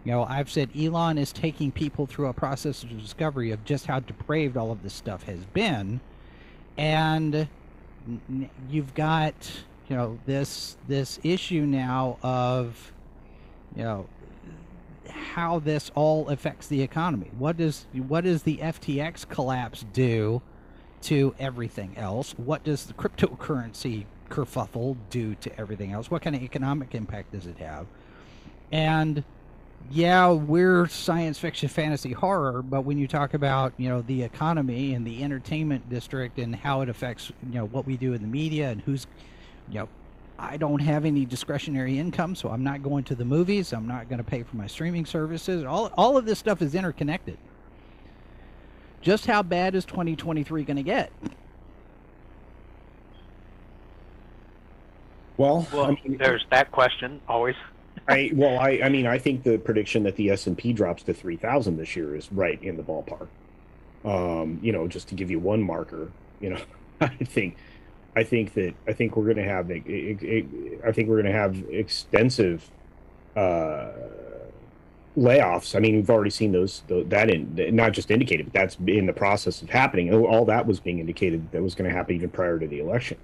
you 0.04 0.12
know, 0.12 0.26
I've 0.26 0.52
said 0.52 0.70
Elon 0.78 1.18
is 1.18 1.32
taking 1.32 1.72
people 1.72 2.06
through 2.06 2.28
a 2.28 2.34
process 2.34 2.84
of 2.84 3.00
discovery 3.00 3.52
of 3.52 3.64
just 3.64 3.86
how 3.86 4.02
depraved 4.02 4.58
all 4.58 4.72
of 4.72 4.84
this 4.84 4.94
stuff 4.94 5.24
has 5.24 5.46
been, 5.54 6.02
and 6.78 7.48
you've 8.70 8.94
got 8.96 9.34
you 9.88 9.96
know 9.96 10.20
this 10.26 10.76
this 10.90 11.22
issue 11.24 11.62
now 11.62 12.18
of 12.22 12.92
you 13.76 13.84
know 13.84 14.08
how 15.10 15.60
this 15.60 15.92
all 15.96 16.30
affects 16.30 16.68
the 16.68 16.82
economy. 16.82 17.32
What 17.38 17.58
does 17.58 17.86
what 17.94 18.24
does 18.24 18.44
the 18.44 18.58
FTX 18.58 19.28
collapse 19.28 19.86
do 19.94 20.42
to 21.04 21.36
everything 21.40 21.98
else? 21.98 22.34
What 22.38 22.64
does 22.64 22.86
the 22.86 22.94
cryptocurrency 22.94 24.06
kerfuffle 24.30 24.98
do 25.10 25.36
to 25.36 25.60
everything 25.60 25.92
else? 25.92 26.10
What 26.10 26.22
kind 26.22 26.36
of 26.36 26.42
economic 26.42 26.96
impact 26.96 27.32
does 27.32 27.46
it 27.46 27.58
have? 27.58 27.86
And 28.72 29.24
yeah, 29.92 30.32
we're 30.32 30.88
science 30.88 31.38
fiction, 31.38 31.68
fantasy, 31.68 32.14
horror, 32.14 32.62
but 32.62 32.82
when 32.82 32.98
you 32.98 33.08
talk 33.08 33.34
about 33.34 33.74
you 33.78 33.90
know 33.90 34.02
the 34.02 34.24
economy 34.24 34.94
and 34.94 35.06
the 35.06 35.24
entertainment 35.24 35.90
district 35.90 36.40
and 36.40 36.56
how 36.56 36.82
it 36.82 36.90
affects 36.90 37.32
you 37.48 37.56
know 37.56 37.66
what 37.66 37.86
we 37.86 37.98
do 37.98 38.14
in 38.14 38.22
the 38.22 38.28
media 38.28 38.70
and 38.70 38.82
who's 38.82 39.08
you 39.70 39.80
know 39.80 39.90
I 40.50 40.58
don't 40.58 40.80
have 40.80 41.06
any 41.06 41.26
discretionary 41.26 41.98
income, 41.98 42.36
so 42.36 42.50
I'm 42.50 42.64
not 42.64 42.84
going 42.84 43.04
to 43.06 43.16
the 43.16 43.26
movies. 43.26 43.72
I'm 43.72 43.88
not 43.88 44.10
going 44.10 44.18
to 44.18 44.24
pay 44.24 44.44
for 44.44 44.58
my 44.58 44.68
streaming 44.68 45.06
services. 45.06 45.64
All 45.64 45.92
all 45.98 46.18
of 46.18 46.26
this 46.26 46.38
stuff 46.38 46.62
is 46.62 46.76
interconnected. 46.76 47.38
Just 49.02 49.26
how 49.26 49.42
bad 49.42 49.76
is 49.76 49.86
2023 49.86 50.64
going 50.64 50.78
to 50.78 50.84
get? 50.84 51.12
Well, 55.38 55.68
Well, 55.74 55.86
I 55.86 55.98
mean, 56.08 56.18
there's 56.18 56.46
that 56.52 56.72
question 56.72 57.22
always. 57.28 57.56
I 58.08 58.32
well, 58.34 58.60
I 58.60 58.82
I 58.84 58.90
mean, 58.90 59.08
I 59.08 59.18
think 59.18 59.44
the 59.44 59.58
prediction 59.58 60.04
that 60.04 60.18
the 60.18 60.30
S 60.30 60.46
and 60.46 60.58
P 60.58 60.74
drops 60.74 61.04
to 61.04 61.14
three 61.14 61.38
thousand 61.38 61.78
this 61.78 61.96
year 61.96 62.16
is 62.16 62.32
right 62.32 62.62
in 62.62 62.76
the 62.76 62.84
ballpark. 62.84 63.28
Um, 64.04 64.60
you 64.62 64.74
know, 64.74 64.88
just 64.88 65.08
to 65.10 65.16
give 65.16 65.32
you 65.32 65.40
one 65.40 65.62
marker, 65.62 66.12
you 66.42 66.50
know, 66.50 66.60
I 67.02 67.08
think, 67.08 67.56
I 68.16 68.24
think 68.24 68.54
that 68.54 68.74
I 68.88 68.94
think 68.94 69.16
we're 69.18 69.26
going 69.26 69.38
to 69.38 69.44
have, 69.44 69.70
a- 69.70 69.84
a- 69.88 70.18
a- 70.24 70.88
I 70.88 70.92
think 70.92 71.10
we're 71.10 71.22
going 71.22 71.32
to 71.34 71.38
have 71.40 71.58
extensive 71.70 72.70
uh, 73.36 73.90
layoffs. 75.18 75.76
I 75.76 75.80
mean, 75.80 75.96
we've 75.96 76.10
already 76.10 76.30
seen 76.30 76.52
those, 76.52 76.84
tho- 76.88 77.04
that 77.06 77.30
in 77.30 77.76
not 77.76 77.92
just 77.94 78.12
indicated, 78.12 78.48
but 78.48 78.54
that's 78.54 78.78
in 78.88 79.06
the 79.06 79.14
process 79.14 79.62
of 79.62 79.70
happening. 79.70 80.14
All 80.14 80.46
that 80.46 80.66
was 80.66 80.80
being 80.80 81.00
indicated 81.00 81.52
that 81.52 81.62
was 81.62 81.76
going 81.76 81.90
to 81.90 81.96
happen 81.96 82.16
even 82.16 82.30
prior 82.30 82.60
to 82.60 82.68
the 82.68 82.80
election. 82.80 83.18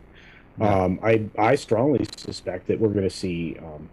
Um, 0.61 0.99
I 1.01 1.23
I 1.37 1.55
strongly 1.55 2.05
suspect 2.17 2.67
that 2.67 2.79
we're 2.79 2.89
going 2.89 3.07
to 3.07 3.09
see 3.09 3.55
um, 3.59 3.87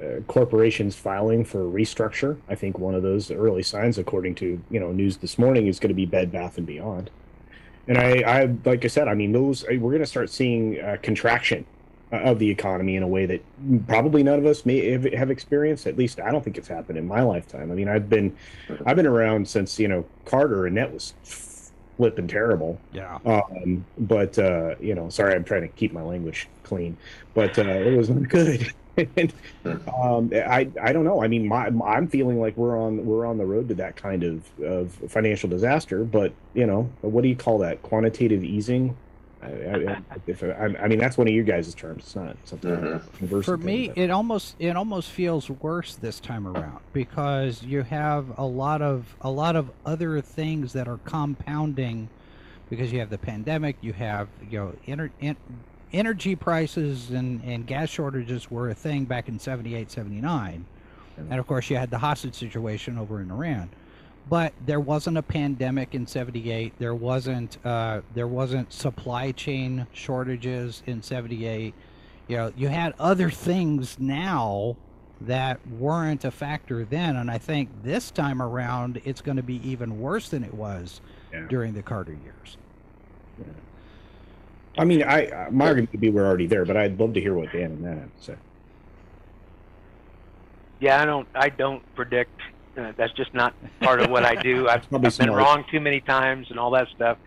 uh, 0.00 0.20
corporations 0.28 0.94
filing 0.94 1.44
for 1.44 1.60
restructure. 1.64 2.36
I 2.48 2.54
think 2.54 2.78
one 2.78 2.94
of 2.94 3.02
those 3.02 3.32
early 3.32 3.64
signs, 3.64 3.98
according 3.98 4.36
to 4.36 4.62
you 4.70 4.78
know 4.80 4.92
news 4.92 5.16
this 5.16 5.36
morning, 5.36 5.66
is 5.66 5.80
going 5.80 5.88
to 5.88 5.94
be 5.94 6.06
Bed 6.06 6.30
Bath 6.30 6.58
and 6.58 6.66
Beyond. 6.66 7.10
And 7.88 7.98
I, 7.98 8.20
I 8.20 8.54
like 8.64 8.84
I 8.84 8.88
said, 8.88 9.08
I 9.08 9.14
mean 9.14 9.32
those 9.32 9.64
we're 9.64 9.78
going 9.78 10.00
to 10.00 10.06
start 10.06 10.30
seeing 10.30 10.80
uh, 10.80 10.96
contraction 11.02 11.64
uh, 12.12 12.16
of 12.16 12.38
the 12.38 12.48
economy 12.48 12.96
in 12.96 13.02
a 13.02 13.08
way 13.08 13.26
that 13.26 13.42
probably 13.88 14.22
none 14.22 14.38
of 14.38 14.46
us 14.46 14.64
may 14.64 14.90
have, 14.90 15.04
have 15.04 15.30
experienced. 15.30 15.86
At 15.86 15.96
least 15.96 16.20
I 16.20 16.30
don't 16.30 16.44
think 16.44 16.58
it's 16.58 16.68
happened 16.68 16.98
in 16.98 17.06
my 17.06 17.22
lifetime. 17.22 17.72
I 17.72 17.74
mean 17.74 17.88
I've 17.88 18.08
been 18.08 18.36
I've 18.86 18.96
been 18.96 19.06
around 19.06 19.48
since 19.48 19.78
you 19.78 19.88
know 19.88 20.04
Carter, 20.24 20.66
and 20.66 20.76
that 20.76 20.92
was 20.92 21.14
flipping 21.96 22.26
terrible. 22.26 22.80
Yeah. 22.92 23.18
Um, 23.24 23.84
but 23.98 24.38
uh, 24.38 24.74
you 24.80 24.94
know, 24.94 25.08
sorry, 25.08 25.34
I'm 25.34 25.44
trying 25.44 25.62
to 25.62 25.68
keep 25.68 25.92
my 25.92 26.02
language 26.02 26.48
clean, 26.62 26.96
but 27.34 27.58
uh, 27.58 27.62
it 27.62 27.96
was 27.96 28.10
not 28.10 28.28
good. 28.28 28.72
And, 28.96 29.32
um, 29.64 30.30
I 30.34 30.68
I 30.80 30.92
don't 30.92 31.04
know. 31.04 31.22
I 31.22 31.28
mean, 31.28 31.46
my, 31.48 31.66
I'm 31.84 32.08
feeling 32.08 32.40
like 32.40 32.56
we're 32.56 32.78
on 32.78 33.04
we're 33.06 33.26
on 33.26 33.38
the 33.38 33.46
road 33.46 33.68
to 33.68 33.74
that 33.76 33.96
kind 33.96 34.22
of 34.22 34.42
of 34.62 34.92
financial 35.08 35.48
disaster. 35.48 36.04
But 36.04 36.32
you 36.54 36.66
know, 36.66 36.90
what 37.00 37.22
do 37.22 37.28
you 37.28 37.36
call 37.36 37.58
that? 37.58 37.82
Quantitative 37.82 38.44
easing. 38.44 38.96
I, 39.42 39.46
I, 39.48 39.96
if 40.28 40.44
I, 40.44 40.76
I 40.80 40.86
mean, 40.86 41.00
that's 41.00 41.18
one 41.18 41.26
of 41.26 41.34
you 41.34 41.42
guys' 41.42 41.74
terms. 41.74 42.04
It's 42.04 42.14
not 42.14 42.36
something. 42.44 42.70
Mhm. 42.70 43.44
For 43.44 43.56
thing, 43.56 43.66
me, 43.66 43.88
but- 43.88 43.98
it 43.98 44.10
almost 44.10 44.54
it 44.60 44.76
almost 44.76 45.10
feels 45.10 45.50
worse 45.50 45.96
this 45.96 46.20
time 46.20 46.46
around 46.46 46.78
because 46.92 47.62
you 47.64 47.82
have 47.82 48.38
a 48.38 48.44
lot 48.46 48.82
of 48.82 49.16
a 49.22 49.30
lot 49.30 49.56
of 49.56 49.70
other 49.84 50.20
things 50.20 50.72
that 50.74 50.86
are 50.86 50.98
compounding 50.98 52.08
because 52.70 52.92
you 52.92 53.00
have 53.00 53.10
the 53.10 53.18
pandemic, 53.18 53.76
you 53.80 53.92
have 53.94 54.28
you 54.48 54.58
know 54.60 54.74
ener- 54.86 55.10
en- 55.20 55.36
energy 55.92 56.34
prices 56.34 57.10
and, 57.10 57.42
and 57.44 57.66
gas 57.66 57.88
shortages 57.88 58.50
were 58.50 58.70
a 58.70 58.74
thing 58.74 59.04
back 59.04 59.28
in 59.28 59.38
78 59.38 59.90
79 59.90 60.64
and 61.30 61.38
of 61.40 61.46
course 61.46 61.68
you 61.70 61.76
had 61.76 61.90
the 61.90 61.98
hostage 61.98 62.34
situation 62.34 62.98
over 62.98 63.20
in 63.20 63.30
Iran. 63.30 63.68
But 64.28 64.52
there 64.64 64.80
wasn't 64.80 65.18
a 65.18 65.22
pandemic 65.22 65.94
in 65.94 66.06
78 66.06 66.72
there 66.78 66.94
wasn't 66.94 67.58
uh, 67.66 68.00
there 68.14 68.26
wasn't 68.28 68.72
supply 68.72 69.32
chain 69.32 69.86
shortages 69.92 70.82
in 70.86 71.02
78 71.02 71.74
you 72.28 72.36
know 72.36 72.52
you 72.56 72.68
had 72.68 72.94
other 72.98 73.30
things 73.30 73.98
now 73.98 74.76
that 75.20 75.60
weren't 75.68 76.24
a 76.24 76.30
factor 76.30 76.84
then. 76.84 77.16
And 77.16 77.30
i 77.30 77.38
think 77.38 77.68
this 77.82 78.10
time 78.10 78.40
around 78.40 79.00
it's 79.04 79.20
going 79.20 79.36
to 79.36 79.42
be 79.42 79.60
even 79.68 80.00
worse 80.00 80.28
than 80.30 80.42
it 80.44 80.54
was 80.54 81.00
Yeah. 81.32 81.46
during 81.48 81.74
the 81.74 81.82
carter 81.82 82.12
years 82.24 82.56
I 84.78 84.84
mean, 84.84 85.02
I 85.02 85.48
my 85.50 85.66
argument 85.66 85.92
would 85.92 86.00
be 86.00 86.10
we're 86.10 86.26
already 86.26 86.46
there, 86.46 86.64
but 86.64 86.76
I'd 86.76 86.98
love 86.98 87.14
to 87.14 87.20
hear 87.20 87.34
what 87.34 87.52
Dan 87.52 87.72
and 87.72 87.84
that 87.84 87.98
have 87.98 88.16
to 88.16 88.22
say. 88.22 88.34
Yeah, 90.80 91.00
I 91.00 91.04
don't. 91.04 91.28
I 91.34 91.48
don't 91.50 91.82
predict. 91.94 92.40
Uh, 92.76 92.90
that's 92.96 93.12
just 93.12 93.34
not 93.34 93.54
part 93.80 94.00
of 94.00 94.10
what 94.10 94.24
I 94.24 94.34
do. 94.34 94.66
I've, 94.70 94.88
Probably 94.88 95.08
I've 95.08 95.18
been 95.18 95.26
smart. 95.26 95.38
wrong 95.38 95.64
too 95.70 95.78
many 95.78 96.00
times 96.00 96.46
and 96.50 96.58
all 96.58 96.70
that 96.70 96.88
stuff. 96.96 97.18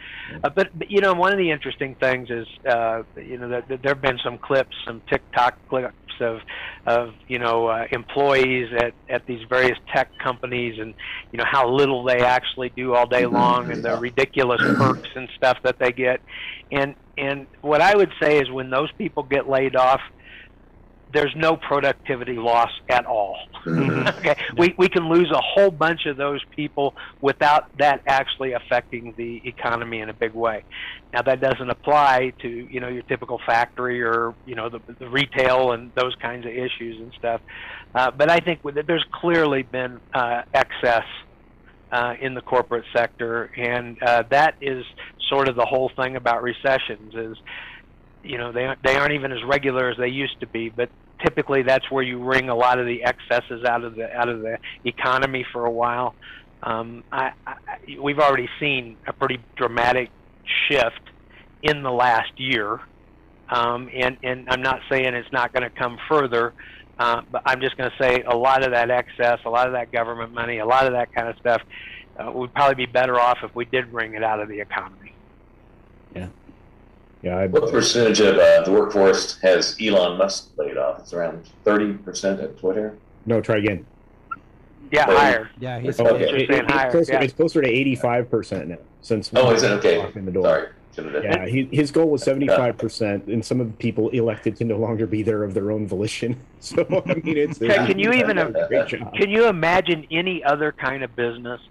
Uh, 0.44 0.50
but, 0.50 0.78
but 0.78 0.90
you 0.90 1.02
know, 1.02 1.14
one 1.14 1.32
of 1.32 1.38
the 1.38 1.52
interesting 1.52 1.94
things 1.96 2.32
is, 2.32 2.48
uh, 2.68 3.04
you 3.16 3.38
know, 3.38 3.50
that, 3.50 3.68
that 3.68 3.84
there 3.84 3.94
have 3.94 4.02
been 4.02 4.18
some 4.24 4.40
clips, 4.40 4.76
some 4.86 5.04
TikTok 5.08 5.56
clips 5.70 5.94
of 6.20 6.40
of 6.86 7.10
you 7.28 7.40
know 7.40 7.68
uh, 7.68 7.86
employees 7.92 8.70
at 8.78 8.94
at 9.10 9.24
these 9.28 9.42
various 9.50 9.78
tech 9.94 10.10
companies 10.24 10.80
and 10.80 10.94
you 11.32 11.38
know 11.38 11.46
how 11.50 11.70
little 11.70 12.04
they 12.04 12.20
actually 12.20 12.70
do 12.76 12.94
all 12.94 13.08
day 13.08 13.26
long 13.26 13.72
and 13.72 13.84
the 13.84 13.98
ridiculous 13.98 14.62
perks 14.78 15.10
and 15.16 15.30
stuff 15.36 15.58
that 15.64 15.78
they 15.80 15.92
get. 15.92 16.22
And 16.72 16.96
and 17.18 17.48
what 17.62 17.82
I 17.82 17.96
would 17.96 18.12
say 18.22 18.40
is 18.40 18.50
when 18.52 18.70
those 18.70 18.92
people 18.98 19.24
get 19.24 19.48
laid 19.48 19.76
off 19.76 20.02
there's 21.16 21.34
no 21.36 21.56
productivity 21.56 22.36
loss 22.36 22.70
at 22.90 23.06
all. 23.06 23.38
Mhm. 23.66 24.08
okay, 24.20 24.36
we 24.58 24.76
we 24.78 24.90
can 24.90 25.10
lose 25.10 25.32
a 25.32 25.42
whole 25.42 25.72
bunch 25.72 26.06
of 26.06 26.18
those 26.18 26.42
people 26.56 26.94
without 27.22 27.64
that 27.80 28.02
actually 28.06 28.52
affecting 28.52 29.14
the 29.18 29.42
economy 29.48 30.02
in 30.02 30.10
a 30.10 30.14
big 30.14 30.34
way. 30.34 30.66
Now 31.14 31.22
that 31.22 31.40
doesn't 31.40 31.70
apply 31.70 32.34
to 32.42 32.50
you 32.50 32.82
know 32.82 32.90
your 32.90 33.04
typical 33.04 33.40
factory 33.46 34.04
or 34.04 34.36
you 34.46 34.56
know 34.56 34.70
the, 34.70 34.82
the 35.00 35.10
retail 35.10 35.72
and 35.72 35.94
those 35.96 36.14
kinds 36.22 36.46
of 36.46 36.52
issues 36.52 37.00
and 37.00 37.14
stuff. 37.18 37.42
Uh, 37.96 38.12
but 38.12 38.30
I 38.30 38.40
think 38.40 38.60
with, 38.64 38.76
there's 38.86 39.06
clearly 39.14 39.64
been 39.64 40.02
uh, 40.14 40.42
excess 40.54 41.06
uh, 41.94 42.14
in 42.20 42.34
the 42.34 42.42
corporate 42.42 42.86
sector, 42.94 43.50
and 43.56 43.98
uh, 44.04 44.24
that 44.32 44.56
is 44.60 44.84
sort 45.30 45.48
of 45.48 45.56
the 45.56 45.66
whole 45.66 45.90
thing 45.96 46.18
about 46.18 46.44
recessions 46.44 47.14
is 47.16 47.38
you 48.26 48.38
know 48.38 48.52
they 48.52 48.66
aren't, 48.66 48.80
they 48.84 48.96
aren't 48.98 49.14
even 49.14 49.32
as 49.32 49.40
regular 49.48 49.90
as 49.90 49.98
they 49.98 50.08
used 50.08 50.40
to 50.40 50.48
be 50.48 50.70
but 50.70 50.90
typically 51.26 51.64
that's 51.64 51.90
where 51.90 52.04
you 52.04 52.24
wring 52.24 52.50
a 52.50 52.56
lot 52.56 52.80
of 52.80 52.86
the 52.86 53.04
excesses 53.04 53.64
out 53.66 53.84
of 53.84 53.96
the 53.96 54.12
out 54.16 54.30
of 54.30 54.42
the 54.42 54.58
economy 54.84 55.46
for 55.52 55.66
a 55.66 55.72
while. 55.72 56.16
Um, 56.64 57.04
I, 57.12 57.32
I, 57.46 57.56
we've 58.02 58.20
already 58.20 58.50
seen 58.60 58.98
a 59.08 59.14
pretty 59.14 59.40
dramatic 59.56 60.10
shift 60.68 61.02
in 61.62 61.84
the 61.84 61.92
last 61.92 62.32
year. 62.38 62.80
Um, 63.50 63.90
and 63.94 64.18
and 64.24 64.50
I'm 64.50 64.62
not 64.62 64.82
saying 64.90 65.14
it's 65.14 65.32
not 65.32 65.54
going 65.54 65.64
to 65.64 65.70
come 65.70 65.98
further 66.10 66.54
uh, 66.98 67.22
but 67.30 67.42
I'm 67.46 67.60
just 67.60 67.76
going 67.78 67.90
to 67.90 67.98
say 68.02 68.24
a 68.24 68.36
lot 68.36 68.64
of 68.64 68.72
that 68.72 68.90
excess 68.90 69.40
a 69.46 69.50
lot 69.50 69.68
of 69.68 69.74
that 69.74 69.92
government 69.92 70.34
money 70.34 70.60
a 70.60 70.66
lot 70.66 70.88
of 70.88 70.94
that 70.94 71.14
kind 71.14 71.28
of 71.28 71.38
stuff 71.38 71.62
uh, 72.18 72.32
would 72.32 72.54
probably 72.54 72.86
be 72.86 72.92
better 72.92 73.20
off 73.20 73.40
if 73.44 73.54
we 73.54 73.66
did 73.66 73.92
wring 73.92 74.14
it 74.14 74.24
out 74.24 74.40
of 74.40 74.48
the 74.48 74.60
economy. 74.60 75.14
Yeah, 76.16 76.30
I, 77.24 77.48
What 77.48 77.72
percentage 77.72 78.20
of 78.20 78.38
uh, 78.38 78.62
the 78.64 78.72
workforce 78.72 79.40
has 79.42 79.76
Elon 79.82 80.18
Musk 80.18 80.50
laid 80.58 80.78
off? 80.78 81.00
It's 81.00 81.14
around 81.14 81.50
30% 81.66 82.44
at 82.44 82.58
Twitter. 82.60 82.96
no, 83.26 83.42
try 83.42 83.58
again. 83.58 83.86
yeah 84.92 85.08
Well, 85.08 85.18
higher 85.18 85.50
Yeah, 85.60 85.80
he's 85.80 86.00
Okay. 86.00 86.24
It- 86.24 86.42
it- 86.42 86.48
saying 86.50 86.64
it's, 86.66 86.72
higher, 86.72 86.92
closer, 86.92 87.14
yeah. 87.14 87.22
it's 87.22 87.34
closer 87.34 87.62
to 87.62 87.68
85% 87.68 88.68
now 88.68 88.78
since 89.02 89.32
Oh, 89.36 89.52
is 89.52 89.64
it? 89.64 89.72
Okay. 89.72 89.98
walked 89.98 90.16
in 90.18 90.26
the 90.26 90.32
door. 90.32 90.44
Sorry. 90.44 90.68
Should 90.96 91.14
have 91.14 91.24
Yeah, 91.26 91.46
he, 91.46 91.66
his 91.74 91.92
goal 91.92 92.10
was 92.10 92.24
75%, 92.24 93.28
and 93.28 93.44
some 93.44 93.60
of 93.60 93.68
the 93.68 93.74
people 93.74 94.08
elected 94.12 94.56
to 94.58 94.64
no 94.64 94.78
longer 94.78 95.06
be 95.06 95.24
there 95.24 95.44
of 95.44 95.54
their 95.54 95.72
own 95.72 95.88
volition. 95.88 96.38
So, 96.62 96.82
I 97.06 97.14
mean, 97.16 97.38
it's. 97.38 97.62
Okay, 97.62 97.76
can 97.86 98.00
you 98.00 98.12
even- 98.14 98.38
Great 98.70 98.88
job. 98.88 99.14
Can 99.14 99.30
you 99.30 99.48
imagine 99.48 100.08
any 100.10 100.44
other 100.44 100.72
kind 100.72 101.04
of 101.04 101.16
business 101.16 101.62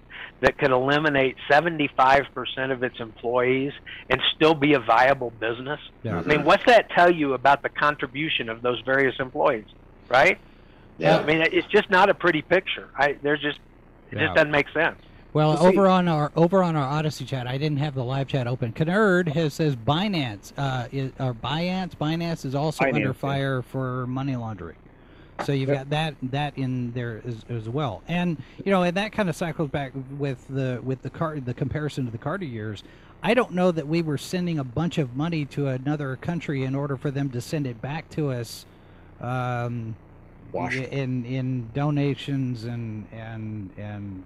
that 0.41 0.59
could 0.59 0.71
eliminate 0.71 1.37
75% 1.51 2.73
of 2.73 2.83
its 2.83 3.01
employees 3.01 3.73
and 4.11 4.21
still 4.35 4.55
be 4.55 4.75
a 4.75 4.81
viable 4.81 5.31
business? 5.41 5.81
Yeah. 6.03 6.19
I 6.19 6.23
mean, 6.23 6.45
what's 6.45 6.65
that 6.67 6.91
tell 6.91 7.11
you 7.11 7.35
about 7.35 7.63
the 7.63 7.69
contribution 7.69 8.49
of 8.49 8.63
those 8.63 8.81
various 8.83 9.15
employees, 9.19 9.67
right? 10.09 10.39
Yeah. 10.99 11.19
I 11.19 11.25
mean, 11.25 11.41
it's 11.41 11.67
just 11.69 11.91
not 11.91 12.09
a 12.11 12.15
pretty 12.15 12.43
picture. 12.43 12.89
I 12.97 13.17
there's 13.23 13.41
just 13.41 13.59
it 14.11 14.17
Yeah. 14.19 14.25
just 14.27 14.35
doesn't 14.37 14.51
make 14.53 14.69
sense. 14.71 14.97
Well, 15.33 15.49
Well, 15.55 15.57
see- 15.63 15.67
over 15.67 15.89
on 15.89 16.07
our 16.07 16.31
over 16.37 16.63
on 16.63 16.77
our 16.77 17.01
Odysee 17.01 17.25
chat, 17.27 17.49
I 17.49 17.59
didn't 17.59 17.79
have 17.79 17.95
the 17.95 18.05
live 18.05 18.29
chat 18.29 18.47
open. 18.47 18.73
Canard 18.73 19.29
has 19.31 19.55
says 19.55 19.75
Binance, 19.75 20.53
uh, 20.57 20.87
is, 20.93 21.11
or 21.19 21.35
Binance, 21.35 21.97
Binance 21.97 22.45
is 22.45 22.55
also 22.55 22.85
Binance, 22.85 22.95
under 22.95 23.07
yeah. 23.09 23.13
fire 23.15 23.63
for 23.63 24.07
money 24.07 24.37
laundering. 24.37 24.77
So 25.45 25.53
you've 25.53 25.71
got 25.71 25.91
that 25.91 26.15
that 26.23 26.57
in 26.57 26.93
there 26.93 27.21
as, 27.27 27.45
as 27.49 27.69
well, 27.69 28.03
and 28.07 28.41
you 28.65 28.71
know, 28.71 28.83
and 28.83 28.97
that 28.97 29.13
kind 29.13 29.29
of 29.29 29.35
cycles 29.35 29.69
back 29.69 29.93
with 30.17 30.47
the 30.49 30.81
with 30.83 31.03
the 31.03 31.11
car 31.11 31.41
the 31.41 31.55
comparison 31.55 32.05
to 32.07 32.13
the 32.13 32.19
Carter 32.19 32.45
years. 32.45 32.85
I 33.23 33.35
don't 33.35 33.53
know 33.53 33.73
that 33.73 33.89
we 33.89 34.03
were 34.03 34.19
sending 34.19 34.59
a 34.59 34.65
bunch 34.65 34.99
of 34.99 35.17
money 35.17 35.45
to 35.47 35.69
another 35.69 36.17
country 36.17 36.63
in 36.63 36.75
order 36.75 36.97
for 36.97 37.11
them 37.11 37.31
to 37.31 37.41
send 37.41 37.67
it 37.67 37.81
back 37.81 38.09
to 38.11 38.31
us. 38.31 38.67
Um, 39.21 39.97
in 40.53 41.25
in 41.25 41.71
donations 41.75 42.65
and 42.65 43.07
and 43.13 43.71
and 43.77 44.25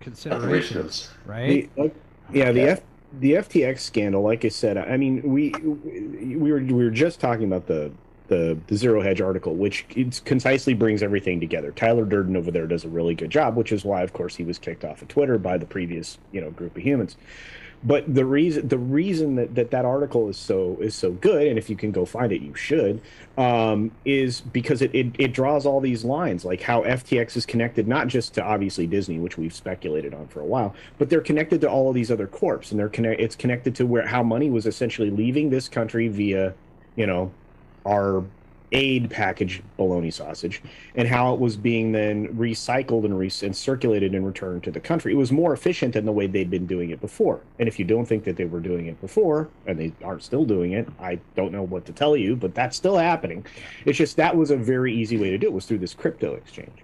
considerations, 0.00 1.10
right? 1.26 1.68
The, 1.74 1.82
like, 1.82 1.94
yeah, 2.32 2.52
the. 2.52 2.62
F, 2.62 2.80
the 3.20 3.32
FTX 3.34 3.80
scandal. 3.80 4.22
Like 4.22 4.44
I 4.44 4.48
said, 4.48 4.76
I 4.76 4.96
mean, 4.96 5.22
we 5.22 5.50
we 5.50 6.50
were 6.50 6.60
we 6.60 6.72
were 6.72 6.90
just 6.90 7.20
talking 7.20 7.44
about 7.44 7.66
the 7.66 7.92
the, 8.28 8.58
the 8.66 8.76
zero 8.76 9.00
hedge 9.02 9.20
article, 9.20 9.54
which 9.54 9.86
concisely 10.24 10.74
brings 10.74 11.02
everything 11.02 11.40
together. 11.40 11.72
Tyler 11.72 12.04
Durden 12.04 12.36
over 12.36 12.50
there 12.50 12.66
does 12.66 12.84
a 12.84 12.88
really 12.88 13.14
good 13.14 13.30
job, 13.30 13.56
which 13.56 13.72
is 13.72 13.84
why, 13.84 14.02
of 14.02 14.12
course, 14.12 14.36
he 14.36 14.44
was 14.44 14.58
kicked 14.58 14.84
off 14.84 15.02
of 15.02 15.08
Twitter 15.08 15.38
by 15.38 15.58
the 15.58 15.66
previous 15.66 16.18
you 16.32 16.40
know 16.40 16.50
group 16.50 16.76
of 16.76 16.82
humans. 16.82 17.16
But 17.84 18.12
the 18.12 18.24
reason 18.24 18.68
the 18.68 18.78
reason 18.78 19.36
that, 19.36 19.54
that 19.54 19.70
that 19.70 19.84
article 19.84 20.28
is 20.28 20.36
so 20.36 20.76
is 20.80 20.94
so 20.94 21.12
good, 21.12 21.46
and 21.46 21.58
if 21.58 21.68
you 21.68 21.76
can 21.76 21.92
go 21.92 22.04
find 22.04 22.32
it, 22.32 22.40
you 22.40 22.54
should, 22.54 23.02
um, 23.36 23.92
is 24.04 24.40
because 24.40 24.80
it, 24.82 24.94
it 24.94 25.14
it 25.18 25.32
draws 25.32 25.66
all 25.66 25.80
these 25.80 26.04
lines, 26.04 26.44
like 26.44 26.62
how 26.62 26.82
FTX 26.82 27.36
is 27.36 27.44
connected 27.44 27.86
not 27.86 28.08
just 28.08 28.34
to 28.34 28.42
obviously 28.42 28.86
Disney, 28.86 29.18
which 29.18 29.36
we've 29.36 29.54
speculated 29.54 30.14
on 30.14 30.26
for 30.26 30.40
a 30.40 30.44
while, 30.44 30.74
but 30.98 31.10
they're 31.10 31.20
connected 31.20 31.60
to 31.60 31.70
all 31.70 31.88
of 31.88 31.94
these 31.94 32.10
other 32.10 32.26
corps, 32.26 32.62
and 32.70 32.80
they're 32.80 32.88
connect. 32.88 33.20
It's 33.20 33.36
connected 33.36 33.74
to 33.76 33.86
where 33.86 34.06
how 34.06 34.22
money 34.22 34.50
was 34.50 34.66
essentially 34.66 35.10
leaving 35.10 35.50
this 35.50 35.68
country 35.68 36.08
via, 36.08 36.54
you 36.96 37.06
know, 37.06 37.30
our 37.86 38.24
aid 38.72 39.08
package 39.08 39.62
bologna 39.76 40.10
sausage 40.10 40.60
and 40.96 41.06
how 41.06 41.32
it 41.32 41.40
was 41.40 41.56
being 41.56 41.92
then 41.92 42.26
recycled 42.36 43.04
and, 43.04 43.16
re- 43.16 43.30
and 43.42 43.56
circulated 43.56 44.14
and 44.14 44.26
returned 44.26 44.62
to 44.64 44.70
the 44.70 44.80
country. 44.80 45.12
It 45.12 45.16
was 45.16 45.30
more 45.30 45.52
efficient 45.52 45.94
than 45.94 46.04
the 46.04 46.12
way 46.12 46.26
they'd 46.26 46.50
been 46.50 46.66
doing 46.66 46.90
it 46.90 47.00
before. 47.00 47.40
And 47.58 47.68
if 47.68 47.78
you 47.78 47.84
don't 47.84 48.06
think 48.06 48.24
that 48.24 48.36
they 48.36 48.44
were 48.44 48.60
doing 48.60 48.86
it 48.86 49.00
before, 49.00 49.48
and 49.66 49.78
they 49.78 49.92
are 50.04 50.18
still 50.18 50.44
doing 50.44 50.72
it, 50.72 50.88
I 51.00 51.20
don't 51.36 51.52
know 51.52 51.62
what 51.62 51.86
to 51.86 51.92
tell 51.92 52.16
you, 52.16 52.34
but 52.34 52.54
that's 52.54 52.76
still 52.76 52.96
happening. 52.96 53.46
It's 53.84 53.98
just 53.98 54.16
that 54.16 54.36
was 54.36 54.50
a 54.50 54.56
very 54.56 54.92
easy 54.92 55.16
way 55.16 55.30
to 55.30 55.38
do 55.38 55.46
it 55.46 55.52
was 55.52 55.66
through 55.66 55.78
this 55.78 55.94
crypto 55.94 56.34
exchange. 56.34 56.82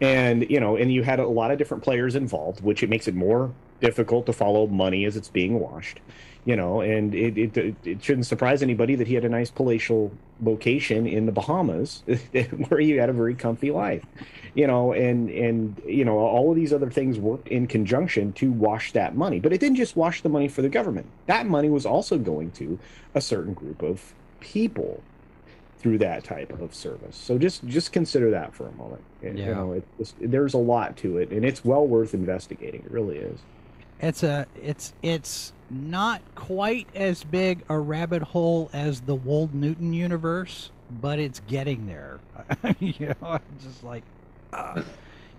And 0.00 0.48
you 0.48 0.60
know, 0.60 0.76
and 0.76 0.92
you 0.92 1.02
had 1.02 1.18
a 1.18 1.26
lot 1.26 1.50
of 1.50 1.58
different 1.58 1.82
players 1.82 2.14
involved, 2.14 2.62
which 2.62 2.82
it 2.82 2.88
makes 2.88 3.08
it 3.08 3.14
more 3.14 3.52
difficult 3.80 4.24
to 4.26 4.32
follow 4.32 4.66
money 4.66 5.04
as 5.04 5.16
it's 5.16 5.28
being 5.28 5.58
washed 5.58 6.00
you 6.44 6.56
know, 6.56 6.80
and 6.80 7.14
it, 7.14 7.38
it 7.38 7.78
it 7.84 8.02
shouldn't 8.02 8.26
surprise 8.26 8.62
anybody 8.62 8.94
that 8.96 9.06
he 9.06 9.14
had 9.14 9.24
a 9.24 9.28
nice 9.28 9.50
palatial 9.50 10.18
location 10.40 11.06
in 11.06 11.26
the 11.26 11.32
Bahamas 11.32 12.04
where 12.68 12.80
he 12.80 12.90
had 12.92 13.08
a 13.08 13.12
very 13.14 13.34
comfy 13.34 13.70
life, 13.70 14.06
you 14.54 14.66
know, 14.66 14.92
and 14.92 15.30
and 15.30 15.80
you 15.86 16.04
know 16.04 16.18
all 16.18 16.50
of 16.50 16.56
these 16.56 16.72
other 16.72 16.90
things 16.90 17.18
worked 17.18 17.48
in 17.48 17.66
conjunction 17.66 18.32
to 18.34 18.52
wash 18.52 18.92
that 18.92 19.16
money, 19.16 19.40
but 19.40 19.52
it 19.52 19.58
didn't 19.60 19.76
just 19.76 19.96
wash 19.96 20.22
the 20.22 20.28
money 20.28 20.48
for 20.48 20.62
the 20.62 20.68
government. 20.68 21.12
That 21.26 21.46
money 21.46 21.70
was 21.70 21.86
also 21.86 22.18
going 22.18 22.52
to 22.52 22.78
a 23.14 23.20
certain 23.20 23.54
group 23.54 23.82
of 23.82 24.14
people 24.40 25.06
through 25.78 25.98
that 25.98 26.24
type 26.24 26.52
of 26.58 26.74
service. 26.74 27.16
So 27.16 27.38
just 27.38 27.64
just 27.66 27.92
consider 27.92 28.30
that 28.32 28.54
for 28.54 28.68
a 28.68 28.72
moment. 28.72 29.06
And, 29.22 29.44
You 29.44 29.46
Yeah. 29.46 29.54
know, 29.54 29.72
it, 29.72 29.88
it's, 29.98 30.14
there's 30.18 30.54
a 30.54 30.58
lot 30.58 30.96
to 30.98 31.18
it, 31.18 31.32
and 31.32 31.44
it's 31.44 31.64
well 31.64 31.86
worth 31.86 32.14
investigating. 32.14 32.82
It 32.84 32.90
really 32.90 33.18
is. 33.18 33.44
It's 33.98 34.22
a 34.22 34.46
it's 34.54 34.94
it's 35.02 35.52
not 35.74 36.22
quite 36.34 36.86
as 36.94 37.24
big 37.24 37.62
a 37.68 37.78
rabbit 37.78 38.22
hole 38.22 38.70
as 38.72 39.02
the 39.02 39.14
Wold 39.14 39.54
Newton 39.54 39.92
universe, 39.92 40.70
but 40.90 41.18
it's 41.18 41.40
getting 41.40 41.86
there. 41.86 42.20
you 42.78 43.08
know, 43.08 43.16
I'm 43.22 43.40
just 43.62 43.82
like, 43.82 44.02
uh, 44.52 44.82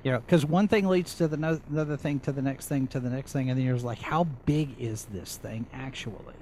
you 0.03 0.11
know, 0.11 0.19
because 0.19 0.45
one 0.45 0.67
thing 0.67 0.87
leads 0.87 1.15
to 1.15 1.27
the 1.27 1.37
no- 1.37 1.61
another 1.69 1.97
thing 1.97 2.19
to 2.21 2.31
the 2.31 2.41
next 2.41 2.67
thing 2.67 2.87
to 2.87 2.99
the 2.99 3.09
next 3.09 3.33
thing, 3.33 3.49
and 3.49 3.57
then 3.57 3.65
you're 3.65 3.77
like, 3.77 4.01
how 4.01 4.25
big 4.45 4.69
is 4.79 5.05
this 5.05 5.37
thing 5.37 5.65
actually? 5.73 6.35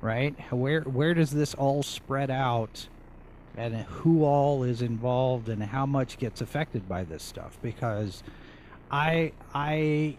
Right? 0.00 0.34
Where 0.52 0.82
where 0.82 1.14
does 1.14 1.30
this 1.30 1.54
all 1.54 1.82
spread 1.82 2.30
out? 2.30 2.88
and 3.56 3.74
who 3.74 4.24
all 4.24 4.62
is 4.62 4.80
involved 4.80 5.48
and 5.48 5.62
how 5.62 5.84
much 5.84 6.18
gets 6.18 6.40
affected 6.40 6.88
by 6.88 7.04
this 7.04 7.22
stuff 7.22 7.58
because 7.60 8.22
I 8.90 9.32
I 9.54 10.16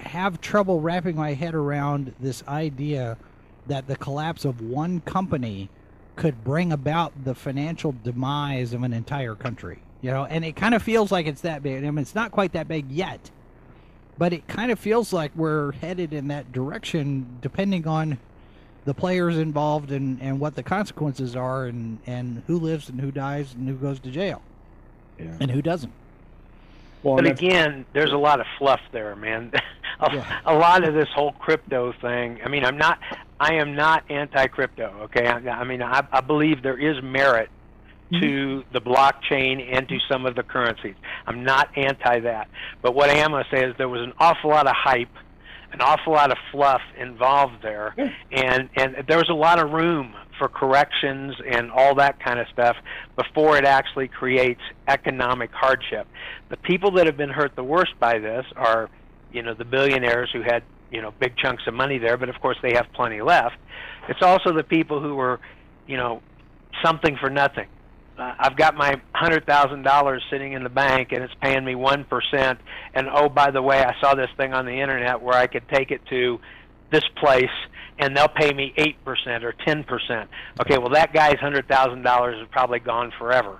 have 0.00 0.40
trouble 0.40 0.80
wrapping 0.80 1.16
my 1.16 1.34
head 1.34 1.54
around 1.54 2.14
this 2.20 2.42
idea 2.48 3.16
that 3.66 3.86
the 3.86 3.96
collapse 3.96 4.44
of 4.44 4.60
one 4.60 5.00
company 5.00 5.68
could 6.16 6.44
bring 6.44 6.72
about 6.72 7.12
the 7.24 7.34
financial 7.34 7.94
demise 8.04 8.72
of 8.72 8.82
an 8.82 8.92
entire 8.92 9.34
country. 9.34 9.78
You 10.02 10.10
know, 10.10 10.26
and 10.26 10.44
it 10.44 10.54
kind 10.54 10.74
of 10.74 10.82
feels 10.82 11.10
like 11.10 11.26
it's 11.26 11.40
that 11.40 11.62
big. 11.62 11.82
I 11.84 11.90
mean, 11.90 11.98
it's 12.02 12.14
not 12.14 12.30
quite 12.30 12.52
that 12.52 12.68
big 12.68 12.90
yet, 12.90 13.30
but 14.18 14.32
it 14.34 14.46
kind 14.46 14.70
of 14.70 14.78
feels 14.78 15.12
like 15.14 15.32
we're 15.34 15.72
headed 15.72 16.12
in 16.12 16.28
that 16.28 16.52
direction, 16.52 17.38
depending 17.40 17.86
on 17.88 18.18
the 18.84 18.92
players 18.92 19.38
involved 19.38 19.90
and, 19.90 20.20
and 20.20 20.38
what 20.38 20.56
the 20.56 20.62
consequences 20.62 21.34
are, 21.34 21.64
and, 21.64 21.98
and 22.06 22.42
who 22.46 22.58
lives 22.58 22.90
and 22.90 23.00
who 23.00 23.10
dies 23.10 23.54
and 23.54 23.66
who 23.66 23.74
goes 23.76 23.98
to 24.00 24.10
jail 24.10 24.42
Yeah. 25.18 25.36
and 25.40 25.50
who 25.50 25.62
doesn't. 25.62 25.92
Well, 27.02 27.16
But 27.16 27.26
again, 27.26 27.86
there's 27.94 28.12
a 28.12 28.18
lot 28.18 28.40
of 28.40 28.46
fluff 28.58 28.80
there, 28.92 29.16
man. 29.16 29.52
a, 30.00 30.14
Yeah. 30.14 30.40
a 30.44 30.54
lot 30.54 30.84
of 30.86 30.94
this 30.94 31.08
whole 31.14 31.32
crypto 31.32 31.92
thing. 32.00 32.40
I 32.44 32.48
mean, 32.48 32.64
I'm 32.64 32.78
not, 32.78 32.98
I 33.40 33.54
am 33.54 33.74
not 33.74 34.04
anti-crypto. 34.10 34.92
Okay, 35.04 35.26
I, 35.26 35.38
I 35.38 35.64
mean, 35.64 35.82
I, 35.82 36.06
I 36.12 36.20
believe 36.20 36.62
there 36.62 36.78
is 36.78 37.02
merit 37.02 37.50
mm-hmm. 38.10 38.22
to 38.22 38.64
the 38.72 38.80
blockchain 38.80 39.76
and 39.76 39.88
to 39.88 39.98
some 40.10 40.26
of 40.26 40.34
the 40.34 40.42
currencies. 40.42 40.94
I'm 41.26 41.44
not 41.44 41.76
anti 41.76 42.20
that. 42.20 42.48
But 42.82 42.94
what 42.94 43.10
I 43.10 43.14
am 43.14 43.30
going 43.30 43.44
to 43.44 43.56
say 43.56 43.64
is 43.64 43.74
there 43.78 43.88
was 43.88 44.02
an 44.02 44.12
awful 44.18 44.50
lot 44.50 44.66
of 44.66 44.74
hype, 44.76 45.08
an 45.72 45.80
awful 45.80 46.12
lot 46.12 46.30
of 46.30 46.38
fluff 46.52 46.82
involved 46.98 47.62
there, 47.62 47.94
and 48.30 48.68
and 48.76 49.04
there 49.08 49.18
was 49.18 49.28
a 49.28 49.34
lot 49.34 49.58
of 49.58 49.72
room 49.72 50.14
for 50.38 50.48
corrections 50.48 51.34
and 51.46 51.70
all 51.70 51.94
that 51.96 52.20
kind 52.20 52.38
of 52.38 52.46
stuff 52.52 52.76
before 53.16 53.56
it 53.56 53.64
actually 53.64 54.08
creates 54.08 54.60
economic 54.88 55.50
hardship. 55.52 56.06
The 56.48 56.56
people 56.56 56.92
that 56.92 57.06
have 57.06 57.16
been 57.16 57.30
hurt 57.30 57.56
the 57.56 57.64
worst 57.64 57.92
by 57.98 58.18
this 58.18 58.44
are, 58.56 58.90
you 59.34 59.42
know, 59.42 59.52
the 59.52 59.64
billionaires 59.64 60.30
who 60.32 60.42
had, 60.42 60.62
you 60.90 61.02
know, 61.02 61.12
big 61.18 61.36
chunks 61.36 61.64
of 61.66 61.74
money 61.74 61.98
there, 61.98 62.16
but 62.16 62.28
of 62.28 62.40
course 62.40 62.56
they 62.62 62.72
have 62.74 62.86
plenty 62.94 63.20
left. 63.20 63.56
It's 64.08 64.22
also 64.22 64.52
the 64.52 64.62
people 64.62 65.02
who 65.02 65.16
were, 65.16 65.40
you 65.86 65.96
know, 65.96 66.22
something 66.82 67.16
for 67.20 67.28
nothing. 67.28 67.66
Uh, 68.16 68.32
I've 68.38 68.56
got 68.56 68.76
my 68.76 69.00
hundred 69.12 69.44
thousand 69.44 69.82
dollars 69.82 70.22
sitting 70.30 70.52
in 70.52 70.62
the 70.62 70.70
bank 70.70 71.10
and 71.10 71.24
it's 71.24 71.34
paying 71.42 71.64
me 71.64 71.74
one 71.74 72.04
percent. 72.04 72.60
And 72.94 73.08
oh, 73.12 73.28
by 73.28 73.50
the 73.50 73.60
way, 73.60 73.82
I 73.82 73.92
saw 74.00 74.14
this 74.14 74.30
thing 74.36 74.54
on 74.54 74.66
the 74.66 74.80
internet 74.80 75.20
where 75.20 75.34
I 75.34 75.48
could 75.48 75.68
take 75.68 75.90
it 75.90 76.00
to 76.10 76.38
this 76.92 77.02
place 77.16 77.50
and 77.98 78.16
they'll 78.16 78.28
pay 78.28 78.52
me 78.52 78.72
eight 78.76 79.04
percent 79.04 79.42
or 79.44 79.52
ten 79.66 79.82
percent. 79.82 80.30
Okay, 80.60 80.78
well 80.78 80.90
that 80.90 81.12
guy's 81.12 81.40
hundred 81.40 81.66
thousand 81.66 82.02
dollars 82.02 82.40
is 82.40 82.46
probably 82.52 82.78
gone 82.78 83.12
forever. 83.18 83.58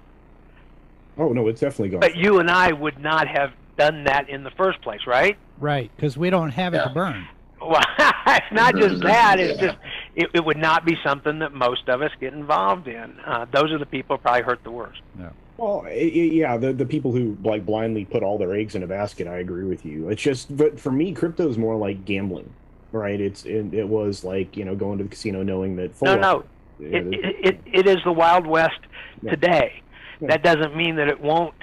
Oh 1.19 1.33
no, 1.33 1.49
it's 1.49 1.61
definitely 1.61 1.89
gone. 1.89 2.01
But 2.01 2.17
you 2.17 2.39
and 2.39 2.49
I 2.49 2.73
would 2.73 3.01
not 3.01 3.27
have 3.27 3.51
done 3.77 4.05
that 4.05 4.29
in 4.29 4.45
the 4.45 4.51
first 4.53 4.81
place, 4.83 5.01
right? 5.05 5.37
Right, 5.61 5.91
because 5.97 6.17
we 6.17 6.31
don't 6.31 6.51
have 6.51 6.75
it 6.75 6.79
Yeah. 6.79 6.85
to 6.85 6.91
burn. 6.95 7.27
Well, 7.67 7.81
it's 8.27 8.53
not 8.53 8.77
just 8.77 9.01
that. 9.05 9.41
It's 9.41 9.59
just 9.59 9.79
it, 10.15 10.29
it 10.35 10.45
would 10.45 10.59
not 10.59 10.85
be 10.85 10.99
something 11.03 11.39
that 11.39 11.55
most 11.55 11.89
of 11.89 12.03
us 12.03 12.11
get 12.21 12.35
involved 12.35 12.89
in. 12.89 13.19
Uh, 13.25 13.47
those 13.55 13.73
are 13.73 13.79
the 13.79 13.87
people 13.87 14.17
who 14.17 14.23
probably 14.23 14.43
hurt 14.43 14.63
the 14.65 14.71
worst. 14.71 15.01
Yeah. 15.19 15.31
Well, 15.57 15.81
i- 15.87 15.89
i- 15.89 15.93
yeah, 15.95 16.59
the 16.59 16.75
the 16.75 16.85
people 16.85 17.11
who 17.13 17.39
like 17.43 17.65
blindly 17.65 18.05
put 18.05 18.23
all 18.23 18.37
their 18.37 18.53
eggs 18.53 18.75
in 18.75 18.83
a 18.83 18.87
basket. 18.87 19.27
I 19.27 19.39
agree 19.39 19.65
with 19.65 19.87
you. 19.87 20.11
It's 20.11 20.21
just, 20.21 20.55
but 20.55 20.79
for 20.79 20.93
me, 20.93 21.13
crypto 21.15 21.49
is 21.49 21.57
more 21.57 21.75
like 21.77 22.05
gambling, 22.05 22.53
right? 22.93 23.19
It's 23.19 23.47
it, 23.47 23.73
it 23.73 23.89
was 23.89 24.25
like 24.25 24.59
you 24.59 24.67
know 24.67 24.75
going 24.75 24.99
to 24.99 25.05
the 25.05 25.09
casino 25.11 25.43
knowing 25.43 25.77
that. 25.77 25.95
full 25.95 26.05
No, 26.07 26.17
no, 26.21 26.45
yeah, 26.81 26.99
it, 26.99 27.07
it, 27.15 27.37
it, 27.47 27.61
it 27.73 27.87
is 27.87 27.97
the 28.05 28.13
Wild 28.13 28.47
West 28.47 28.81
Yeah. 29.23 29.31
today. 29.31 29.83
Yeah. 30.21 30.29
That 30.29 30.43
doesn't 30.43 30.77
mean 30.77 30.97
that 30.97 31.09
it 31.09 31.19
won't 31.19 31.55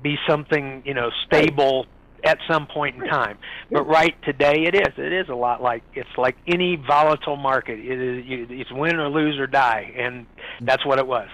be 0.00 0.16
something 0.28 0.82
you 0.86 0.94
know 0.94 1.10
stable 1.26 1.86
at 2.24 2.38
some 2.48 2.66
point 2.66 2.96
in 3.02 3.08
time. 3.08 3.38
But 3.70 3.84
right 3.86 4.14
today, 4.22 4.64
it 4.64 4.74
is. 4.74 4.94
It 4.96 5.12
is 5.12 5.28
a 5.28 5.34
lot 5.34 5.62
like 5.62 5.82
it's 5.94 6.08
like 6.16 6.36
any 6.46 6.76
volatile 6.76 7.36
market. 7.36 7.78
It 7.78 8.00
is 8.00 8.26
you, 8.26 8.46
it's 8.50 8.70
win 8.72 8.96
or 8.96 9.08
lose 9.08 9.38
or 9.38 9.46
die, 9.46 9.92
and 9.96 10.26
that's 10.60 10.84
what 10.84 10.98
it 10.98 11.06
was. 11.06 11.28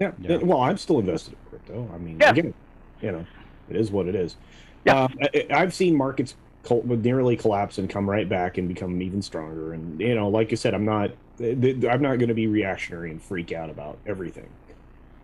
Yeah. 0.00 0.12
Yeah. 0.20 0.36
Well, 0.36 0.60
I'm 0.60 0.78
still 0.78 0.98
invested 1.00 1.32
in 1.34 1.38
crypto. 1.50 1.90
I 1.94 1.98
mean, 1.98 2.18
Yeah. 2.20 2.30
again, 2.30 2.54
you 3.02 3.12
know, 3.12 3.26
it 3.68 3.76
is 3.76 3.90
what 3.90 4.06
it 4.06 4.14
is. 4.14 4.36
Yeah. 4.84 4.94
Uh, 5.04 5.08
I, 5.34 5.46
I've 5.50 5.74
seen 5.74 5.96
markets 5.96 6.36
col- 6.62 6.84
nearly 6.84 7.36
collapse 7.36 7.78
and 7.78 7.90
come 7.90 8.08
right 8.08 8.28
back 8.28 8.58
and 8.58 8.68
become 8.68 9.02
even 9.02 9.22
stronger. 9.22 9.72
And 9.72 10.00
you 10.00 10.14
know, 10.14 10.28
like 10.28 10.52
I 10.52 10.54
said, 10.54 10.72
I'm 10.74 10.84
not, 10.84 11.10
th- 11.38 11.60
th- 11.60 11.84
I'm 11.84 12.00
not 12.00 12.18
going 12.18 12.28
to 12.28 12.34
be 12.34 12.46
reactionary 12.46 13.10
and 13.10 13.20
freak 13.20 13.50
out 13.52 13.70
about 13.70 13.98
everything. 14.06 14.48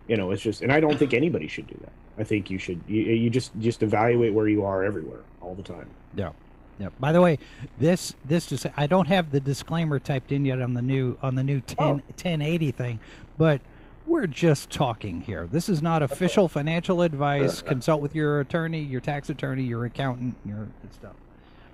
You 0.07 0.17
know, 0.17 0.31
it's 0.31 0.41
just, 0.41 0.61
and 0.61 0.71
I 0.71 0.79
don't 0.79 0.97
think 0.97 1.13
anybody 1.13 1.47
should 1.47 1.67
do 1.67 1.77
that. 1.81 1.91
I 2.17 2.23
think 2.23 2.49
you 2.49 2.57
should, 2.59 2.81
you, 2.87 3.01
you 3.01 3.29
just, 3.29 3.51
just 3.59 3.81
evaluate 3.83 4.33
where 4.33 4.47
you 4.47 4.63
are 4.63 4.83
everywhere 4.83 5.21
all 5.41 5.55
the 5.55 5.63
time. 5.63 5.89
Yeah. 6.15 6.31
Yeah. 6.79 6.89
By 6.99 7.11
the 7.13 7.21
way, 7.21 7.39
this 7.79 8.13
this 8.25 8.47
just 8.47 8.65
I 8.75 8.85
don't 8.85 9.07
have 9.07 9.31
the 9.31 9.39
disclaimer 9.39 9.97
typed 9.97 10.33
in 10.33 10.43
yet 10.43 10.61
on 10.61 10.73
the 10.73 10.81
new 10.81 11.17
on 11.21 11.35
the 11.35 11.43
new 11.43 11.61
10, 11.61 11.77
Oh. 11.79 11.91
1080 11.93 12.71
thing, 12.71 12.99
but 13.37 13.61
we're 14.05 14.27
just 14.27 14.69
talking 14.69 15.21
here. 15.21 15.47
This 15.49 15.69
is 15.69 15.81
not 15.81 16.03
official 16.03 16.49
financial 16.49 17.01
advice. 17.01 17.61
Consult 17.61 18.01
with 18.01 18.13
your 18.13 18.41
attorney, 18.41 18.81
your 18.81 18.99
tax 18.99 19.29
attorney, 19.29 19.63
your 19.63 19.85
accountant, 19.85 20.35
your 20.45 20.67
stuff. 20.91 21.15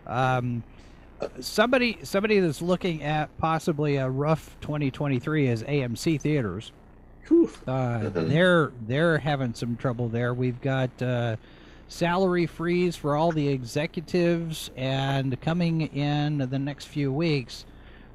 Um, 0.06 0.62
somebody 1.40 1.98
somebody 2.04 2.40
that's 2.40 2.62
looking 2.62 3.02
at 3.02 3.36
possibly 3.40 3.96
a 3.96 4.08
rough 4.08 4.56
2023 4.62 5.48
is 5.48 5.64
AMC 5.64 6.22
theaters. 6.22 6.72
Uh, 7.68 8.10
they're 8.14 8.72
they're 8.88 9.18
having 9.20 9.54
some 9.54 9.76
trouble 9.76 10.10
there. 10.10 10.34
We've 10.34 10.60
got 10.62 11.02
uh, 11.02 11.36
salary 11.88 12.46
freeze 12.46 12.96
for 12.96 13.16
all 13.16 13.32
the 13.32 13.48
executives, 13.50 14.72
and 14.76 15.40
coming 15.42 15.82
in 15.82 16.38
the 16.38 16.60
next 16.60 16.86
few 16.86 17.12
weeks, 17.12 17.66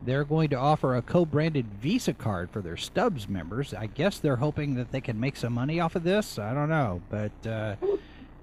they're 0.02 0.24
going 0.24 0.50
to 0.50 0.56
offer 0.56 0.96
a 0.96 1.02
co-branded 1.02 1.66
Visa 1.80 2.12
card 2.12 2.50
for 2.50 2.60
their 2.60 2.76
Stubs 2.76 3.28
members. 3.28 3.74
I 3.74 3.86
guess 3.86 4.18
they're 4.18 4.36
hoping 4.36 4.74
that 4.74 4.92
they 4.92 5.00
can 5.00 5.18
make 5.18 5.36
some 5.36 5.52
money 5.52 5.80
off 5.80 5.96
of 5.96 6.04
this. 6.04 6.38
I 6.38 6.54
don't 6.54 6.68
know, 6.68 7.02
but 7.10 7.46
uh, 7.46 7.76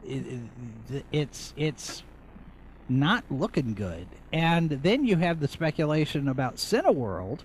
it, 0.06 0.40
it, 0.92 1.06
it's 1.12 1.54
it's 1.56 2.04
not 2.90 3.24
looking 3.30 3.74
good. 3.74 4.08
And 4.32 4.70
then 4.70 5.06
you 5.06 5.18
have 5.18 5.40
the 5.40 5.48
speculation 5.48 6.28
about 6.28 6.58
Cineworld. 6.58 7.40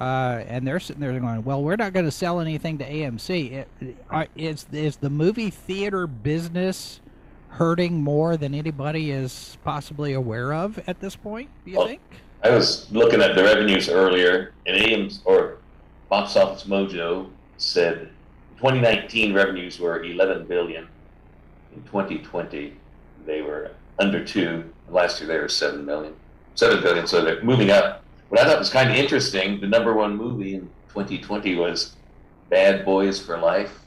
Uh, 0.00 0.42
and 0.48 0.66
they're 0.66 0.80
sitting 0.80 1.00
there 1.00 1.18
going, 1.20 1.44
"Well, 1.44 1.62
we're 1.62 1.76
not 1.76 1.92
going 1.92 2.06
to 2.06 2.10
sell 2.10 2.40
anything 2.40 2.78
to 2.78 2.90
AMC. 2.90 3.52
It, 3.52 3.96
are, 4.08 4.26
is 4.34 4.64
is 4.72 4.96
the 4.96 5.10
movie 5.10 5.50
theater 5.50 6.06
business 6.06 7.00
hurting 7.48 8.00
more 8.02 8.38
than 8.38 8.54
anybody 8.54 9.10
is 9.10 9.58
possibly 9.62 10.14
aware 10.14 10.54
of 10.54 10.78
at 10.86 11.00
this 11.00 11.16
point? 11.16 11.50
Do 11.64 11.70
you 11.70 11.78
Well, 11.78 11.86
think? 11.88 12.00
I 12.42 12.48
was 12.50 12.90
looking 12.90 13.20
at 13.20 13.36
the 13.36 13.44
revenues 13.44 13.90
earlier, 13.90 14.54
and 14.66 14.76
AIMS 14.76 15.20
or 15.26 15.58
Box 16.08 16.34
Office 16.36 16.64
Mojo 16.64 17.28
said 17.58 18.08
2019 18.56 19.34
revenues 19.34 19.78
were 19.78 20.02
11 20.02 20.46
billion. 20.46 20.88
In 21.76 21.82
2020, 21.82 22.72
they 23.26 23.42
were 23.42 23.72
under 23.98 24.24
two. 24.24 24.64
Last 24.88 25.20
year, 25.20 25.28
they 25.28 25.38
were 25.38 25.48
7 25.48 25.84
million, 25.84 26.14
7 26.54 26.82
billion. 26.82 27.06
So 27.06 27.22
they're 27.22 27.42
moving 27.44 27.70
up. 27.70 28.02
What 28.30 28.40
I 28.40 28.44
thought 28.44 28.58
was 28.60 28.70
kind 28.70 28.90
of 28.90 28.96
interesting, 28.96 29.60
the 29.60 29.66
number 29.66 29.92
one 29.92 30.16
movie 30.16 30.54
in 30.54 30.62
2020 30.90 31.56
was 31.56 31.96
Bad 32.48 32.84
Boys 32.84 33.20
for 33.20 33.36
Life. 33.38 33.80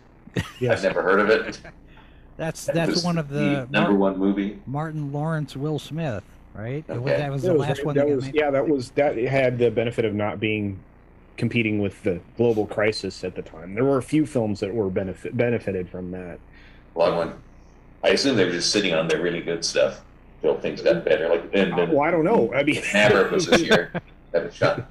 Yes. 0.60 0.80
I've 0.80 0.84
never 0.84 1.02
heard 1.02 1.20
of 1.22 1.30
it. 1.30 1.60
That's 2.38 2.66
That 2.66 2.74
that's 2.76 3.04
one 3.04 3.20
of 3.20 3.30
the, 3.30 3.68
number 3.70 3.91
Mar- 3.91 3.94
one 3.94 4.18
movie. 4.18 4.60
Martin 4.66 5.14
Lawrence, 5.14 5.56
Will 5.56 5.78
Smith, 5.78 6.24
right? 6.56 6.84
It 6.88 6.89
was- 6.89 6.98
Okay. 7.12 7.18
That 7.18 7.32
was 7.32 7.41
That 7.44 7.48
the 7.50 7.54
was- 7.54 7.62
last 7.62 7.86
one 7.86 7.96
that 7.96 8.08
that 8.08 8.16
was, 8.16 8.30
yeah, 8.34 8.50
that 8.50 8.68
was 8.68 8.89
that 8.91 9.16
had 9.18 9.60
the 9.60 9.70
benefit 9.70 10.04
of 10.04 10.16
not 10.16 10.39
being 10.39 10.80
competing 11.38 11.80
with 11.80 12.02
the 12.04 12.20
global 12.36 12.66
crisis 12.66 13.24
at 13.24 13.36
the 13.36 13.44
time. 13.44 13.76
There 13.76 13.84
were 13.86 13.98
a 14.00 14.04
few 14.04 14.26
films 14.26 14.60
that 14.62 14.74
were 14.74 14.89
benefit 14.89 15.38
benefited 15.38 15.88
from 15.89 16.10
that. 16.12 16.39
Long 16.96 17.16
one. 17.18 17.34
I 18.04 18.10
assume 18.10 18.36
they 18.36 18.46
were 18.46 18.52
just 18.52 18.72
sitting 18.72 18.94
on 18.96 19.08
their 19.08 19.22
really 19.22 19.41
good 19.41 19.64
stuff 19.64 20.02
until 20.41 20.60
things 20.60 20.82
got 20.82 21.06
better. 21.06 21.30
Like 21.30 21.50
and, 21.54 21.74
Uh, 21.74 21.86
well, 21.91 22.02
I 22.02 22.10
don't 22.12 22.26
know. 22.26 22.52
I 22.54 22.64
mean, 22.64 22.82
Maverick 22.94 23.32
was 23.32 23.46
this 23.46 23.62
year. 23.62 23.91
Have 24.34 24.43
a 24.45 24.51
shot. 24.51 24.77
Have 24.77 24.88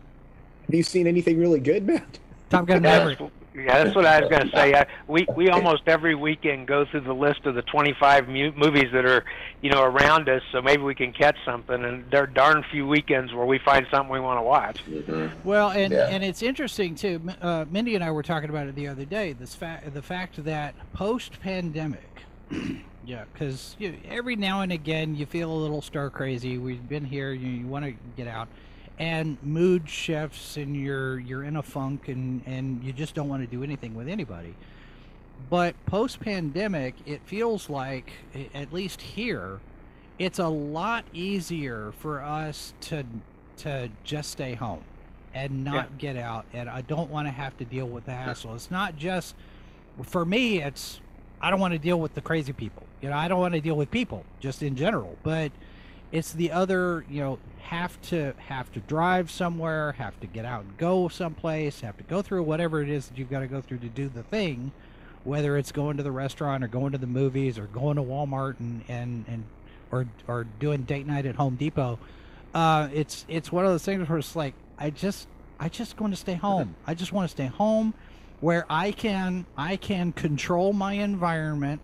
you 0.74 0.82
seen 0.82 1.07
anything 1.07 1.38
really 1.38 1.61
good, 1.61 1.86
Matt? 1.86 2.18
Top 2.51 2.66
Gun 2.66 2.82
Yeah. 2.82 2.99
Maverick. 2.99 3.18
Yeah, 3.55 3.84
that's 3.84 3.95
what 3.95 4.07
I 4.07 4.18
was 4.20 4.30
going 4.30 4.49
to 4.49 4.57
say. 4.57 4.72
I, 4.72 4.86
we 5.09 5.26
we 5.36 5.51
almost 5.51 5.82
every 5.86 6.14
weekend 6.14 6.66
go 6.66 6.86
through 6.86 7.03
the 7.03 7.12
list 7.12 7.45
of 7.45 7.55
the 7.55 7.61
25 7.61 8.26
mu- 8.26 8.53
movies 8.53 8.90
that 8.95 9.05
are, 9.05 9.26
you 9.61 9.70
know, 9.70 9.82
around 9.82 10.26
us. 10.30 10.40
So 10.53 10.62
maybe 10.62 10.82
we 10.82 10.95
can 10.95 11.12
catch 11.12 11.36
something. 11.45 11.84
And 11.84 12.11
there 12.11 12.22
are 12.22 12.26
darn 12.26 12.64
few 12.70 12.86
weekends 12.86 13.34
where 13.34 13.45
we 13.45 13.59
find 13.59 13.86
something 13.90 14.11
we 14.11 14.20
want 14.20 14.38
to 14.38 14.43
watch. 14.43 14.82
Mhm. 14.88 15.32
Well, 15.45 15.68
and 15.70 15.93
Yeah. 15.93 16.09
and 16.09 16.24
it's 16.24 16.43
interesting 16.43 16.95
too. 16.95 17.20
Uh, 17.43 17.66
Mindy 17.70 17.95
and 17.95 18.03
I 18.03 18.11
were 18.11 18.22
talking 18.22 18.49
about 18.49 18.68
it 18.68 18.74
the 18.74 18.88
other 18.88 19.05
day. 19.05 19.34
This 19.34 19.55
fact, 19.55 19.93
the 19.93 20.01
fact 20.03 20.43
that 20.45 20.74
post-pandemic, 20.95 22.22
yeah, 23.05 23.24
because 23.34 23.76
you, 23.78 23.97
every 24.09 24.34
now 24.34 24.62
and 24.62 24.72
again 24.72 25.14
you 25.14 25.26
feel 25.26 25.53
a 25.53 25.59
little 25.61 25.82
stir 25.82 26.09
crazy. 26.09 26.57
We've 26.57 26.88
been 26.88 27.05
here. 27.05 27.32
You, 27.34 27.51
you 27.51 27.66
want 27.66 27.84
to 27.84 27.93
get 28.16 28.28
out, 28.28 28.49
and 29.03 29.37
mood 29.43 29.89
shifts, 29.89 30.57
and 30.57 30.77
you're 30.77 31.19
you're 31.19 31.43
in 31.43 31.57
a 31.57 31.63
funk, 31.63 32.07
and 32.07 32.41
and 32.47 32.85
you 32.85 32.93
just 32.93 33.17
don't 33.17 33.29
want 33.29 33.43
to 33.43 33.49
do 33.49 33.65
anything 33.65 33.97
with 33.97 34.09
anybody. 34.09 34.55
But 35.51 35.75
post-pandemic, 35.87 36.95
it 37.05 37.21
feels 37.25 37.69
like, 37.69 38.13
at 38.55 38.73
least 38.73 39.01
here, 39.01 39.59
it's 40.21 40.39
a 40.39 40.47
lot 40.47 41.05
easier 41.13 41.93
for 41.99 42.23
us 42.23 42.75
to 42.83 43.05
to 43.59 43.91
just 44.05 44.31
stay 44.31 44.55
home 44.55 44.85
and 45.35 45.65
not 45.65 45.99
get 45.99 46.17
out 46.17 46.45
and 46.53 46.69
I 46.69 46.83
don't 46.83 47.11
want 47.11 47.27
to 47.27 47.31
have 47.33 47.57
to 47.57 47.65
deal 47.65 47.87
with 47.89 48.05
the 48.05 48.13
hassle. 48.13 48.55
It's 48.55 48.71
not 48.71 48.97
just 48.97 49.35
for 50.03 50.25
me 50.25 50.63
it's 50.63 51.01
I 51.41 51.51
don't 51.51 51.61
want 51.61 51.73
to 51.73 51.79
deal 51.79 51.99
with 51.99 52.15
the 52.15 52.21
crazy 52.21 52.53
people. 52.53 52.85
You 53.01 53.11
know, 53.11 53.17
I 53.17 53.29
don't 53.29 53.41
want 53.41 53.55
to 53.55 53.61
deal 53.61 53.77
with 53.77 53.91
people 53.91 54.25
just 54.41 54.63
in 54.63 54.77
general, 54.77 55.17
but 55.23 55.53
it's 56.13 56.33
the 56.33 56.53
other, 56.53 57.05
you 57.11 57.21
know, 57.21 57.39
have 57.63 58.01
to 58.03 58.35
have 58.49 58.71
to 58.73 58.81
drive 58.81 59.31
somewhere, 59.31 59.93
have 59.93 60.19
to 60.21 60.27
get 60.27 60.45
out 60.45 60.63
and 60.63 60.77
go 60.77 61.09
someplace, 61.09 61.81
have 61.81 61.97
to 61.97 62.05
go 62.05 62.21
through 62.21 62.43
whatever 62.43 62.83
it 62.83 62.91
is 62.91 63.09
that 63.09 63.17
you've 63.17 63.31
got 63.31 63.41
to 63.41 63.47
go 63.47 63.63
through 63.63 63.79
to 63.79 63.89
do 63.89 64.11
the 64.11 64.23
thing, 64.23 64.73
whether 65.25 65.57
it's 65.57 65.73
going 65.73 65.97
to 65.97 66.03
the 66.03 66.13
restaurant 66.13 66.63
or 66.63 66.69
going 66.69 66.93
to 66.93 66.99
the 66.99 67.07
movies 67.07 67.59
or 67.59 67.67
going 67.67 67.97
to 67.97 68.03
Walmart 68.03 68.61
and 68.61 68.85
and, 68.89 69.25
and 69.27 69.45
or 69.91 70.07
or 70.29 70.45
doing 70.61 70.83
date 70.83 71.07
night 71.07 71.25
at 71.25 71.37
Home 71.37 71.57
Depot. 71.57 71.99
Uh, 72.55 72.89
it's 72.93 73.25
it's 73.27 73.51
one 73.51 73.65
of 73.65 73.71
those 73.71 73.85
things 73.85 74.07
where 74.07 74.19
it's 74.19 74.37
like 74.37 74.55
I 74.79 74.91
just 74.91 75.27
I 75.59 75.71
just 75.71 75.99
want 75.99 76.13
to 76.13 76.21
stay 76.21 76.35
home. 76.35 76.77
I 76.87 76.93
just 76.95 77.13
want 77.13 77.29
to 77.31 77.35
stay 77.35 77.47
home 77.47 77.95
where 78.41 78.67
I 78.69 78.93
can 78.93 79.47
I 79.57 79.77
can 79.77 80.13
control 80.13 80.75
my 80.75 80.93
environment 80.93 81.81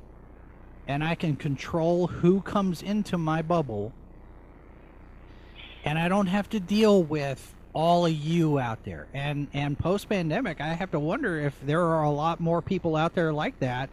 and 0.87 1.03
I 1.03 1.15
can 1.15 1.37
control 1.37 2.09
who 2.09 2.43
comes 2.43 2.83
into 2.83 3.17
my 3.17 3.41
bubble 3.41 3.93
and 5.85 5.99
I 5.99 6.09
don't 6.09 6.27
have 6.27 6.49
to 6.51 6.61
deal 6.61 7.03
with 7.03 7.55
all 7.73 8.07
of 8.07 8.13
you 8.13 8.59
out 8.59 8.85
there. 8.85 9.07
And 9.15 9.49
and 9.53 9.79
post 9.79 10.09
pandemic, 10.09 10.61
I 10.61 10.75
have 10.75 10.91
to 10.93 10.99
wonder 10.99 11.39
if 11.41 11.55
there 11.65 11.83
are 11.83 12.03
a 12.03 12.11
lot 12.11 12.41
more 12.41 12.63
people 12.63 12.97
out 12.97 13.15
there 13.15 13.33
like 13.33 13.59
that 13.61 13.91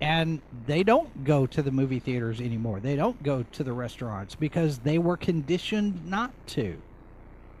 and 0.00 0.40
they 0.66 0.82
don't 0.82 1.24
go 1.24 1.46
to 1.46 1.62
the 1.62 1.70
movie 1.70 1.98
theaters 1.98 2.40
anymore. 2.40 2.80
They 2.80 2.96
don't 2.96 3.22
go 3.22 3.44
to 3.52 3.64
the 3.64 3.72
restaurants 3.72 4.34
because 4.34 4.78
they 4.78 4.98
were 4.98 5.16
conditioned 5.16 6.06
not 6.06 6.32
to. 6.48 6.76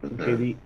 Okay, 0.04 0.34
the, 0.34 0.56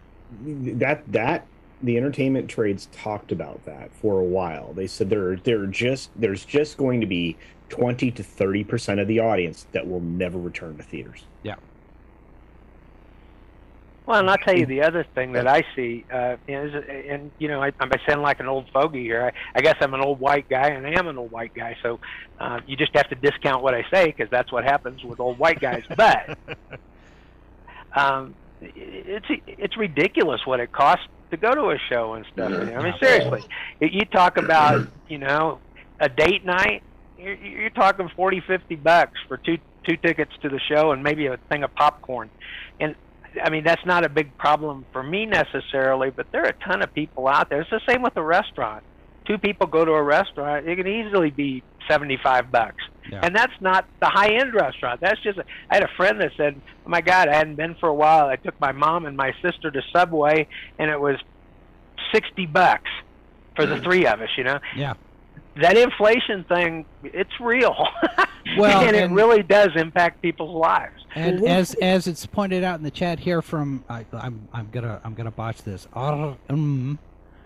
that 0.74 1.10
that 1.12 1.46
the 1.82 1.96
entertainment 1.96 2.48
trades 2.48 2.88
talked 2.92 3.32
about 3.32 3.64
that 3.64 3.92
for 3.94 4.18
a 4.18 4.24
while. 4.24 4.72
They 4.72 4.86
said 4.86 5.10
there 5.10 5.36
there 5.36 5.66
just 5.66 6.10
there's 6.16 6.44
just 6.44 6.76
going 6.76 7.00
to 7.00 7.06
be 7.06 7.36
20 7.68 8.10
to 8.10 8.22
30 8.22 8.64
percent 8.64 9.00
of 9.00 9.06
the 9.06 9.20
audience 9.20 9.66
that 9.72 9.86
will 9.86 10.00
never 10.00 10.38
return 10.38 10.76
to 10.76 10.82
theaters. 10.82 11.24
Yeah. 11.42 11.56
Well, 14.06 14.18
and 14.18 14.30
I'll 14.30 14.38
tell 14.38 14.56
you 14.56 14.66
the 14.66 14.82
other 14.82 15.04
thing 15.14 15.32
that 15.32 15.46
I 15.46 15.62
see 15.76 16.04
uh, 16.12 16.36
is, 16.48 16.72
and 16.88 17.30
you 17.38 17.48
know, 17.48 17.62
I, 17.62 17.70
I 17.78 17.88
sound 18.08 18.22
like 18.22 18.40
an 18.40 18.46
old 18.46 18.66
fogey 18.72 19.02
here. 19.02 19.22
I, 19.22 19.58
I 19.58 19.60
guess 19.60 19.76
I'm 19.80 19.94
an 19.94 20.00
old 20.00 20.18
white 20.18 20.48
guy, 20.48 20.68
and 20.68 20.86
I 20.86 20.98
am 20.98 21.06
an 21.06 21.18
old 21.18 21.30
white 21.30 21.54
guy. 21.54 21.76
So 21.82 22.00
uh, 22.38 22.60
you 22.66 22.76
just 22.76 22.94
have 22.96 23.08
to 23.10 23.14
discount 23.14 23.62
what 23.62 23.74
I 23.74 23.84
say 23.92 24.06
because 24.06 24.28
that's 24.30 24.50
what 24.50 24.64
happens 24.64 25.04
with 25.04 25.20
old 25.20 25.38
white 25.38 25.60
guys. 25.60 25.84
But 25.96 26.38
um, 27.94 28.34
it's 28.60 29.26
it's 29.46 29.76
ridiculous 29.76 30.40
what 30.46 30.60
it 30.60 30.72
costs 30.72 31.06
to 31.30 31.36
go 31.36 31.54
to 31.54 31.70
a 31.70 31.78
show 31.88 32.14
and 32.14 32.26
stuff. 32.32 32.52
I 32.52 32.82
mean, 32.82 32.94
seriously, 33.00 33.44
you 33.80 34.04
talk 34.06 34.38
about 34.38 34.88
you 35.08 35.18
know 35.18 35.60
a 36.00 36.08
date 36.08 36.44
night. 36.44 36.82
You're, 37.18 37.34
you're 37.34 37.70
talking 37.70 38.08
forty, 38.16 38.40
fifty 38.40 38.76
bucks 38.76 39.18
for 39.28 39.36
two 39.36 39.58
two 39.84 39.96
tickets 39.96 40.32
to 40.42 40.48
the 40.48 40.60
show 40.60 40.92
and 40.92 41.02
maybe 41.02 41.26
a 41.26 41.36
thing 41.48 41.62
of 41.62 41.74
popcorn. 41.74 42.30
And 42.78 42.94
I 43.42 43.50
mean, 43.50 43.64
that's 43.64 43.84
not 43.84 44.04
a 44.04 44.08
big 44.08 44.36
problem 44.38 44.84
for 44.92 45.02
me 45.02 45.26
necessarily, 45.26 46.10
but 46.10 46.26
there 46.32 46.42
are 46.42 46.50
a 46.50 46.64
ton 46.64 46.82
of 46.82 46.92
people 46.92 47.28
out 47.28 47.48
there. 47.48 47.60
It's 47.60 47.70
the 47.70 47.80
same 47.88 48.02
with 48.02 48.16
a 48.16 48.22
restaurant. 48.22 48.84
Two 49.26 49.38
people 49.38 49.66
go 49.66 49.84
to 49.84 49.92
a 49.92 50.02
restaurant, 50.02 50.66
it 50.66 50.76
can 50.76 50.86
easily 50.86 51.30
be 51.30 51.62
75 51.88 52.50
bucks. 52.50 52.82
Yeah. 53.10 53.20
And 53.22 53.34
that's 53.34 53.52
not 53.60 53.86
the 54.00 54.06
high 54.06 54.34
end 54.34 54.54
restaurant. 54.54 55.00
That's 55.00 55.20
just, 55.22 55.38
I 55.70 55.74
had 55.74 55.82
a 55.82 55.90
friend 55.96 56.20
that 56.20 56.32
said, 56.36 56.60
oh 56.86 56.88
my 56.88 57.00
God, 57.00 57.28
I 57.28 57.36
hadn't 57.36 57.56
been 57.56 57.74
for 57.76 57.88
a 57.88 57.94
while. 57.94 58.26
I 58.26 58.36
took 58.36 58.58
my 58.60 58.72
mom 58.72 59.06
and 59.06 59.16
my 59.16 59.32
sister 59.42 59.70
to 59.70 59.82
Subway, 59.92 60.48
and 60.78 60.90
it 60.90 61.00
was 61.00 61.16
60 62.12 62.46
bucks 62.46 62.90
for 63.56 63.66
the 63.66 63.76
mm. 63.76 63.82
three 63.82 64.06
of 64.06 64.20
us, 64.20 64.30
you 64.36 64.44
know? 64.44 64.58
Yeah. 64.76 64.94
That 65.56 65.76
inflation 65.76 66.44
thing, 66.44 66.84
it's 67.02 67.40
real. 67.40 67.74
Well, 68.56 68.80
and 68.80 68.96
it 68.96 69.10
really 69.10 69.42
does 69.42 69.70
impact 69.76 70.22
people's 70.22 70.54
lives. 70.54 71.04
And 71.14 71.46
as 71.46 71.74
as 71.74 72.06
it's 72.06 72.26
pointed 72.26 72.64
out 72.64 72.78
in 72.78 72.84
the 72.84 72.90
chat 72.90 73.20
here 73.20 73.42
from 73.42 73.84
I, 73.88 74.04
I'm 74.12 74.48
I'm 74.52 74.68
gonna 74.70 75.00
I'm 75.04 75.14
gonna 75.14 75.30
botch 75.30 75.62
this. 75.62 75.86
Ar- 75.92 76.36
um, 76.48 76.98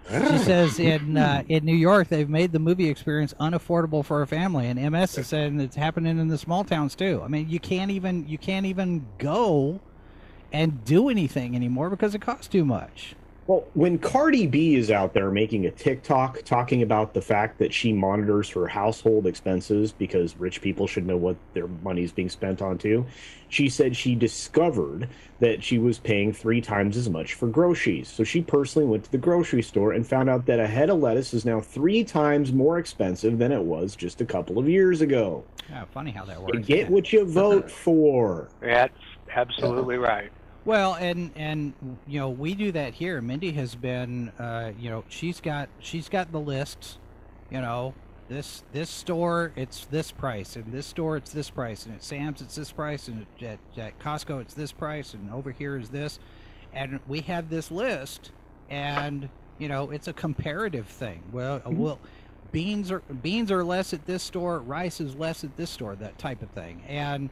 she 0.08 0.38
says 0.38 0.78
in 0.78 1.16
uh, 1.16 1.42
in 1.48 1.64
New 1.64 1.74
York 1.74 2.08
they've 2.08 2.28
made 2.28 2.52
the 2.52 2.58
movie 2.58 2.88
experience 2.88 3.34
unaffordable 3.40 4.04
for 4.04 4.22
a 4.22 4.26
family, 4.26 4.66
and 4.66 4.80
MS 4.92 5.18
is 5.18 5.26
saying 5.26 5.60
it's 5.60 5.76
happening 5.76 6.18
in 6.18 6.28
the 6.28 6.38
small 6.38 6.64
towns 6.64 6.94
too. 6.94 7.22
I 7.24 7.28
mean, 7.28 7.48
you 7.48 7.60
can't 7.60 7.90
even 7.90 8.26
you 8.28 8.38
can't 8.38 8.66
even 8.66 9.06
go 9.18 9.80
and 10.52 10.84
do 10.84 11.08
anything 11.08 11.56
anymore 11.56 11.90
because 11.90 12.14
it 12.14 12.20
costs 12.20 12.48
too 12.48 12.64
much. 12.64 13.16
Well, 13.46 13.66
when 13.74 13.98
Cardi 13.98 14.46
B 14.46 14.74
is 14.74 14.90
out 14.90 15.12
there 15.12 15.30
making 15.30 15.66
a 15.66 15.70
TikTok 15.70 16.42
talking 16.44 16.80
about 16.80 17.12
the 17.12 17.20
fact 17.20 17.58
that 17.58 17.74
she 17.74 17.92
monitors 17.92 18.48
her 18.50 18.66
household 18.66 19.26
expenses 19.26 19.92
because 19.92 20.34
rich 20.38 20.62
people 20.62 20.86
should 20.86 21.06
know 21.06 21.18
what 21.18 21.36
their 21.52 21.66
money 21.66 22.02
is 22.04 22.10
being 22.12 22.30
spent 22.30 22.62
on 22.62 22.78
too, 22.78 23.04
she 23.50 23.68
said 23.68 23.94
she 23.94 24.14
discovered 24.14 25.10
that 25.40 25.62
she 25.62 25.78
was 25.78 25.98
paying 25.98 26.32
three 26.32 26.62
times 26.62 26.96
as 26.96 27.10
much 27.10 27.34
for 27.34 27.46
groceries. 27.46 28.08
So 28.08 28.24
she 28.24 28.40
personally 28.40 28.88
went 28.88 29.04
to 29.04 29.12
the 29.12 29.18
grocery 29.18 29.62
store 29.62 29.92
and 29.92 30.06
found 30.06 30.30
out 30.30 30.46
that 30.46 30.58
a 30.58 30.66
head 30.66 30.88
of 30.88 31.00
lettuce 31.00 31.34
is 31.34 31.44
now 31.44 31.60
three 31.60 32.02
times 32.02 32.50
more 32.50 32.78
expensive 32.78 33.36
than 33.36 33.52
it 33.52 33.62
was 33.62 33.94
just 33.94 34.22
a 34.22 34.24
couple 34.24 34.58
of 34.58 34.70
years 34.70 35.02
ago. 35.02 35.44
Yeah, 35.68 35.84
funny 35.92 36.12
how 36.12 36.24
that 36.24 36.38
You 36.38 36.46
works. 36.46 36.66
get 36.66 36.90
what 36.90 37.12
you 37.12 37.24
vote 37.26 37.70
for. 37.70 38.48
That's 38.60 38.96
absolutely 39.30 39.96
right. 39.98 40.32
Well, 40.64 40.94
and 40.94 41.30
and 41.36 41.74
you 42.06 42.20
know 42.20 42.30
we 42.30 42.54
do 42.54 42.72
that 42.72 42.94
here. 42.94 43.20
Mindy 43.20 43.52
has 43.52 43.74
been, 43.74 44.30
uh, 44.38 44.72
you 44.78 44.88
know, 44.88 45.04
she's 45.08 45.40
got 45.40 45.68
she's 45.78 46.08
got 46.08 46.32
the 46.32 46.40
lists. 46.40 46.98
You 47.50 47.60
know, 47.60 47.94
this 48.28 48.64
this 48.72 48.88
store 48.88 49.52
it's 49.56 49.84
this 49.86 50.10
price, 50.10 50.56
and 50.56 50.72
this 50.72 50.86
store 50.86 51.16
it's 51.18 51.32
this 51.32 51.50
price, 51.50 51.84
and 51.84 51.94
at 51.94 52.02
Sam's 52.02 52.40
it's 52.40 52.54
this 52.54 52.72
price, 52.72 53.08
and 53.08 53.26
at, 53.42 53.58
at 53.76 53.98
Costco 53.98 54.40
it's 54.40 54.54
this 54.54 54.72
price, 54.72 55.12
and 55.12 55.30
over 55.30 55.50
here 55.50 55.76
is 55.76 55.90
this, 55.90 56.18
and 56.72 56.98
we 57.06 57.20
have 57.22 57.50
this 57.50 57.70
list, 57.70 58.30
and 58.70 59.28
you 59.58 59.68
know 59.68 59.90
it's 59.90 60.08
a 60.08 60.14
comparative 60.14 60.86
thing. 60.86 61.22
Well, 61.30 61.60
uh, 61.66 61.70
well, 61.70 61.98
beans 62.52 62.90
are 62.90 63.00
beans 63.00 63.52
are 63.52 63.62
less 63.62 63.92
at 63.92 64.06
this 64.06 64.22
store, 64.22 64.60
rice 64.60 64.98
is 64.98 65.14
less 65.14 65.44
at 65.44 65.54
this 65.58 65.68
store, 65.68 65.94
that 65.96 66.16
type 66.16 66.40
of 66.40 66.48
thing, 66.50 66.82
and 66.88 67.28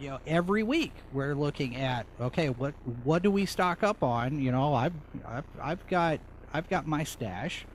you 0.00 0.10
know 0.10 0.18
every 0.26 0.62
week 0.62 0.92
we're 1.12 1.34
looking 1.34 1.76
at 1.76 2.06
okay 2.20 2.48
what 2.48 2.74
what 3.04 3.22
do 3.22 3.30
we 3.30 3.46
stock 3.46 3.82
up 3.82 4.02
on? 4.02 4.40
You 4.40 4.52
know 4.52 4.74
i've 4.74 4.92
i've, 5.26 5.44
I've 5.60 5.86
got 5.88 6.20
i've 6.52 6.68
got 6.68 6.86
my 6.86 7.04
stash 7.04 7.66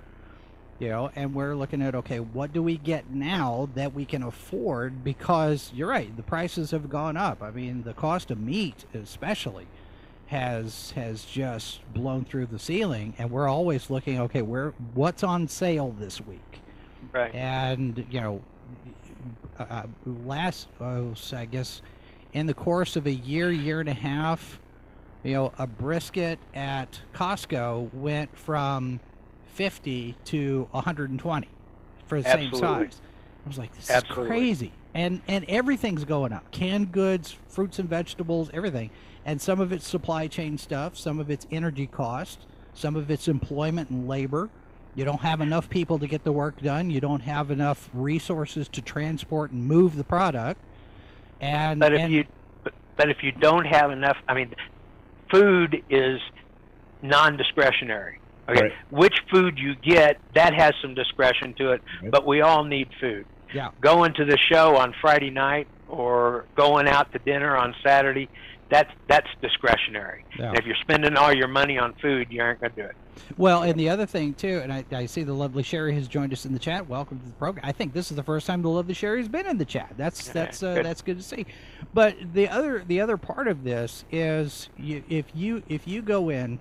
you 0.79 0.89
know 0.89 1.11
and 1.15 1.33
we're 1.33 1.55
looking 1.55 1.81
at 1.81 1.95
okay 1.95 2.19
what 2.19 2.53
do 2.53 2.61
we 2.63 2.77
get 2.77 3.09
now 3.09 3.69
that 3.75 3.93
we 3.93 4.05
can 4.05 4.23
afford? 4.23 5.03
Because 5.03 5.71
you're 5.73 5.89
right 5.89 6.15
the 6.15 6.23
prices 6.23 6.71
have 6.71 6.89
gone 6.89 7.17
up. 7.17 7.41
I 7.41 7.51
mean 7.51 7.83
the 7.83 7.93
cost 7.93 8.31
of 8.31 8.39
meat 8.39 8.85
especially 8.93 9.67
has 10.27 10.91
has 10.91 11.25
just 11.25 11.81
blown 11.93 12.23
through 12.23 12.45
the 12.45 12.59
ceiling 12.59 13.13
and 13.17 13.29
we're 13.31 13.49
always 13.49 13.89
looking 13.89 14.19
okay 14.19 14.41
where 14.41 14.73
what's 14.93 15.23
on 15.23 15.47
sale 15.47 15.93
this 15.97 16.21
week? 16.21 16.39
Right. 17.11 17.33
and 17.33 18.05
you 18.09 18.21
know 18.21 18.41
uh, 19.59 19.83
last 20.25 20.67
oh, 20.79 21.13
so 21.13 21.37
I 21.37 21.45
guess 21.45 21.81
in 22.33 22.45
the 22.45 22.53
course 22.53 22.95
of 22.95 23.05
a 23.05 23.11
year 23.11 23.51
year 23.51 23.79
and 23.79 23.89
a 23.89 23.93
half 23.93 24.59
you 25.23 25.33
know 25.33 25.51
a 25.57 25.67
brisket 25.67 26.39
at 26.53 26.99
Costco 27.13 27.93
went 27.93 28.35
from 28.37 28.99
50 29.53 30.15
to 30.25 30.67
120 30.71 31.47
for 32.07 32.21
the 32.21 32.29
same 32.29 32.53
size 32.53 33.01
I 33.45 33.47
was 33.47 33.57
like 33.57 33.75
this 33.75 33.89
Absolutely. 33.89 34.23
is 34.23 34.29
crazy 34.29 34.71
and 34.93 35.21
and 35.27 35.45
everything's 35.47 36.05
going 36.05 36.33
up 36.33 36.49
canned 36.51 36.91
goods 36.91 37.37
fruits 37.47 37.79
and 37.79 37.89
vegetables 37.89 38.49
everything 38.53 38.91
and 39.25 39.41
some 39.41 39.59
of 39.59 39.71
it's 39.71 39.87
supply 39.87 40.27
chain 40.27 40.57
stuff 40.57 40.97
some 40.97 41.19
of 41.19 41.29
it's 41.29 41.47
energy 41.51 41.87
cost 41.87 42.39
some 42.73 42.95
of 42.95 43.11
it's 43.11 43.27
employment 43.27 43.89
and 43.89 44.07
labor 44.07 44.49
you 44.95 45.05
don't 45.05 45.21
have 45.21 45.41
enough 45.41 45.69
people 45.69 45.99
to 45.99 46.07
get 46.07 46.23
the 46.23 46.31
work 46.31 46.61
done. 46.61 46.89
You 46.89 46.99
don't 46.99 47.21
have 47.21 47.49
enough 47.49 47.89
resources 47.93 48.67
to 48.69 48.81
transport 48.81 49.51
and 49.51 49.65
move 49.65 49.95
the 49.95 50.03
product. 50.03 50.59
And 51.41 51.79
But 51.79 51.93
if 51.93 52.01
and- 52.01 52.13
you 52.13 52.25
but, 52.63 52.73
but 52.95 53.09
if 53.09 53.23
you 53.23 53.31
don't 53.31 53.65
have 53.65 53.91
enough, 53.91 54.17
I 54.27 54.33
mean, 54.35 54.53
food 55.31 55.83
is 55.89 56.21
non-discretionary. 57.01 58.19
Okay, 58.49 58.61
Right. 58.63 58.73
which 58.89 59.15
food 59.31 59.57
you 59.57 59.75
get 59.75 60.17
that 60.33 60.53
has 60.53 60.73
some 60.81 60.93
discretion 60.93 61.53
to 61.55 61.71
it, 61.71 61.81
Right. 62.01 62.11
but 62.11 62.25
we 62.25 62.41
all 62.41 62.63
need 62.63 62.89
food. 62.99 63.25
yeah, 63.53 63.69
Going 63.81 64.13
to 64.13 64.23
the 64.25 64.37
show 64.37 64.77
on 64.77 64.93
Friday 65.01 65.29
night 65.29 65.67
or 65.89 66.45
going 66.55 66.87
out 66.87 67.11
to 67.13 67.19
dinner 67.19 67.57
on 67.57 67.75
Saturday, 67.83 68.29
that's 68.71 68.89
that's 69.07 69.27
discretionary. 69.41 70.25
Yeah. 70.39 70.53
If 70.55 70.65
you're 70.65 70.77
spending 70.77 71.17
all 71.17 71.33
your 71.33 71.49
money 71.49 71.77
on 71.77 71.93
food, 72.01 72.27
you 72.31 72.41
aren't 72.41 72.61
going 72.61 72.71
to 72.71 72.81
do 72.81 72.87
it. 72.87 72.95
Well, 73.37 73.63
and 73.63 73.77
the 73.77 73.89
other 73.89 74.05
thing 74.05 74.33
too, 74.33 74.61
and 74.63 74.71
I, 74.71 74.85
I 74.93 75.05
see 75.05 75.23
the 75.23 75.33
lovely 75.33 75.61
Sherry 75.61 75.93
has 75.95 76.07
joined 76.07 76.31
us 76.31 76.45
in 76.45 76.53
the 76.53 76.59
chat. 76.59 76.87
Welcome 76.87 77.19
to 77.19 77.25
the 77.25 77.33
program. 77.33 77.65
I 77.67 77.73
think 77.73 77.91
this 77.91 78.11
is 78.11 78.15
the 78.15 78.23
first 78.23 78.47
time 78.47 78.61
the 78.61 78.69
lovely 78.69 78.93
Sherry's 78.93 79.27
been 79.27 79.45
in 79.45 79.57
the 79.57 79.65
chat. 79.65 79.93
That's 79.97 80.29
that's 80.29 80.63
uh, 80.63 80.75
good. 80.75 80.85
that's 80.85 81.01
good 81.01 81.17
to 81.17 81.23
see. 81.23 81.45
But 81.93 82.15
the 82.33 82.47
other 82.47 82.83
the 82.87 83.01
other 83.01 83.17
part 83.17 83.49
of 83.49 83.65
this 83.65 84.05
is 84.09 84.69
you, 84.77 85.03
if 85.09 85.25
you 85.35 85.63
if 85.67 85.85
you 85.85 86.01
go 86.01 86.29
in 86.29 86.59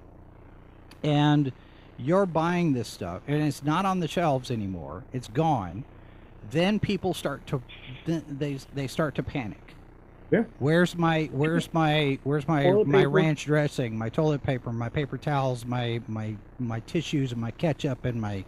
and 1.05 1.53
you're 1.97 2.27
buying 2.27 2.73
this 2.73 2.89
stuff 2.89 3.23
and 3.29 3.41
it's 3.41 3.63
not 3.63 3.87
on 3.87 4.01
the 4.01 4.09
shelves 4.09 4.51
anymore, 4.51 5.05
it's 5.13 5.29
gone. 5.29 5.85
Then 6.51 6.81
people 6.81 7.15
start 7.15 7.47
to 7.47 7.63
they 8.05 8.59
they 8.75 8.89
start 8.89 9.15
to 9.15 9.23
panic. 9.23 9.77
Yeah. 10.31 10.45
Where's 10.59 10.97
my 10.97 11.29
where's 11.33 11.69
my 11.75 12.19
where's 12.25 12.47
my 12.47 12.65
Toilet 12.65 12.87
my 12.87 12.99
paper. 13.01 13.11
ranch 13.11 13.45
dressing, 13.45 13.97
my 13.99 14.09
toilet 14.09 14.43
paper, 14.43 14.73
my 14.73 14.89
paper 14.89 15.19
towels, 15.19 15.65
my 15.65 16.01
my 16.09 16.37
my 16.59 16.81
tissues 16.81 17.33
and 17.33 17.41
my 17.41 17.51
ketchup 17.53 18.05
and 18.05 18.21
my 18.21 18.45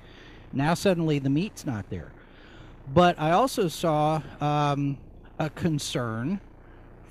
now 0.52 0.74
suddenly 0.74 1.18
the 1.18 1.30
meat's 1.30 1.66
not 1.66 1.88
there. 1.90 2.12
But 2.92 3.18
I 3.18 3.30
also 3.32 3.68
saw 3.68 4.20
um, 4.40 4.98
a 5.38 5.48
concern 5.50 6.40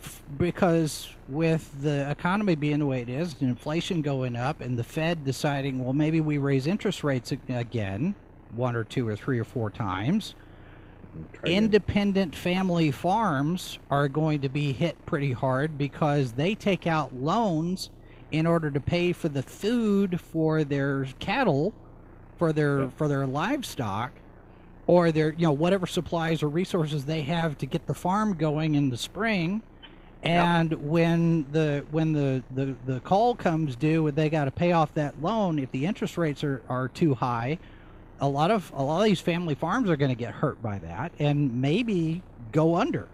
f- 0.04 0.22
because 0.38 1.10
with 1.30 1.82
the 1.82 2.10
economy 2.12 2.56
being 2.56 2.80
the 2.80 2.86
way 2.86 3.02
it 3.02 3.10
is, 3.10 3.36
and 3.40 3.50
inflation 3.50 4.02
going 4.02 4.36
up, 4.36 4.60
and 4.62 4.78
the 4.78 4.84
Fed 4.84 5.24
deciding, 5.24 5.82
well, 5.84 5.94
maybe 5.94 6.20
we 6.20 6.38
raise 6.38 6.68
interest 6.68 7.04
rates 7.04 7.32
again, 7.32 8.16
one 8.54 8.76
or 8.76 8.84
two 8.84 9.08
or 9.08 9.16
three 9.16 9.40
or 9.40 9.46
four 9.46 9.70
times. 9.70 10.36
Independent 11.44 12.36
family 12.36 12.92
farms 12.92 13.80
are 13.90 14.08
going 14.08 14.42
to 14.42 14.50
be 14.50 14.72
hit 14.72 15.06
pretty 15.06 15.32
hard 15.32 15.78
because 15.78 16.34
they 16.34 16.56
take 16.56 16.88
out 16.88 17.14
loans 17.16 17.90
in 18.32 18.46
order 18.46 18.72
to 18.72 18.80
pay 18.80 19.12
for 19.12 19.28
the 19.28 19.44
food 19.44 20.22
for 20.22 20.64
their 20.64 21.06
cattle, 21.20 21.74
for 22.38 22.54
their 22.54 22.90
for 22.92 23.08
their 23.08 23.28
livestock, 23.28 24.12
or 24.88 25.12
their 25.12 25.34
you 25.34 25.46
know 25.46 25.52
whatever 25.52 25.86
supplies 25.86 26.42
or 26.42 26.48
resources 26.48 27.06
they 27.06 27.22
have 27.22 27.58
to 27.58 27.66
get 27.66 27.88
the 27.88 27.94
farm 27.94 28.36
going 28.36 28.76
in 28.76 28.90
the 28.90 28.98
spring. 28.98 29.62
And 30.24 30.72
when 30.88 31.48
the 31.52 31.84
when 31.90 32.14
the, 32.14 32.44
the, 32.54 32.76
the 32.86 33.00
call 33.00 33.36
comes 33.36 33.76
due 33.76 34.06
and 34.06 34.16
they 34.16 34.30
got 34.30 34.46
to 34.46 34.52
pay 34.52 34.72
off 34.72 34.94
that 34.94 35.22
loan, 35.22 35.58
if 35.58 35.72
the 35.72 35.86
interest 35.86 36.18
rates 36.18 36.44
are, 36.44 36.62
are 36.70 36.88
too 36.88 37.16
high, 37.16 37.58
a 38.22 38.28
lot 38.30 38.52
of 38.52 38.72
a 38.76 38.84
lot 38.84 39.00
of 39.00 39.06
these 39.06 39.20
family 39.20 39.56
farms 39.56 39.90
are 39.90 39.98
going 39.98 40.10
to 40.12 40.16
get 40.18 40.34
hurt 40.36 40.62
by 40.62 40.78
that 40.80 41.12
and 41.20 41.62
maybe 41.62 42.22
go 42.52 42.76
under. 42.76 43.08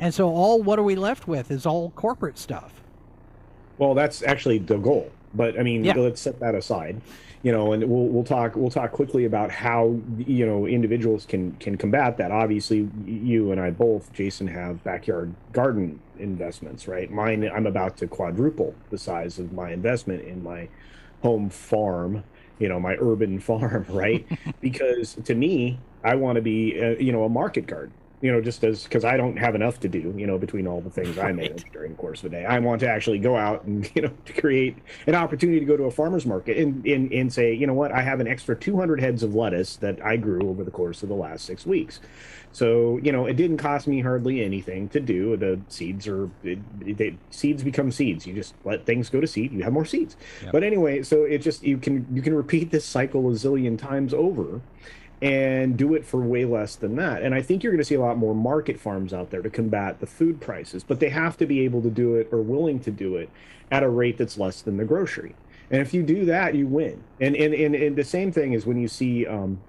And 0.00 0.12
so 0.12 0.28
all 0.30 0.62
what 0.62 0.78
are 0.78 0.82
we 0.82 0.96
left 0.96 1.28
with 1.28 1.50
is 1.50 1.66
all 1.66 1.90
corporate 1.90 2.38
stuff. 2.38 2.82
Well, 3.78 3.94
that's 3.94 4.22
actually 4.22 4.58
the 4.58 4.78
goal. 4.78 5.10
But 5.34 5.58
I 5.58 5.62
mean, 5.62 5.84
Yeah. 5.84 5.94
let's 5.94 6.20
set 6.20 6.40
that 6.40 6.54
aside. 6.54 7.00
You 7.42 7.50
know, 7.50 7.72
and 7.72 7.82
we'll 7.88 8.06
we'll 8.06 8.24
talk 8.24 8.54
we'll 8.54 8.70
talk 8.70 8.92
quickly 8.92 9.24
about 9.24 9.50
how 9.50 9.96
you 10.18 10.46
know 10.46 10.66
individuals 10.66 11.26
can 11.26 11.52
can 11.58 11.76
combat 11.76 12.16
that. 12.18 12.30
Obviously, 12.30 12.88
you 13.04 13.50
and 13.50 13.60
I 13.60 13.70
both, 13.70 14.12
Jason, 14.12 14.46
have 14.46 14.82
backyard 14.84 15.34
garden 15.52 15.98
investments, 16.20 16.86
right? 16.86 17.10
Mine, 17.10 17.50
I'm 17.52 17.66
about 17.66 17.96
to 17.98 18.06
quadruple 18.06 18.74
the 18.90 18.98
size 18.98 19.40
of 19.40 19.52
my 19.52 19.72
investment 19.72 20.24
in 20.24 20.42
my 20.42 20.68
home 21.22 21.50
farm. 21.50 22.22
You 22.58 22.68
know, 22.68 22.80
my 22.80 22.96
urban 23.00 23.40
farm, 23.48 23.86
right? 23.88 24.26
because 24.60 25.14
to 25.24 25.34
me, 25.34 25.80
I 26.04 26.14
want 26.16 26.36
to 26.36 26.42
be, 26.42 26.80
uh, 26.80 26.90
you 26.98 27.12
know, 27.12 27.24
a 27.24 27.28
market 27.28 27.66
garden 27.66 27.94
you 28.22 28.30
know, 28.30 28.40
just 28.40 28.62
as 28.62 28.84
because 28.84 29.04
I 29.04 29.16
don't 29.16 29.36
have 29.36 29.56
enough 29.56 29.80
to 29.80 29.88
do, 29.88 30.14
you 30.16 30.28
know, 30.28 30.38
between 30.38 30.68
all 30.68 30.80
the 30.80 30.88
things 30.88 31.18
I 31.18 31.32
manage 31.32 31.64
during 31.72 31.90
the 31.90 31.98
course 31.98 32.22
of 32.22 32.30
the 32.30 32.36
day. 32.36 32.44
I 32.44 32.60
want 32.60 32.80
to 32.80 32.88
actually 32.88 33.18
go 33.18 33.36
out 33.36 33.64
and, 33.64 33.90
you 33.96 34.02
know, 34.02 34.12
to 34.26 34.32
create 34.40 34.78
an 35.08 35.16
opportunity 35.16 35.58
to 35.58 35.66
go 35.66 35.76
to 35.76 35.84
a 35.84 35.90
farmer's 35.90 36.24
market 36.24 36.56
and, 36.56 36.86
and, 36.86 37.12
and 37.12 37.32
say, 37.32 37.52
you 37.52 37.66
know 37.66 37.74
what, 37.74 37.90
I 37.90 38.00
have 38.00 38.20
an 38.20 38.28
extra 38.28 38.54
200 38.54 39.00
heads 39.00 39.24
of 39.24 39.34
lettuce 39.34 39.74
that 39.78 40.02
I 40.04 40.16
grew 40.16 40.48
over 40.48 40.62
the 40.62 40.70
course 40.70 41.02
of 41.02 41.08
the 41.08 41.16
last 41.16 41.44
six 41.44 41.66
weeks. 41.66 41.98
So, 42.52 43.00
you 43.02 43.10
know, 43.10 43.26
it 43.26 43.34
didn't 43.34 43.56
cost 43.56 43.88
me 43.88 44.00
hardly 44.00 44.44
anything 44.44 44.88
to 44.90 45.00
do. 45.00 45.36
The 45.36 45.58
seeds 45.68 46.06
are, 46.06 46.30
it, 46.44 46.96
they, 46.96 47.16
seeds 47.30 47.64
become 47.64 47.90
seeds. 47.90 48.24
You 48.24 48.34
just 48.34 48.54
let 48.64 48.86
things 48.86 49.10
go 49.10 49.20
to 49.20 49.26
seed, 49.26 49.52
you 49.52 49.64
have 49.64 49.72
more 49.72 49.86
seeds. 49.86 50.16
Yep. 50.44 50.52
But 50.52 50.62
anyway, 50.62 51.02
so 51.02 51.24
it 51.24 51.38
just, 51.38 51.64
you 51.64 51.76
can, 51.76 52.06
you 52.12 52.22
can 52.22 52.34
repeat 52.34 52.70
this 52.70 52.84
cycle 52.84 53.28
a 53.28 53.32
zillion 53.32 53.76
times 53.76 54.14
over 54.14 54.60
and 55.22 55.76
do 55.76 55.94
it 55.94 56.04
for 56.04 56.20
way 56.20 56.44
less 56.44 56.74
than 56.74 56.96
that. 56.96 57.22
And 57.22 57.32
I 57.32 57.40
think 57.42 57.62
you're 57.62 57.72
going 57.72 57.78
to 57.78 57.84
see 57.84 57.94
a 57.94 58.00
lot 58.00 58.18
more 58.18 58.34
market 58.34 58.80
farms 58.80 59.14
out 59.14 59.30
there 59.30 59.40
to 59.40 59.48
combat 59.48 60.00
the 60.00 60.06
food 60.06 60.40
prices, 60.40 60.82
but 60.82 60.98
they 60.98 61.10
have 61.10 61.36
to 61.36 61.46
be 61.46 61.60
able 61.60 61.80
to 61.82 61.90
do 61.90 62.16
it 62.16 62.28
or 62.32 62.42
willing 62.42 62.80
to 62.80 62.90
do 62.90 63.14
it 63.14 63.30
at 63.70 63.84
a 63.84 63.88
rate 63.88 64.18
that's 64.18 64.36
less 64.36 64.60
than 64.62 64.78
the 64.78 64.84
grocery. 64.84 65.36
And 65.70 65.80
if 65.80 65.94
you 65.94 66.02
do 66.02 66.24
that, 66.24 66.56
you 66.56 66.66
win. 66.66 67.04
And 67.20 67.36
and 67.36 67.54
and, 67.54 67.74
and 67.74 67.96
the 67.96 68.04
same 68.04 68.32
thing 68.32 68.52
is 68.52 68.66
when 68.66 68.78
you 68.78 68.88
see 68.88 69.24
um, 69.26 69.60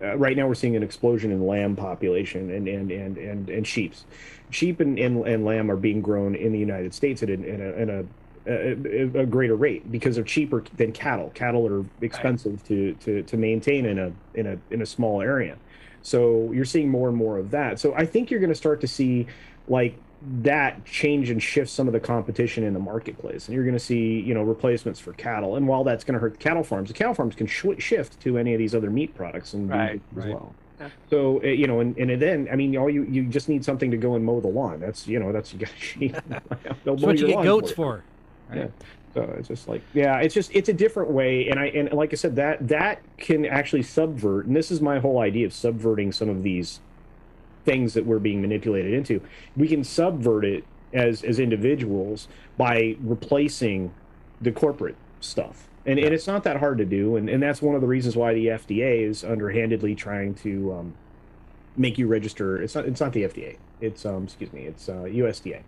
uh, 0.00 0.16
right 0.16 0.36
now 0.36 0.46
we're 0.46 0.54
seeing 0.54 0.76
an 0.76 0.84
explosion 0.84 1.32
in 1.32 1.46
lamb 1.46 1.74
population 1.74 2.50
and 2.50 2.68
and 2.68 2.90
and 2.92 3.18
and, 3.18 3.50
and 3.50 3.66
sheep's. 3.66 4.06
Sheep 4.50 4.80
and, 4.80 4.98
and, 4.98 5.26
and 5.26 5.44
lamb 5.44 5.70
are 5.70 5.76
being 5.76 6.00
grown 6.00 6.34
in 6.34 6.52
the 6.52 6.58
United 6.58 6.94
States 6.94 7.22
at 7.22 7.30
an, 7.30 7.42
in 7.44 7.60
a, 7.60 7.72
in 7.72 7.90
a 7.90 8.04
a, 8.46 9.20
a 9.20 9.26
greater 9.26 9.56
rate 9.56 9.90
because 9.92 10.14
they're 10.16 10.24
cheaper 10.24 10.64
than 10.76 10.92
cattle. 10.92 11.30
Cattle 11.34 11.66
are 11.68 11.84
expensive 12.00 12.62
to, 12.68 12.94
to 12.94 13.22
to 13.22 13.36
maintain 13.36 13.86
in 13.86 13.98
a 13.98 14.12
in 14.34 14.46
a 14.46 14.58
in 14.70 14.82
a 14.82 14.86
small 14.86 15.20
area. 15.22 15.56
So 16.02 16.50
you're 16.52 16.64
seeing 16.64 16.88
more 16.88 17.08
and 17.08 17.16
more 17.16 17.38
of 17.38 17.50
that. 17.52 17.78
So 17.78 17.94
I 17.94 18.04
think 18.06 18.30
you're 18.30 18.40
going 18.40 18.50
to 18.50 18.56
start 18.56 18.80
to 18.80 18.88
see 18.88 19.26
like 19.68 19.96
that 20.42 20.84
change 20.84 21.30
and 21.30 21.42
shift 21.42 21.70
some 21.70 21.86
of 21.88 21.92
the 21.92 22.00
competition 22.00 22.62
in 22.64 22.74
the 22.74 22.80
marketplace, 22.80 23.46
and 23.48 23.54
you're 23.54 23.64
going 23.64 23.74
to 23.76 23.80
see 23.84 24.20
you 24.20 24.34
know 24.34 24.42
replacements 24.42 24.98
for 25.00 25.12
cattle. 25.14 25.56
And 25.56 25.66
while 25.68 25.84
that's 25.84 26.04
going 26.04 26.14
to 26.14 26.20
hurt 26.20 26.32
the 26.32 26.38
cattle 26.38 26.64
farms, 26.64 26.88
the 26.88 26.94
cattle 26.94 27.14
farms 27.14 27.34
can 27.34 27.46
sh- 27.46 27.66
shift 27.78 28.20
to 28.20 28.38
any 28.38 28.52
of 28.54 28.58
these 28.58 28.74
other 28.74 28.90
meat 28.90 29.14
products 29.14 29.54
and 29.54 29.68
Right, 29.68 30.00
as 30.16 30.24
right. 30.24 30.28
well. 30.34 30.54
Yeah. 30.80 30.88
So 31.10 31.40
uh, 31.42 31.46
you 31.46 31.66
know, 31.68 31.78
and, 31.80 31.96
and 31.96 32.20
then 32.20 32.48
I 32.50 32.56
mean, 32.56 32.76
all 32.76 32.90
you 32.90 33.04
you 33.04 33.24
just 33.26 33.48
need 33.48 33.64
something 33.64 33.90
to 33.92 33.96
go 33.96 34.14
and 34.16 34.24
mow 34.24 34.40
the 34.40 34.48
lawn. 34.48 34.80
That's 34.80 35.06
you 35.06 35.20
know, 35.20 35.30
that's 35.32 35.52
you 35.52 35.60
got 35.60 35.70
sheep. 35.78 36.16
That's 36.84 37.02
what 37.02 37.18
you 37.18 37.28
get 37.28 37.42
goats 37.44 37.70
you. 37.70 37.76
for. 37.76 38.04
Right? 38.48 38.58
Yeah. 38.58 38.66
So 39.14 39.22
it's 39.38 39.48
just 39.48 39.68
like, 39.68 39.82
yeah, 39.92 40.18
it's 40.20 40.34
just 40.34 40.50
it's 40.54 40.68
a 40.68 40.72
different 40.72 41.10
way, 41.10 41.48
and 41.48 41.60
I 41.60 41.66
and 41.66 41.92
like 41.92 42.12
I 42.12 42.16
said, 42.16 42.36
that 42.36 42.66
that 42.68 43.02
can 43.18 43.44
actually 43.44 43.82
subvert, 43.82 44.46
and 44.46 44.56
this 44.56 44.70
is 44.70 44.80
my 44.80 44.98
whole 44.98 45.18
idea 45.18 45.44
of 45.44 45.52
subverting 45.52 46.12
some 46.12 46.30
of 46.30 46.42
these 46.42 46.80
things 47.64 47.94
that 47.94 48.06
we're 48.06 48.18
being 48.18 48.40
manipulated 48.40 48.94
into. 48.94 49.20
We 49.56 49.68
can 49.68 49.84
subvert 49.84 50.44
it 50.44 50.64
as 50.94 51.22
as 51.22 51.38
individuals 51.38 52.28
by 52.56 52.96
replacing 53.00 53.92
the 54.40 54.52
corporate 54.52 54.96
stuff. 55.20 55.68
And, 55.84 55.98
and 55.98 56.14
it's 56.14 56.28
not 56.28 56.44
that 56.44 56.58
hard 56.58 56.78
to 56.78 56.84
do, 56.84 57.16
and, 57.16 57.28
and 57.28 57.42
that's 57.42 57.60
one 57.60 57.74
of 57.74 57.80
the 57.80 57.88
reasons 57.88 58.16
why 58.16 58.34
the 58.34 58.46
FDA 58.46 59.02
is 59.02 59.24
underhandedly 59.24 59.96
trying 59.96 60.34
to 60.36 60.72
um, 60.74 60.94
make 61.76 61.98
you 61.98 62.06
register. 62.06 62.62
It's 62.62 62.74
not 62.74 62.86
it's 62.86 63.00
not 63.00 63.12
the 63.12 63.24
FDA. 63.24 63.56
It's 63.80 64.06
um 64.06 64.24
excuse 64.24 64.52
me. 64.52 64.62
It's 64.62 64.88
uh, 64.88 65.04
USDA. 65.04 65.62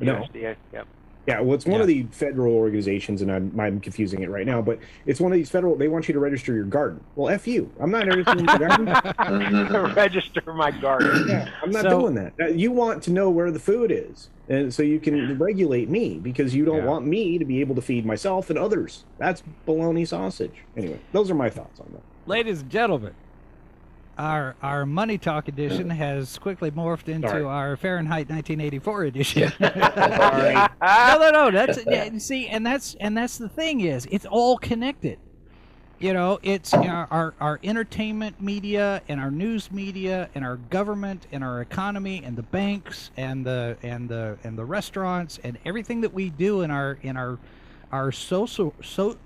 No, 0.00 0.16
USDA, 0.16 0.56
yep. 0.72 0.86
Yeah, 1.26 1.40
well, 1.40 1.54
it's 1.54 1.66
one 1.66 1.80
of 1.82 1.86
the 1.86 2.04
federal 2.10 2.54
organizations, 2.54 3.20
and 3.20 3.30
I'm, 3.30 3.58
I'm 3.60 3.80
confusing 3.80 4.22
it 4.22 4.30
right 4.30 4.46
now, 4.46 4.62
but 4.62 4.78
it's 5.04 5.20
one 5.20 5.30
of 5.30 5.36
these 5.36 5.50
federal. 5.50 5.76
They 5.76 5.88
want 5.88 6.08
you 6.08 6.14
to 6.14 6.20
register 6.20 6.54
your 6.54 6.64
garden. 6.64 7.04
Well, 7.16 7.28
f 7.28 7.46
you. 7.46 7.70
I'm 7.80 7.90
not 7.90 8.06
registering 8.06 8.44
my 8.46 8.56
garden. 8.58 8.86
Register 9.94 10.54
my 10.54 10.70
garden. 10.70 11.28
Yeah, 11.28 11.50
I'm 11.62 11.70
not 11.70 11.82
So- 11.82 12.00
doing 12.00 12.14
that. 12.14 12.54
You 12.56 12.72
want 12.72 13.02
to 13.04 13.10
know 13.10 13.28
where 13.28 13.50
the 13.50 13.58
food 13.58 13.90
is, 13.92 14.30
and 14.48 14.72
so 14.72 14.82
you 14.82 14.98
can 15.00 15.36
regulate 15.38 15.90
me 15.90 16.18
because 16.18 16.54
you 16.54 16.64
don't 16.64 16.78
Yeah. 16.78 16.84
want 16.86 17.06
me 17.06 17.36
to 17.38 17.44
be 17.44 17.60
able 17.60 17.74
to 17.74 17.82
feed 17.82 18.06
myself 18.06 18.48
and 18.48 18.58
others. 18.58 19.04
That's 19.18 19.42
baloney 19.66 20.08
sausage. 20.08 20.54
Anyway, 20.76 20.98
those 21.12 21.30
are 21.30 21.34
my 21.34 21.50
thoughts 21.50 21.78
on 21.80 21.88
that. 21.92 22.02
Ladies 22.26 22.62
and 22.62 22.70
gentlemen, 22.70 23.12
our 24.18 24.56
our 24.62 24.84
money 24.84 25.16
talk 25.16 25.48
edition 25.48 25.90
has 25.90 26.38
quickly 26.38 26.70
morphed 26.70 27.08
into 27.08 27.28
Sorry. 27.28 27.44
our 27.44 27.76
Fahrenheit 27.76 28.28
1984 28.28 29.04
edition. 29.04 29.52
No, 30.80 31.18
no, 31.18 31.30
no. 31.30 31.50
That's 31.50 31.78
yeah, 31.86 32.16
see, 32.18 32.48
and 32.48 32.64
that's 32.64 32.94
and 33.00 33.16
that's 33.16 33.38
the 33.38 33.48
thing 33.48 33.80
is, 33.80 34.06
it's 34.10 34.26
all 34.26 34.58
connected. 34.58 35.18
You 35.98 36.12
know, 36.12 36.38
it's 36.42 36.72
know, 36.72 37.06
our 37.10 37.34
our 37.40 37.58
entertainment 37.64 38.40
media 38.40 39.02
and 39.08 39.20
our 39.20 39.30
news 39.30 39.70
media 39.72 40.30
and 40.34 40.44
our 40.44 40.56
government 40.56 41.26
and 41.32 41.42
our 41.42 41.60
economy 41.60 42.22
and 42.24 42.36
the 42.36 42.42
banks 42.42 43.10
and 43.16 43.44
the 43.44 43.76
and 43.82 44.08
the 44.08 44.38
and 44.44 44.56
the 44.56 44.64
restaurants 44.64 45.38
and 45.42 45.58
everything 45.64 46.02
that 46.02 46.14
we 46.14 46.30
do 46.30 46.62
in 46.62 46.70
our 46.70 46.98
in 47.02 47.16
our 47.16 47.38
our 47.90 48.12
social 48.12 48.74
so 48.82 49.16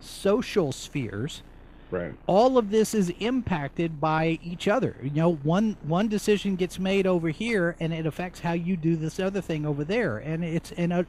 social 0.00 0.70
spheres 0.70 1.42
Right. 1.90 2.12
all 2.26 2.58
of 2.58 2.70
this 2.70 2.92
is 2.94 3.10
impacted 3.20 4.00
by 4.00 4.38
each 4.42 4.68
other. 4.68 4.96
You 5.02 5.10
know, 5.10 5.34
one 5.36 5.76
one 5.82 6.08
decision 6.08 6.54
gets 6.56 6.78
made 6.78 7.06
over 7.06 7.28
here, 7.30 7.76
and 7.80 7.92
it 7.94 8.04
affects 8.06 8.40
how 8.40 8.52
you 8.52 8.76
do 8.76 8.94
this 8.96 9.18
other 9.18 9.40
thing 9.40 9.64
over 9.64 9.84
there, 9.84 10.18
and 10.18 10.44
it's 10.44 10.72
and 10.72 10.92
uh, 10.92 11.02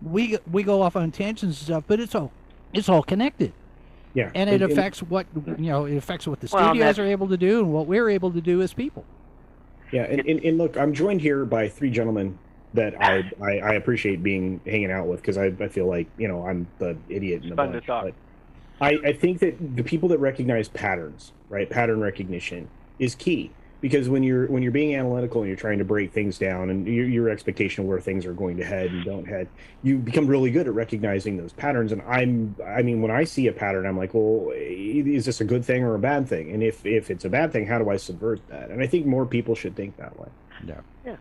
we 0.00 0.38
we 0.50 0.62
go 0.62 0.82
off 0.82 0.94
on 0.96 1.10
tangents 1.10 1.42
and 1.42 1.54
stuff, 1.54 1.84
but 1.86 1.98
it's 2.00 2.14
all 2.14 2.30
it's 2.72 2.88
all 2.88 3.02
connected, 3.02 3.52
Yeah. 4.14 4.30
and 4.34 4.48
it 4.48 4.62
affects 4.62 5.02
what 5.02 5.26
you 5.34 5.56
know. 5.70 5.84
It 5.86 5.96
affects 5.96 6.26
what 6.26 6.40
the 6.40 6.48
Well, 6.52 6.64
studios 6.68 6.80
that's- 6.82 6.98
are 6.98 7.06
able 7.10 7.28
to 7.28 7.36
do 7.36 7.58
and 7.60 7.72
what 7.72 7.86
we're 7.86 8.08
able 8.08 8.30
to 8.32 8.40
do 8.40 8.62
as 8.62 8.72
people. 8.72 9.04
Yeah, 9.90 10.04
and, 10.04 10.20
and, 10.20 10.40
and 10.42 10.56
look, 10.56 10.76
I'm 10.78 10.94
joined 10.94 11.20
here 11.20 11.44
by 11.44 11.68
three 11.68 11.90
gentlemen 11.90 12.38
that 12.74 12.94
I 13.02 13.30
I, 13.42 13.58
I 13.58 13.72
appreciate 13.74 14.22
being 14.22 14.60
hanging 14.64 14.90
out 14.90 15.06
with 15.06 15.20
because 15.20 15.36
I, 15.36 15.46
I 15.60 15.68
feel 15.68 15.86
like 15.86 16.06
you 16.16 16.28
know 16.28 16.46
I'm 16.46 16.66
the 16.78 16.96
idiot 17.08 17.42
in 17.42 17.50
the 17.50 17.56
Fun 17.56 17.72
to 17.72 17.80
bunch. 17.82 18.14
Talk. 18.82 18.92
But 18.92 19.06
I, 19.06 19.10
I 19.10 19.12
think 19.12 19.40
that 19.40 19.76
the 19.76 19.82
people 19.82 20.08
that 20.10 20.18
recognize 20.18 20.68
patterns, 20.68 21.32
right, 21.48 21.68
pattern 21.68 22.00
recognition 22.00 22.68
is 22.98 23.14
key 23.14 23.50
because 23.80 24.08
when 24.08 24.22
you're 24.22 24.46
when 24.46 24.62
you're 24.62 24.72
being 24.72 24.94
analytical 24.94 25.42
and 25.42 25.48
you're 25.48 25.56
trying 25.56 25.78
to 25.78 25.84
break 25.84 26.12
things 26.12 26.38
down 26.38 26.70
and 26.70 26.86
your, 26.86 27.04
your 27.06 27.28
expectation 27.28 27.84
of 27.84 27.88
where 27.88 28.00
things 28.00 28.24
are 28.24 28.32
going 28.32 28.56
to 28.56 28.64
head 28.64 28.90
and 28.90 29.04
don't 29.04 29.26
head, 29.26 29.48
you 29.82 29.98
become 29.98 30.26
really 30.26 30.50
good 30.50 30.68
at 30.68 30.74
recognizing 30.74 31.36
those 31.36 31.52
patterns. 31.52 31.92
And 31.92 32.02
I'm 32.02 32.54
I 32.64 32.82
mean 32.82 33.02
when 33.02 33.10
I 33.10 33.24
see 33.24 33.48
a 33.48 33.52
pattern, 33.52 33.86
I'm 33.86 33.98
like, 33.98 34.14
well, 34.14 34.52
is 34.54 35.24
this 35.24 35.40
a 35.40 35.44
good 35.44 35.64
thing 35.64 35.82
or 35.82 35.94
a 35.94 35.98
bad 35.98 36.28
thing? 36.28 36.52
And 36.52 36.62
if 36.62 36.86
if 36.86 37.10
it's 37.10 37.24
a 37.24 37.30
bad 37.30 37.52
thing, 37.52 37.66
how 37.66 37.78
do 37.78 37.90
I 37.90 37.96
subvert 37.96 38.46
that? 38.48 38.70
And 38.70 38.82
I 38.82 38.86
think 38.86 39.06
more 39.06 39.26
people 39.26 39.54
should 39.54 39.74
think 39.76 39.96
that 39.96 40.18
way. 40.18 40.28
Yeah 40.66 40.80
yeah 41.04 41.16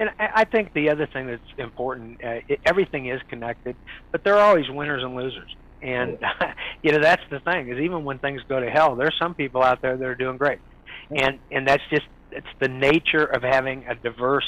and 0.00 0.10
I 0.18 0.30
I 0.34 0.44
think 0.44 0.72
the 0.72 0.88
other 0.88 1.06
thing 1.06 1.26
that's 1.28 1.42
important, 1.58 2.24
uh, 2.24 2.40
it, 2.48 2.60
everything 2.64 3.06
is 3.06 3.20
connected, 3.28 3.76
but 4.10 4.24
there 4.24 4.34
are 4.34 4.48
always 4.48 4.68
winners 4.68 5.04
and 5.04 5.14
losers. 5.14 5.54
And 5.82 6.18
you 6.82 6.92
know 6.92 7.00
that's 7.02 7.22
the 7.30 7.40
thing 7.40 7.68
is 7.68 7.78
even 7.78 8.04
when 8.04 8.18
things 8.18 8.42
go 8.48 8.60
to 8.60 8.70
hell, 8.70 8.96
there's 8.96 9.16
some 9.20 9.34
people 9.34 9.62
out 9.62 9.80
there 9.82 9.96
that 9.96 10.06
are 10.06 10.14
doing 10.14 10.36
great, 10.38 10.60
and 11.10 11.40
and 11.50 11.66
that's 11.66 11.82
just 11.90 12.06
it's 12.30 12.46
the 12.60 12.68
nature 12.68 13.24
of 13.24 13.42
having 13.42 13.86
a 13.88 13.94
diverse 13.94 14.46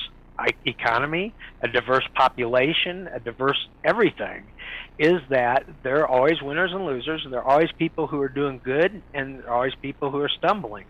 economy, 0.65 1.35
a 1.63 1.69
diverse 1.69 2.07
population, 2.17 3.09
a 3.15 3.21
diverse 3.21 3.59
everything, 3.85 4.53
is 4.99 5.21
that 5.31 5.65
there 5.85 6.01
are 6.01 6.09
always 6.09 6.41
winners 6.43 6.73
and 6.73 6.85
losers, 6.87 7.23
and 7.25 7.33
there 7.33 7.43
are 7.43 7.51
always 7.53 7.71
people 7.79 8.07
who 8.07 8.21
are 8.21 8.29
doing 8.29 8.61
good, 8.65 9.03
and 9.15 9.41
there 9.41 9.49
are 9.51 9.55
always 9.55 9.75
people 9.83 10.11
who 10.11 10.19
are 10.19 10.31
stumbling. 10.31 10.87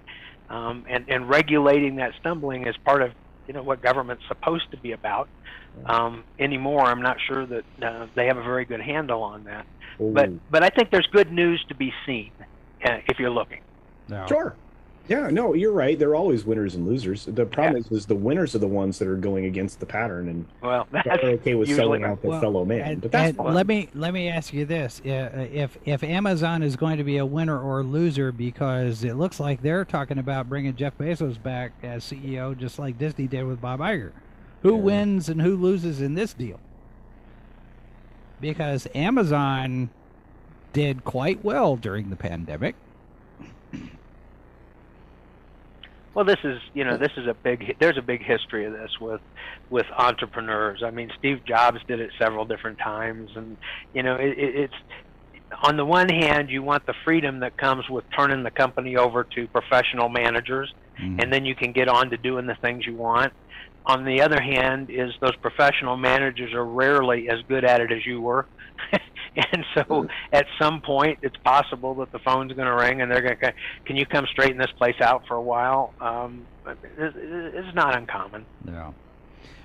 Um, 0.49 0.85
and, 0.89 1.07
and 1.09 1.29
regulating 1.29 1.97
that 1.97 2.13
stumbling 2.19 2.67
is 2.67 2.77
part 2.85 3.03
of 3.03 3.13
you 3.47 3.55
know 3.55 3.63
what 3.63 3.83
government's 3.83 4.23
supposed 4.29 4.71
to 4.73 4.79
be 4.79 4.93
about. 4.93 5.29
Um, 5.87 6.25
anymore, 6.39 6.83
I'm 6.83 7.03
not 7.03 7.17
sure 7.27 7.47
that 7.47 7.65
uh, 7.83 8.07
they 8.15 8.27
have 8.27 8.37
a 8.37 8.43
very 8.43 8.65
good 8.65 8.81
handle 8.81 9.23
on 9.23 9.45
that. 9.45 9.67
Ooh. 10.01 10.13
But 10.13 10.51
but 10.51 10.63
I 10.63 10.69
think 10.69 10.91
there's 10.91 11.07
good 11.09 11.33
news 11.33 11.65
to 11.69 11.75
be 11.75 11.93
seen 12.07 12.31
uh, 12.85 12.99
if 13.09 13.19
you're 13.19 13.31
looking. 13.31 13.61
No. 14.09 14.27
Sure. 14.27 14.57
Yeah, 15.09 15.31
no, 15.31 15.53
you're 15.53 15.73
right. 15.73 15.99
They're 15.99 16.15
always 16.15 16.45
winners 16.45 16.77
and 16.77 16.87
losers. 16.87 17.25
The 17.25 17.45
problem 17.45 17.77
is, 17.77 17.91
is 17.91 18.07
the 18.07 18.15
winners 18.15 18.55
are 18.55 18.61
the 18.61 18.69
ones 18.69 19.01
that 19.01 19.09
are 19.09 19.17
going 19.17 19.47
against 19.47 19.81
the 19.81 19.87
pattern 19.87 20.29
and 20.29 20.47
Well, 20.63 20.87
that's 20.93 21.21
they're 21.21 21.31
okay 21.33 21.55
with 21.57 21.75
selling 21.75 22.05
out 22.05 22.23
their 22.23 22.31
Well, 22.31 22.41
fellow 22.41 22.65
man. 22.65 22.81
And, 22.83 23.01
but 23.03 23.11
that's 23.11 23.37
and 23.37 23.55
let 23.55 23.67
me 23.67 23.89
let 23.95 24.15
me 24.15 24.29
ask 24.29 24.53
you 24.53 24.65
this: 24.65 25.01
Uh, 25.05 25.49
if 25.53 25.77
if 25.85 26.05
Amazon 26.05 26.63
is 26.63 26.77
going 26.77 26.99
to 26.99 27.05
be 27.05 27.17
a 27.17 27.27
winner 27.27 27.61
or 27.61 27.83
loser, 27.83 28.31
because 28.31 29.03
it 29.03 29.15
looks 29.15 29.41
like 29.41 29.61
they're 29.61 29.85
talking 29.85 30.19
about 30.19 30.49
bringing 30.49 30.77
Jeff 30.77 30.97
Bezos 30.97 31.43
back 31.43 31.73
as 31.83 32.05
CEO, 32.05 32.57
just 32.57 32.79
like 32.79 32.97
Disney 32.97 33.27
did 33.27 33.45
with 33.45 33.61
Bob 33.61 33.81
Iger, 33.81 34.13
who 34.63 34.77
Yeah. 34.77 34.83
wins 34.83 35.29
and 35.29 35.43
who 35.43 35.57
loses 35.57 36.01
in 36.01 36.15
this 36.15 36.33
deal? 36.33 36.61
Because 38.43 38.89
Amazon 38.93 39.89
did 40.73 41.05
quite 41.05 41.45
well 41.45 41.77
during 41.77 42.11
the 42.11 42.17
pandemic. 42.17 42.75
Well, 46.15 46.25
this 46.25 46.41
is 46.45 46.61
you 46.75 46.85
know 46.85 46.99
this 46.99 47.13
is 47.17 47.27
a 47.27 47.35
big 47.35 47.77
there's 47.79 47.97
a 47.97 48.03
big 48.03 48.23
history 48.23 48.67
of 48.67 48.73
this 48.73 48.91
with 49.01 49.21
with 49.71 49.87
entrepreneurs. 49.97 50.83
I 50.85 50.91
mean, 50.91 51.11
Steve 51.19 51.45
Jobs 51.47 51.79
did 51.87 52.01
it 52.01 52.11
several 52.19 52.45
different 52.45 52.79
times, 52.79 53.31
and 53.35 53.57
you 53.95 54.03
know 54.03 54.17
it, 54.17 54.37
it, 54.37 54.57
it's 54.57 54.75
on 55.63 55.77
the 55.77 55.85
one 55.85 56.09
hand 56.09 56.51
you 56.51 56.63
want 56.63 56.85
the 56.85 56.95
freedom 57.05 57.41
that 57.41 57.57
comes 57.57 57.89
with 57.89 58.05
turning 58.17 58.43
the 58.43 58.51
company 58.51 58.97
over 58.97 59.25
to 59.25 59.47
professional 59.49 60.09
managers, 60.09 60.75
mm-hmm. 61.01 61.21
and 61.21 61.33
then 61.33 61.47
you 61.47 61.55
can 61.55 61.73
get 61.73 61.89
on 61.89 62.11
to 62.11 62.17
doing 62.17 62.47
the 62.47 62.57
things 62.57 62.85
you 62.85 62.95
want. 62.95 63.33
On 63.87 64.05
the 64.05 64.21
other 64.23 64.41
hand, 64.41 64.91
is 64.91 65.13
those 65.21 65.35
professional 65.37 65.97
managers 65.97 66.53
are 66.55 66.65
rarely 66.65 67.29
as 67.29 67.41
good 67.49 67.65
at 67.65 67.81
it 67.81 67.91
as 67.91 68.07
you 68.07 68.21
were. 68.21 68.47
and 69.37 69.65
so 69.75 70.07
at 70.33 70.45
some 70.61 70.81
point 70.81 71.19
it's 71.23 71.37
possible 71.39 71.95
that 71.95 72.13
the 72.13 72.19
phone's 72.19 72.53
going 72.53 72.67
to 72.67 72.75
ring 72.75 73.01
and 73.01 73.11
they're 73.11 73.23
going 73.23 73.39
to 73.39 73.53
can 73.87 73.97
you 73.97 74.05
come 74.05 74.27
straighten 74.31 74.59
this 74.59 74.71
place 74.77 75.01
out 75.01 75.27
for 75.27 75.35
a 75.37 75.41
while 75.43 75.95
um, 76.01 76.45
it- 76.67 76.77
it- 76.99 77.55
it's 77.55 77.75
not 77.75 77.97
uncommon 77.97 78.45
No. 78.65 78.95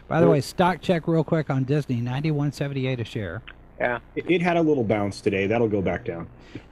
By 0.07 0.21
the 0.21 0.29
way, 0.29 0.39
stock 0.39 0.79
check 0.81 1.05
real 1.07 1.23
quick 1.25 1.49
on 1.49 1.65
Disney, 1.65 1.99
ninety-one 1.99 2.53
seventy-eight 2.53 3.01
a 3.01 3.03
share. 3.03 3.41
yeah 3.79 3.99
It, 4.15 4.29
it 4.31 4.41
had 4.41 4.55
a 4.55 4.61
little 4.61 4.85
bounce 4.85 5.19
today. 5.19 5.47
That'll 5.47 5.67
go 5.67 5.81
back 5.81 6.05
down. 6.05 6.27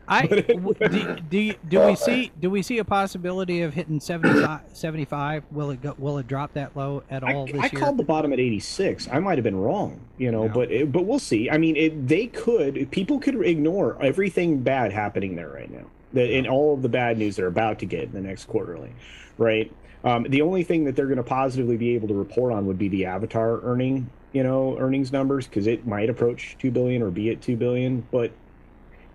I 0.08 0.28
w- 0.28 0.74
do, 0.90 1.16
do, 1.30 1.54
do 1.68 1.82
we 1.82 1.96
see 1.96 2.32
do 2.40 2.50
we 2.50 2.62
see 2.62 2.78
a 2.80 2.84
possibility 2.86 3.62
of 3.62 3.74
hitting 3.74 4.00
75, 4.00 4.62
75? 4.74 5.44
Will 5.52 5.72
it 5.72 5.82
go, 5.82 5.96
will 5.98 6.18
it 6.18 6.28
drop 6.28 6.54
that 6.54 6.76
low 6.76 7.04
at 7.10 7.24
I, 7.24 7.34
all 7.34 7.46
this 7.48 7.56
I 7.56 7.70
year? 7.72 7.80
called 7.82 7.98
the 7.98 8.04
bottom 8.04 8.32
at 8.34 8.40
86. 8.40 9.08
I 9.12 9.20
might 9.20 9.38
have 9.38 9.44
been 9.44 9.56
wrong, 9.56 10.00
you 10.18 10.32
know, 10.32 10.46
Yeah. 10.46 10.52
but 10.54 10.72
it, 10.72 10.92
but 10.92 11.06
we'll 11.06 11.20
see. 11.20 11.50
I 11.50 11.58
mean, 11.58 11.76
it, 11.76 12.08
they 12.08 12.28
could 12.28 12.90
people 12.92 13.20
could 13.20 13.36
ignore 13.46 14.02
everything 14.04 14.60
bad 14.62 14.92
happening 14.94 15.36
there 15.36 15.50
right 15.50 15.72
now, 15.72 15.86
the, 16.14 16.38
and 16.38 16.48
all 16.48 16.74
of 16.74 16.82
the 16.82 16.90
bad 16.90 17.18
news 17.18 17.36
they're 17.38 17.48
about 17.48 17.80
to 17.80 17.86
get 17.86 18.04
in 18.04 18.12
the 18.12 18.22
next 18.22 18.46
quarterly, 18.46 18.94
right? 19.38 19.72
Um, 20.04 20.24
the 20.30 20.44
only 20.44 20.64
thing 20.64 20.84
that 20.84 20.96
they're 20.96 21.08
going 21.08 21.18
to 21.18 21.24
positively 21.24 21.78
be 21.78 21.96
able 21.96 22.08
to 22.10 22.14
report 22.14 22.54
on 22.54 22.68
would 22.68 22.78
be 22.78 22.90
the 22.90 23.06
Avatar 23.06 23.60
earning, 23.64 24.08
you 24.34 24.44
know, 24.44 24.78
earnings 24.78 25.12
numbers 25.12 25.48
because 25.48 25.66
it 25.66 25.88
might 25.88 26.12
approach 26.12 26.56
two 26.60 26.70
billion 26.70 27.02
or 27.02 27.10
be 27.10 27.32
at 27.32 27.42
two 27.42 27.56
billion, 27.58 28.06
but 28.12 28.32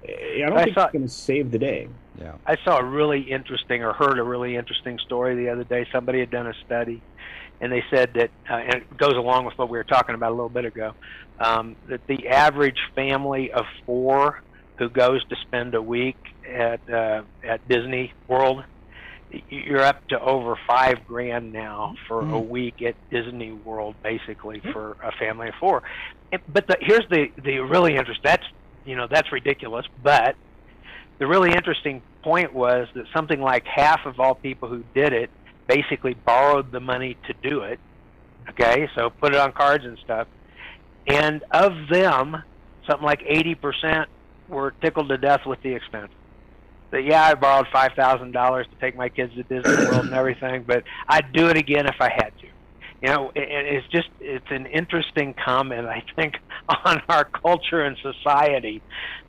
I 0.09 0.38
don't 0.48 0.57
I 0.59 0.64
think 0.64 0.74
saw- 0.74 0.84
it's 0.84 0.92
going 0.92 1.03
to 1.05 1.09
save 1.09 1.51
the 1.51 1.59
day. 1.59 1.88
yeah. 2.14 2.36
i 2.46 2.57
saw 2.64 2.78
a 2.78 2.84
really 2.84 3.20
interesting 3.30 3.82
or 3.82 3.92
heard 3.92 4.18
a 4.18 4.22
really 4.22 4.57
interesting 4.57 4.98
story 5.05 5.36
the 5.36 5.51
other 5.51 5.64
day 5.64 5.86
somebody 5.92 6.20
had 6.20 6.30
done 6.30 6.46
a 6.46 6.55
study 6.64 7.03
and 7.61 7.70
they 7.70 7.84
said 7.92 8.12
that 8.14 8.30
uh, 8.51 8.55
and 8.55 8.74
it 8.76 8.96
goes 8.96 9.14
along 9.14 9.44
with 9.44 9.55
what 9.57 9.68
we 9.68 9.76
were 9.78 9.84
talking 9.84 10.14
about 10.14 10.30
a 10.30 10.34
little 10.34 10.48
bit 10.48 10.64
ago 10.64 10.92
um, 11.38 11.76
that 11.88 12.01
the 12.09 12.28
average 12.28 12.78
family 12.94 13.51
of 13.53 13.64
four 13.86 14.40
who 14.78 14.88
goes 14.88 15.22
to 15.26 15.36
spend 15.46 15.74
a 15.74 15.82
week 15.82 16.16
at 16.51 16.80
uh, 16.92 17.22
at 17.44 17.66
disney 17.68 18.12
world 18.28 18.64
you're 19.48 19.82
up 19.82 20.01
to 20.09 20.18
over 20.18 20.57
five 20.66 21.05
grand 21.07 21.53
now 21.53 21.94
for 22.09 22.22
a 22.22 22.24
Mm. 22.24 22.48
week 22.48 22.82
at 22.82 22.96
Disney 23.12 23.53
World, 23.53 23.94
basically 24.03 24.61
for 24.72 24.96
a 25.05 25.12
family 25.20 25.46
of 25.46 25.55
four. 25.61 25.84
But 26.48 26.66
the, 26.66 26.76
here's 26.80 27.07
the 27.11 27.28
the 27.40 27.61
really 27.61 27.92
interesting. 27.92 28.22
That's 28.24 28.42
you 28.85 28.97
know 28.97 29.07
that's 29.11 29.31
ridiculous. 29.33 29.87
But 30.03 30.37
the 31.18 31.26
really 31.26 31.53
interesting 31.53 32.03
point 32.22 32.53
was 32.53 32.89
that 32.95 33.05
something 33.14 33.41
like 33.41 33.66
half 33.66 34.07
of 34.07 34.20
all 34.20 34.35
people 34.35 34.68
who 34.68 34.85
did 34.95 35.12
it 35.12 35.31
basically 35.66 36.14
borrowed 36.14 36.72
the 36.72 36.81
money 36.81 37.16
to 37.26 37.35
do 37.49 37.61
it. 37.62 37.78
Okay, 38.51 38.89
so 38.97 39.11
put 39.11 39.35
it 39.35 39.39
on 39.39 39.53
cards 39.53 39.85
and 39.85 39.99
stuff. 39.99 40.26
And 41.07 41.43
of 41.51 41.72
them, 41.91 42.43
something 42.87 43.05
like 43.05 43.20
80% 43.20 44.07
were 44.49 44.72
tickled 44.83 45.09
to 45.11 45.18
death 45.18 45.47
with 45.47 45.62
the 45.62 45.74
expense. 45.74 46.11
That 46.91 47.05
yeah, 47.05 47.22
I 47.22 47.35
borrowed 47.35 47.68
five 47.72 47.93
thousand 47.93 48.33
dollars 48.33 48.66
to 48.68 48.76
take 48.81 48.97
my 48.97 49.09
kids 49.09 49.33
to 49.35 49.45
Disney 49.45 49.76
World 49.87 50.07
and 50.07 50.12
everything, 50.12 50.64
but 50.66 50.83
I'd 51.09 51.33
do 51.33 51.49
it 51.49 51.57
again 51.57 51.87
if 51.87 51.95
I 52.01 52.11
had 52.11 52.33
to. 52.41 52.49
You 53.03 53.09
know, 53.09 53.32
and 53.34 53.66
it's 53.66 53.86
just 53.88 54.09
it's 54.20 54.46
an 54.51 54.66
interesting 54.66 55.34
comment 55.34 55.86
I 55.86 56.03
think 56.16 56.34
on 56.84 57.01
our 57.09 57.24
culture 57.24 57.82
and 57.82 57.96
society 58.03 58.82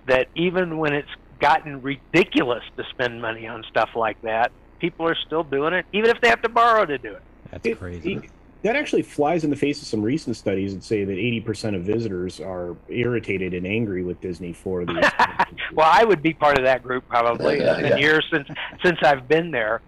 that 0.07 0.27
even 0.35 0.77
when 0.77 0.93
it's 0.93 1.09
gotten 1.39 1.81
ridiculous 1.81 2.63
to 2.77 2.83
spend 2.91 3.21
money 3.21 3.47
on 3.47 3.63
stuff 3.69 3.89
like 3.95 4.21
that, 4.23 4.51
people 4.79 5.07
are 5.07 5.15
still 5.25 5.43
doing 5.43 5.73
it, 5.73 5.85
even 5.93 6.09
if 6.09 6.19
they 6.21 6.27
have 6.29 6.41
to 6.41 6.49
borrow 6.49 6.85
to 6.85 6.97
do 6.97 7.13
it. 7.13 7.21
That's 7.49 7.65
It- 7.65 7.79
crazy. 7.79 8.13
it- 8.15 8.31
that 8.63 8.75
actually 8.75 9.01
flies 9.01 9.43
in 9.43 9.49
the 9.49 9.55
face 9.55 9.81
of 9.81 9.87
some 9.87 10.03
recent 10.03 10.35
studies 10.35 10.75
that 10.75 10.83
say 10.83 11.03
that 11.03 11.17
80% 11.17 11.75
of 11.75 11.81
visitors 11.81 12.39
are 12.39 12.75
irritated 12.89 13.55
and 13.55 13.65
angry 13.65 14.03
with 14.03 14.21
Disney 14.21 14.53
for 14.53 14.85
the. 14.85 14.93
well, 15.73 15.89
I 15.91 16.03
would 16.03 16.21
be 16.21 16.33
part 16.33 16.59
of 16.59 16.65
that 16.65 16.83
group 16.83 17.07
probably. 17.09 17.57
Yeah, 17.59 17.71
It's 17.71 17.81
been 17.81 17.91
yeah. 17.93 17.95
years 17.97 18.23
since 18.31 18.47
since 18.85 18.99
I've 19.01 19.27
been 19.27 19.49
there, 19.49 19.81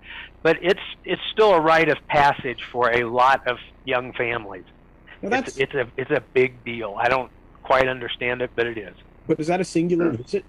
but 0.44 0.58
it's 0.62 0.80
it's 1.06 1.22
still 1.32 1.54
a 1.54 1.60
rite 1.60 1.90
of 1.90 1.98
passage 2.08 2.64
for 2.72 2.92
a 2.92 3.04
lot 3.06 3.48
of 3.48 3.58
young 3.86 4.14
families. 4.14 4.66
Now 5.22 5.30
that's, 5.30 5.58
It's, 5.58 5.74
it's 5.74 5.74
a 5.74 5.88
it's 5.98 6.12
a 6.12 6.22
big 6.34 6.64
deal. 6.64 6.96
I 7.00 7.08
don't 7.08 7.32
quite 7.64 7.88
understand 7.88 8.42
it, 8.42 8.52
but 8.56 8.68
it 8.68 8.78
is. 8.78 8.96
but 9.26 9.40
is 9.40 9.48
that 9.48 9.62
a 9.62 9.64
singular 9.66 10.12
visit? 10.12 10.46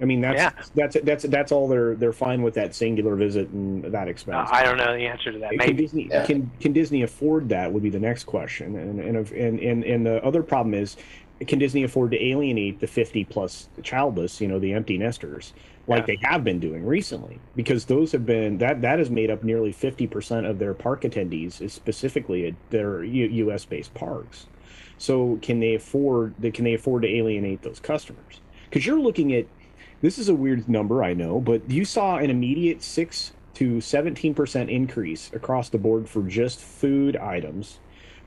I 0.00 0.04
mean, 0.04 0.20
that's 0.20 0.36
Yeah. 0.36 0.50
that's 0.74 0.96
that's 1.04 1.24
that's 1.24 1.52
all 1.52 1.68
they're 1.68 1.94
they're 1.94 2.12
fine 2.12 2.42
with 2.42 2.54
that 2.54 2.74
singular 2.74 3.14
visit 3.14 3.48
and 3.50 3.84
that 3.84 4.08
expense. 4.08 4.48
Uh, 4.50 4.54
I 4.54 4.62
don't 4.64 4.76
know 4.76 4.92
the 4.94 5.06
answer 5.06 5.30
to 5.32 5.38
that. 5.40 5.58
Can 5.58 5.76
Disney 5.76 6.08
Yeah. 6.10 6.24
can 6.24 6.50
can 6.60 6.72
Disney 6.72 7.02
afford 7.02 7.48
that? 7.50 7.72
Would 7.72 7.82
be 7.82 7.90
the 7.90 8.00
next 8.00 8.24
question. 8.24 8.76
And 8.76 8.98
and 9.00 9.30
and 9.32 9.60
and, 9.60 9.84
and 9.84 10.06
the 10.06 10.24
other 10.24 10.42
problem 10.42 10.74
is, 10.74 10.96
can 11.46 11.58
Disney 11.58 11.82
afford 11.84 12.10
to 12.12 12.24
alienate 12.24 12.80
the 12.80 12.86
fifty 12.86 13.24
plus 13.24 13.68
childless? 13.82 14.40
You 14.40 14.48
know, 14.48 14.58
the 14.58 14.72
empty 14.72 14.98
nesters, 14.98 15.52
like 15.86 16.06
Yeah. 16.06 16.14
they 16.14 16.18
have 16.28 16.44
been 16.44 16.60
doing 16.60 16.84
recently, 16.86 17.38
because 17.56 17.86
those 17.86 18.12
have 18.12 18.24
been 18.24 18.58
that 18.58 18.82
that 18.82 18.98
has 18.98 19.10
made 19.10 19.30
up 19.30 19.42
nearly 19.42 19.72
fifty 19.72 20.06
percent 20.06 20.46
of 20.46 20.58
their 20.58 20.74
park 20.74 21.02
attendees, 21.02 21.60
is 21.60 21.72
specifically 21.72 22.46
at 22.46 22.54
their 22.70 23.02
U, 23.04 23.26
U.S. 23.26 23.64
based 23.64 23.92
parks. 23.94 24.46
So 24.98 25.38
can 25.42 25.60
they 25.60 25.74
afford? 25.74 26.34
Can 26.54 26.64
they 26.64 26.74
afford 26.74 27.02
to 27.02 27.08
alienate 27.08 27.62
those 27.62 27.80
customers? 27.80 28.40
Because 28.70 28.86
you're 28.86 29.00
looking 29.00 29.34
at 29.34 29.46
this 30.00 30.18
is 30.18 30.28
a 30.28 30.34
weird 30.34 30.68
number, 30.68 31.02
I 31.04 31.14
know, 31.14 31.40
but 31.40 31.68
you 31.70 31.84
saw 31.84 32.16
an 32.16 32.30
immediate 32.30 32.82
six 32.82 33.32
to 33.54 33.76
17% 33.76 34.68
increase 34.70 35.30
across 35.34 35.68
the 35.68 35.78
board 35.78 36.08
for 36.08 36.22
just 36.22 36.58
food 36.60 37.16
items 37.16 37.78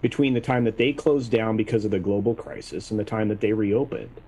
between 0.02 0.34
the 0.34 0.42
time 0.42 0.64
that 0.66 0.78
they 0.78 0.94
closed 0.94 1.32
down 1.32 1.58
because 1.58 1.84
of 1.84 1.92
the 1.92 2.00
global 2.00 2.36
crisis 2.36 2.92
and 2.92 3.00
the 3.00 3.04
time 3.04 3.28
that 3.28 3.42
they 3.42 3.52
reopened. 3.52 4.22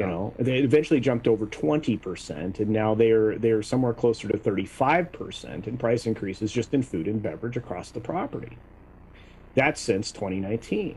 You 0.00 0.06
know, 0.06 0.34
they 0.38 0.58
eventually 0.58 1.00
jumped 1.00 1.28
over 1.28 1.46
20%, 1.46 2.60
and 2.60 2.70
now 2.70 2.94
they're 2.94 3.36
they're 3.36 3.62
somewhere 3.62 3.92
closer 3.92 4.26
to 4.28 4.38
35% 4.38 5.66
in 5.66 5.76
price 5.76 6.06
increases 6.06 6.50
just 6.50 6.72
in 6.72 6.82
food 6.82 7.06
and 7.06 7.22
beverage 7.22 7.58
across 7.58 7.90
the 7.90 8.00
property. 8.00 8.56
That's 9.54 9.80
since 9.80 10.10
2019. 10.10 10.96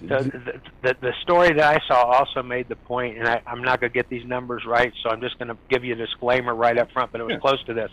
The, 0.00 0.06
mm-hmm. 0.06 0.38
the, 0.46 0.60
the 0.82 0.96
the 1.00 1.12
story 1.22 1.52
that 1.52 1.76
I 1.76 1.78
saw 1.86 2.02
also 2.04 2.42
made 2.42 2.68
the 2.68 2.76
point, 2.76 3.18
and 3.18 3.28
I, 3.28 3.42
I'm 3.46 3.62
not 3.62 3.80
going 3.80 3.92
to 3.92 3.94
get 3.94 4.08
these 4.08 4.24
numbers 4.26 4.64
right, 4.66 4.92
so 5.02 5.10
I'm 5.10 5.20
just 5.20 5.38
going 5.38 5.48
to 5.48 5.56
give 5.68 5.84
you 5.84 5.92
a 5.94 5.96
disclaimer 5.96 6.54
right 6.54 6.76
up 6.78 6.90
front, 6.92 7.12
but 7.12 7.20
it 7.20 7.24
was 7.24 7.34
Yeah. 7.34 7.40
close 7.40 7.62
to 7.64 7.74
this. 7.74 7.90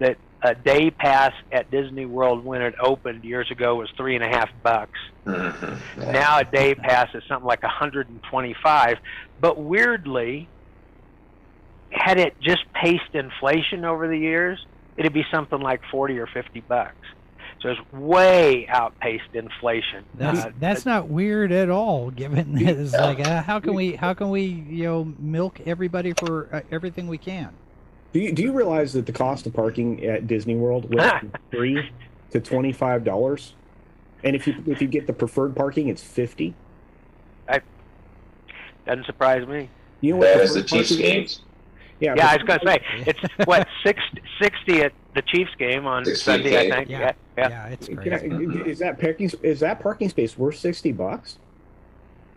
That 0.00 0.16
a 0.42 0.54
day 0.54 0.90
pass 0.90 1.32
at 1.52 1.70
Disney 1.70 2.04
World 2.06 2.44
when 2.44 2.60
it 2.60 2.74
opened 2.80 3.24
years 3.24 3.50
ago 3.50 3.76
was 3.76 3.88
three 3.96 4.14
and 4.14 4.24
a 4.24 4.28
half 4.28 4.50
bucks. 4.62 4.98
Yeah. 5.26 5.78
Now 5.96 6.38
a 6.38 6.44
day 6.44 6.74
pass 6.74 7.08
is 7.14 7.22
something 7.28 7.46
like 7.46 7.62
125. 7.62 8.98
But 9.40 9.58
weirdly, 9.58 10.48
had 11.90 12.18
it 12.18 12.38
just 12.40 12.64
paced 12.74 13.14
inflation 13.14 13.84
over 13.84 14.06
the 14.08 14.18
years, 14.18 14.64
it'd 14.96 15.14
be 15.14 15.24
something 15.30 15.60
like 15.60 15.80
40 15.90 16.18
or 16.18 16.26
50 16.26 16.60
bucks. 16.60 16.94
So 17.64 17.70
it's 17.70 17.92
way 17.94 18.66
outpaced 18.68 19.32
inflation. 19.32 20.04
That's 20.16 20.44
Uh, 20.44 20.52
that's 20.60 20.84
not 20.84 21.08
weird 21.08 21.50
at 21.50 21.70
all. 21.70 22.10
Given 22.10 22.56
that 22.56 22.76
it's 22.78 22.92
like, 22.92 23.20
uh, 23.20 23.40
how 23.40 23.58
can 23.58 23.72
we 23.72 23.96
how 23.96 24.12
can 24.12 24.28
we 24.28 24.42
you 24.42 24.84
know 24.84 25.14
milk 25.18 25.62
everybody 25.64 26.12
for 26.12 26.50
uh, 26.52 26.60
everything 26.70 27.08
we 27.08 27.16
can? 27.16 27.54
Do 28.12 28.20
you, 28.20 28.32
do 28.32 28.42
you 28.42 28.52
realize 28.52 28.92
that 28.92 29.06
the 29.06 29.12
cost 29.12 29.46
of 29.46 29.54
parking 29.54 30.04
at 30.04 30.26
Disney 30.26 30.56
World 30.56 30.94
went 30.94 31.20
from 31.20 31.32
three 31.50 31.90
to 32.32 32.40
twenty 32.40 32.70
five 32.70 33.02
dollars? 33.02 33.54
And 34.22 34.36
if 34.36 34.46
you 34.46 34.62
if 34.66 34.82
you 34.82 34.86
get 34.86 35.06
the 35.06 35.14
preferred 35.14 35.56
parking, 35.56 35.88
it's 35.88 36.02
fifty. 36.02 36.54
doesn't 38.84 39.06
surprise 39.06 39.48
me. 39.48 39.70
You 40.02 40.12
know 40.12 40.16
what 40.18 40.34
That 40.34 40.44
is 40.44 40.52
the 40.52 40.62
Chiefs 40.62 40.96
games. 40.96 41.40
Yeah, 41.98 42.12
Yeah, 42.14 42.28
I 42.28 42.36
was 42.36 42.42
going 42.42 42.60
to 42.60 42.66
say 42.66 43.04
it's 43.06 43.46
what 43.46 43.66
60, 43.86 44.20
60 44.42 44.82
at 44.82 44.92
the 45.14 45.22
Chiefs 45.22 45.52
game 45.58 45.86
on 45.86 46.04
60 46.04 46.22
Sunday, 46.22 46.58
I 46.58 46.62
K. 46.64 46.70
think. 46.70 46.88
Yeah, 46.90 47.12
Yeah, 47.36 47.48
yeah, 47.48 47.66
yeah. 47.66 47.72
it's 47.72 47.86
Can 47.88 47.96
crazy. 47.96 48.30
I- 48.30 48.64
is 48.64 48.78
that 48.78 49.00
parking 49.00 49.30
is 49.42 49.60
that 49.60 49.80
parking 49.80 50.08
space 50.08 50.38
worth 50.38 50.56
sixty 50.56 50.92
bucks? 50.92 51.38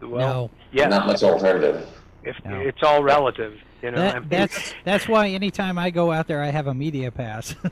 Well, 0.02 0.10
no, 0.20 0.52
yeah, 0.72 0.88
Not 0.90 1.08
much 1.08 1.24
alternative. 1.24 1.88
if, 2.24 2.36
No. 2.46 2.60
it's 2.60 2.84
all 2.84 3.02
relative. 3.04 3.60
You 3.82 3.92
know, 3.92 3.98
that, 3.98 4.30
that's 4.30 4.74
that's 4.86 5.08
why 5.08 5.28
anytime 5.30 5.78
I 5.78 5.90
go 5.92 6.12
out 6.12 6.28
there, 6.28 6.42
I 6.44 6.48
have 6.48 6.68
a 6.68 6.74
media 6.74 7.12
pass. 7.12 7.56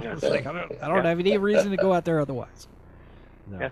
Yeah. 0.00 0.12
It's 0.12 0.22
like, 0.22 0.46
I 0.46 0.52
don't, 0.52 0.72
I 0.80 0.86
don't 0.86 1.02
Yeah. 1.02 1.08
have 1.08 1.18
any 1.18 1.36
reason 1.38 1.72
to 1.72 1.76
go 1.76 1.92
out 1.92 2.04
there 2.04 2.20
otherwise. 2.20 2.68
No. 3.48 3.58
Yeah. 3.58 3.70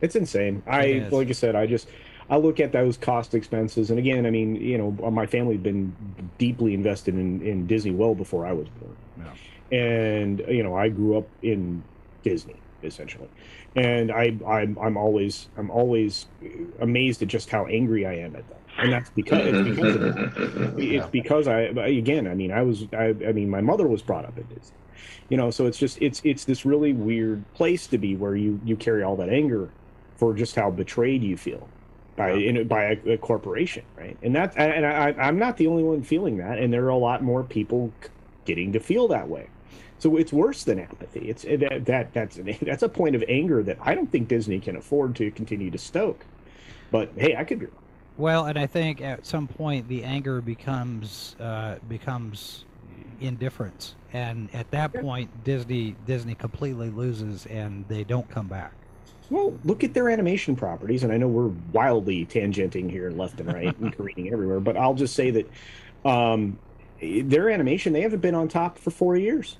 It's 0.00 0.16
insane. 0.16 0.64
I 0.66 0.82
It 0.86 0.96
is. 1.04 1.12
like 1.12 1.28
I 1.28 1.32
said, 1.32 1.54
I 1.54 1.66
just 1.68 1.86
I 2.28 2.38
look 2.38 2.58
at 2.58 2.72
those 2.72 2.96
cost 2.96 3.34
expenses, 3.36 3.90
and 3.90 3.98
again, 3.98 4.26
I 4.26 4.30
mean, 4.30 4.56
you 4.56 4.78
know, 4.78 4.90
my 5.12 5.26
family's 5.26 5.60
been 5.60 5.94
deeply 6.38 6.74
invested 6.74 7.14
in 7.14 7.40
in 7.42 7.68
Disney 7.68 7.92
well 7.92 8.16
before 8.16 8.44
I 8.46 8.52
was 8.52 8.66
born, 8.80 8.96
and 9.70 10.42
you 10.48 10.64
know, 10.64 10.74
I 10.74 10.88
grew 10.88 11.16
up 11.18 11.28
in 11.42 11.84
Disney 12.22 12.56
essentially, 12.82 13.28
and 13.76 14.10
I 14.10 14.36
I'm 14.46 14.78
I'm 14.78 14.96
always 14.96 15.48
I'm 15.56 15.70
always 15.70 16.26
amazed 16.80 17.22
at 17.22 17.28
just 17.28 17.50
how 17.50 17.66
angry 17.66 18.06
I 18.06 18.14
am 18.14 18.36
at 18.36 18.48
them, 18.48 18.58
and 18.78 18.92
that's 18.92 19.10
because 19.10 19.46
it's 19.46 19.68
because 19.68 19.96
of 19.96 20.78
it. 20.78 20.84
it's 20.94 21.06
because 21.08 21.48
I 21.48 21.60
again 21.60 22.26
I 22.26 22.34
mean 22.34 22.52
I 22.52 22.62
was 22.62 22.86
I, 22.92 23.14
I 23.26 23.32
mean 23.32 23.50
my 23.50 23.60
mother 23.60 23.86
was 23.86 24.02
brought 24.02 24.24
up 24.24 24.36
at 24.38 24.48
Disney. 24.48 24.76
You 25.28 25.36
know 25.36 25.50
so 25.50 25.66
it's 25.66 25.78
just 25.78 26.00
it's 26.00 26.20
it's 26.24 26.44
this 26.44 26.64
really 26.64 26.92
weird 26.92 27.44
place 27.54 27.86
to 27.88 27.98
be 27.98 28.16
where 28.16 28.36
you 28.36 28.60
you 28.64 28.76
carry 28.76 29.02
all 29.02 29.16
that 29.16 29.28
anger 29.28 29.70
for 30.16 30.34
just 30.34 30.54
how 30.56 30.70
betrayed 30.70 31.22
you 31.22 31.36
feel 31.36 31.68
by 32.16 32.32
in, 32.32 32.66
by 32.68 32.84
a, 32.84 33.12
a 33.12 33.18
corporation 33.18 33.84
right? 33.96 34.16
And 34.22 34.34
that 34.34 34.56
and 34.56 34.84
I, 34.84 35.14
I'm 35.18 35.38
not 35.38 35.56
the 35.56 35.66
only 35.66 35.82
one 35.82 36.02
feeling 36.02 36.38
that 36.38 36.58
and 36.58 36.72
there 36.72 36.84
are 36.84 36.90
a 36.90 36.96
lot 36.96 37.22
more 37.22 37.42
people 37.42 37.92
getting 38.44 38.72
to 38.72 38.80
feel 38.80 39.08
that 39.08 39.28
way 39.28 39.48
so 40.00 40.16
it's 40.16 40.32
worse 40.32 40.64
than 40.64 40.78
apathy 40.80 41.28
it's 41.30 41.42
that, 41.42 41.84
that 41.86 42.12
that's 42.14 42.36
an, 42.38 42.56
that's 42.62 42.82
a 42.82 42.88
point 42.88 43.16
of 43.16 43.24
anger 43.28 43.62
that 43.62 43.78
I 43.80 43.94
don't 43.94 44.10
think 44.12 44.28
Disney 44.28 44.60
can 44.60 44.76
afford 44.76 45.16
to 45.16 45.30
continue 45.32 45.70
to 45.70 45.78
stoke 45.78 46.28
but 46.90 47.12
hey 47.16 47.36
I 47.36 47.44
could 47.44 47.60
be 47.60 47.66
wrong 47.66 47.84
Well, 48.16 48.46
and 48.46 48.58
I 48.58 48.66
think 48.66 49.00
at 49.00 49.24
some 49.26 49.48
point 49.48 49.88
the 49.88 50.04
anger 50.04 50.40
becomes 50.42 51.34
uh, 51.38 51.78
becomes 51.86 52.66
indifference, 53.18 53.96
and 54.12 54.52
at 54.54 54.70
that 54.70 54.94
Yeah. 54.94 55.00
point 55.00 55.42
Disney 55.42 55.94
Disney 55.94 56.34
completely 56.34 56.90
loses, 56.90 57.46
and 57.46 57.88
they 57.88 58.04
don't 58.04 58.28
come 58.28 58.48
back. 58.48 58.88
Well, 59.28 59.60
look 59.62 59.84
at 59.84 59.94
their 59.94 60.08
animation 60.08 60.56
properties, 60.56 61.04
and 61.04 61.12
I 61.12 61.16
know 61.16 61.28
we're 61.28 61.48
wildly 61.48 62.26
tangenting 62.26 62.90
here 62.90 63.10
left 63.10 63.40
and 63.40 63.48
right 63.48 63.76
and 63.78 63.92
careening 63.96 64.32
everywhere, 64.32 64.60
but 64.60 64.76
I'll 64.76 64.94
just 64.94 65.14
say 65.14 65.30
that 65.30 65.50
um, 66.04 66.60
their 67.00 67.48
animation 67.48 67.92
they 67.92 68.00
haven't 68.02 68.20
been 68.20 68.34
on 68.34 68.48
top 68.48 68.78
for 68.78 68.90
four 68.90 69.16
years. 69.16 69.58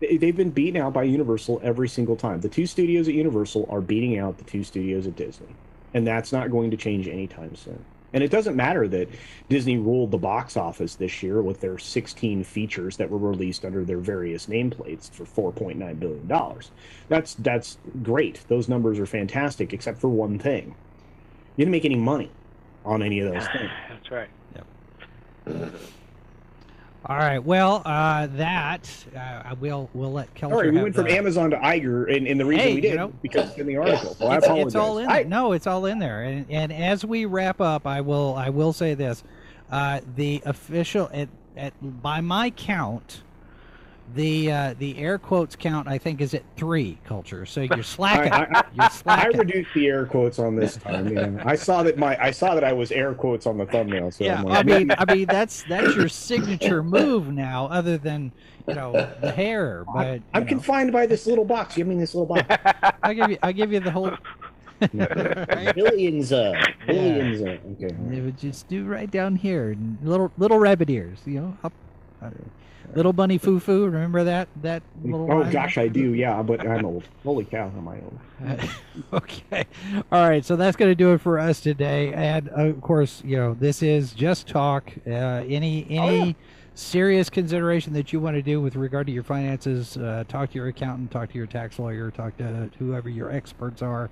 Yeah. 0.00 0.08
They- 0.10 0.16
They've 0.18 0.36
been 0.36 0.50
beaten 0.50 0.80
out 0.80 0.92
by 0.92 1.04
Universal 1.04 1.60
every 1.62 1.88
single 1.88 2.16
time. 2.16 2.40
The 2.40 2.48
two 2.48 2.66
studios 2.66 3.08
at 3.08 3.14
Universal 3.14 3.66
are 3.70 3.80
beating 3.80 4.18
out 4.18 4.38
the 4.38 4.44
two 4.44 4.64
studios 4.64 5.06
at 5.06 5.16
Disney, 5.16 5.54
and 5.94 6.06
that's 6.06 6.32
not 6.32 6.50
going 6.50 6.70
to 6.70 6.76
change 6.76 7.08
anytime 7.08 7.54
soon. 7.56 7.84
And 8.12 8.22
it 8.22 8.30
doesn't 8.30 8.56
matter 8.56 8.86
that 8.88 9.08
Disney 9.50 9.76
ruled 9.78 10.10
the 10.10 10.16
box 10.16 10.56
office 10.56 10.94
this 10.94 11.22
year 11.22 11.42
with 11.42 11.60
their 11.60 11.76
16 11.76 12.44
features 12.44 12.96
that 12.96 13.10
were 13.10 13.18
released 13.18 13.64
under 13.64 13.84
their 13.84 13.98
various 13.98 14.46
nameplates 14.46 15.10
for 15.10 15.24
4.9 15.52 15.98
billion 16.00 16.26
dollars. 16.26 16.70
That's 17.08 17.34
that's 17.34 17.78
great. 18.02 18.40
Those 18.48 18.68
numbers 18.68 18.98
are 19.00 19.06
fantastic, 19.06 19.72
except 19.74 19.98
for 20.00 20.08
one 20.08 20.38
thing: 20.38 20.74
you 21.56 21.64
didn't 21.64 21.72
make 21.72 21.84
any 21.84 21.96
money 21.96 22.30
on 22.84 23.02
any 23.02 23.20
of 23.20 23.34
those 23.34 23.46
things. 23.52 23.70
That's 23.90 24.10
right. 24.10 24.28
All 27.08 27.16
right. 27.16 27.38
Well, 27.38 27.82
uh, 27.84 28.26
that 28.32 28.90
uh, 29.14 29.18
I 29.44 29.52
will 29.60 29.88
we'll 29.94 30.12
let. 30.12 30.28
All 30.42 30.50
right, 30.50 30.72
we 30.72 30.82
went 30.82 30.94
from 30.96 31.06
Amazon 31.06 31.50
to 31.50 31.56
Iger, 31.56 32.12
and, 32.14 32.26
and 32.26 32.40
the 32.40 32.44
reason 32.44 32.66
Hey, 32.66 32.74
we 32.74 32.80
did 32.80 32.90
you 32.90 32.96
know, 32.96 33.12
because 33.22 33.50
it's 33.50 33.58
in 33.58 33.66
the 33.68 33.76
article. 33.76 34.16
Well, 34.18 34.30
I 34.30 34.36
it's, 34.38 34.46
apologize. 34.46 34.66
it's 34.66 34.74
all 34.74 34.98
in 34.98 35.06
I- 35.08 35.22
there. 35.22 35.24
No, 35.26 35.52
it's 35.52 35.68
all 35.68 35.86
in 35.86 36.00
there. 36.00 36.24
And, 36.24 36.46
and 36.50 36.72
as 36.72 37.04
we 37.04 37.24
wrap 37.24 37.60
up, 37.60 37.86
I 37.86 38.00
will 38.00 38.34
I 38.34 38.48
will 38.48 38.72
say 38.72 38.94
this: 38.94 39.22
uh, 39.70 40.00
the 40.16 40.42
official 40.44 41.08
at, 41.12 41.28
at 41.56 41.72
by 42.02 42.20
my 42.20 42.50
count, 42.50 43.22
the 44.14 44.52
uh, 44.52 44.74
the 44.78 44.96
air 44.98 45.18
quotes 45.18 45.56
count 45.56 45.88
I 45.88 45.98
think 45.98 46.20
is 46.20 46.32
at 46.34 46.42
three 46.56 46.98
culture. 47.04 47.44
So 47.46 47.62
you're 47.62 47.82
slacking. 47.82 48.32
I- 48.32 48.44
I- 48.44 48.64
you're 48.74 48.88
I 49.06 49.26
reduced 49.26 49.70
the 49.74 49.86
air 49.88 50.06
quotes 50.06 50.38
on 50.38 50.54
this 50.56 50.76
time. 50.76 51.12
Man. 51.14 51.40
I 51.44 51.56
saw 51.56 51.82
that 51.82 51.98
my 51.98 52.16
I 52.22 52.30
saw 52.30 52.54
that 52.54 52.62
I 52.64 52.72
was 52.72 52.92
air 52.92 53.14
quotes 53.14 53.46
on 53.46 53.58
the 53.58 53.66
thumbnail. 53.66 54.10
So 54.12 54.24
yeah, 54.24 54.40
I'm 54.40 54.48
I 54.48 54.62
mean, 54.62 54.90
I 54.98 55.12
mean 55.14 55.26
that's 55.26 55.64
that's 55.68 55.96
your 55.96 56.08
signature 56.08 56.82
move 56.82 57.28
now, 57.32 57.66
other 57.66 57.98
than 57.98 58.32
you 58.68 58.74
know 58.74 58.92
the 59.20 59.30
hair. 59.32 59.84
But 59.92 60.20
I'm, 60.34 60.42
know, 60.44 60.48
confined 60.48 60.92
by 60.92 61.06
this 61.06 61.26
little 61.26 61.44
box. 61.44 61.74
Give 61.76 61.86
me 61.86 61.96
this 61.96 62.14
little 62.14 62.26
box. 62.36 62.44
I'll 63.02 63.14
give 63.14 63.30
you 63.30 63.38
I'll 63.42 63.52
give 63.52 63.72
you 63.72 63.80
the 63.80 63.90
whole. 63.90 64.12
Right? 64.92 65.72
billions, 65.74 66.32
uh, 66.32 66.52
billions. 66.86 67.40
Uh, 67.40 67.56
okay. 67.82 67.96
They 68.10 68.20
would 68.20 68.36
just 68.36 68.68
do 68.68 68.84
right 68.84 69.10
down 69.10 69.34
here, 69.36 69.74
little 70.02 70.30
little 70.36 70.58
rabbit 70.58 70.90
ears, 70.90 71.18
you 71.24 71.40
know, 71.40 71.56
up. 71.64 71.72
uh, 72.20 72.28
little 72.94 73.12
bunny 73.12 73.38
foo 73.38 73.58
foo. 73.60 73.86
Remember 73.86 74.24
that 74.24 74.48
that 74.62 74.82
little. 75.02 75.30
Oh 75.32 75.50
gosh. 75.50 75.78
I 75.78 75.88
do. 75.88 76.14
Yeah, 76.14 76.42
but 76.42 76.66
I'm 76.66 76.84
old. 76.84 77.04
Holy 77.24 77.44
cow, 77.44 77.70
am 77.76 77.88
I 77.88 77.96
old? 78.00 78.20
okay. 79.12 79.64
All 80.12 80.28
right. 80.28 80.44
So 80.44 80.56
that's 80.56 80.76
going 80.76 80.90
to 80.90 80.94
do 80.94 81.12
it 81.14 81.20
for 81.20 81.38
us 81.38 81.60
today. 81.60 82.12
And 82.12 82.48
of 82.50 82.80
course, 82.80 83.22
you 83.24 83.36
know, 83.36 83.54
this 83.54 83.82
is 83.82 84.12
just 84.12 84.46
talk. 84.46 84.92
Uh, 85.06 85.10
any 85.10 85.86
any 85.90 85.98
Oh, 85.98 86.24
yeah. 86.26 86.32
serious 86.74 87.30
consideration 87.30 87.92
that 87.94 88.12
you 88.12 88.20
want 88.20 88.36
to 88.36 88.42
do 88.42 88.60
with 88.60 88.76
regard 88.76 89.06
to 89.06 89.12
your 89.12 89.22
finances, 89.22 89.96
uh, 89.96 90.24
talk 90.28 90.50
to 90.50 90.56
your 90.56 90.68
accountant, 90.68 91.10
talk 91.10 91.30
to 91.32 91.38
your 91.38 91.46
tax 91.46 91.78
lawyer, 91.78 92.10
talk 92.10 92.36
to 92.38 92.70
whoever 92.78 93.08
your 93.08 93.30
experts 93.32 93.82
are. 93.82 94.10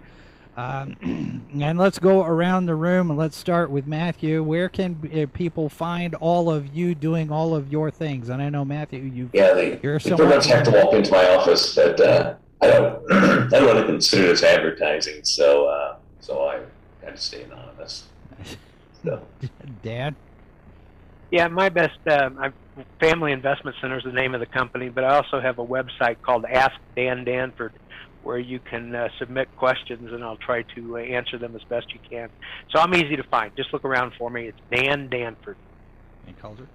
Um, 0.56 1.44
and 1.60 1.78
let's 1.78 1.98
go 1.98 2.24
around 2.24 2.66
the 2.66 2.74
room 2.74 3.10
and 3.10 3.18
let's 3.18 3.36
start 3.36 3.70
with 3.70 3.86
Matthew. 3.86 4.42
Where 4.42 4.68
can 4.68 5.10
uh, 5.12 5.26
people 5.36 5.68
find 5.68 6.14
all 6.16 6.50
of 6.50 6.74
you 6.74 6.94
doing 6.94 7.30
all 7.30 7.54
of 7.54 7.70
your 7.72 7.90
things? 7.90 8.28
And 8.28 8.40
I 8.40 8.48
know 8.50 8.64
Matthew, 8.64 9.02
you 9.02 9.30
Yeah, 9.32 9.52
they, 9.54 9.80
You're 9.82 9.98
they 9.98 10.10
so 10.10 10.16
pretty 10.16 10.34
much 10.34 10.46
much- 10.46 10.54
have 10.54 10.64
to 10.64 10.70
walk 10.70 10.94
into 10.94 11.10
my 11.10 11.28
office, 11.34 11.74
but 11.74 12.00
uh, 12.00 12.34
I 12.62 12.66
don't. 12.68 13.12
I 13.12 13.48
don't 13.48 13.66
want 13.66 13.78
to 13.78 13.86
consider 13.86 14.28
this 14.28 14.42
advertising, 14.42 15.24
so 15.24 15.66
uh, 15.66 15.96
so 16.20 16.46
I 16.48 16.60
kind 17.02 17.14
of 17.14 17.20
stay 17.20 17.42
anonymous. 17.42 18.04
So 19.02 19.26
Dad. 19.82 20.14
Yeah, 21.30 21.48
my 21.48 21.68
best 21.68 21.98
um, 22.06 22.38
I, 22.38 22.52
Family 23.00 23.32
Investment 23.32 23.76
Center 23.80 23.98
is 23.98 24.04
the 24.04 24.12
name 24.12 24.34
of 24.34 24.40
the 24.40 24.46
company, 24.46 24.88
but 24.88 25.02
I 25.04 25.16
also 25.16 25.40
have 25.40 25.58
a 25.58 25.66
website 25.66 26.22
called 26.22 26.44
Ask 26.44 26.76
Dan 26.94 27.24
Danford, 27.24 27.72
where 28.24 28.38
you 28.38 28.58
can 28.58 28.94
uh, 28.94 29.08
submit 29.18 29.48
questions 29.56 30.12
and 30.12 30.24
I'll 30.24 30.36
try 30.36 30.62
to 30.74 30.96
uh, 30.96 31.00
answer 31.00 31.38
them 31.38 31.54
as 31.54 31.62
best 31.64 31.92
you 31.92 32.00
can. 32.08 32.28
So 32.70 32.78
I'm 32.80 32.94
easy 32.94 33.16
to 33.16 33.22
find. 33.24 33.54
Just 33.56 33.72
look 33.72 33.84
around 33.84 34.12
for 34.18 34.30
me. 34.30 34.46
It's 34.48 34.58
Dan 34.70 35.08
Danford. 35.08 35.56
And 36.26 36.38
Culture. 36.38 36.68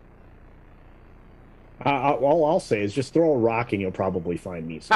Uh, 1.85 2.11
all 2.11 2.45
I'll 2.45 2.59
say 2.59 2.83
is 2.83 2.93
just 2.93 3.13
throw 3.13 3.33
a 3.33 3.37
rock 3.37 3.71
and 3.71 3.81
you'll 3.81 3.91
probably 3.91 4.35
find 4.35 4.67
me. 4.67 4.81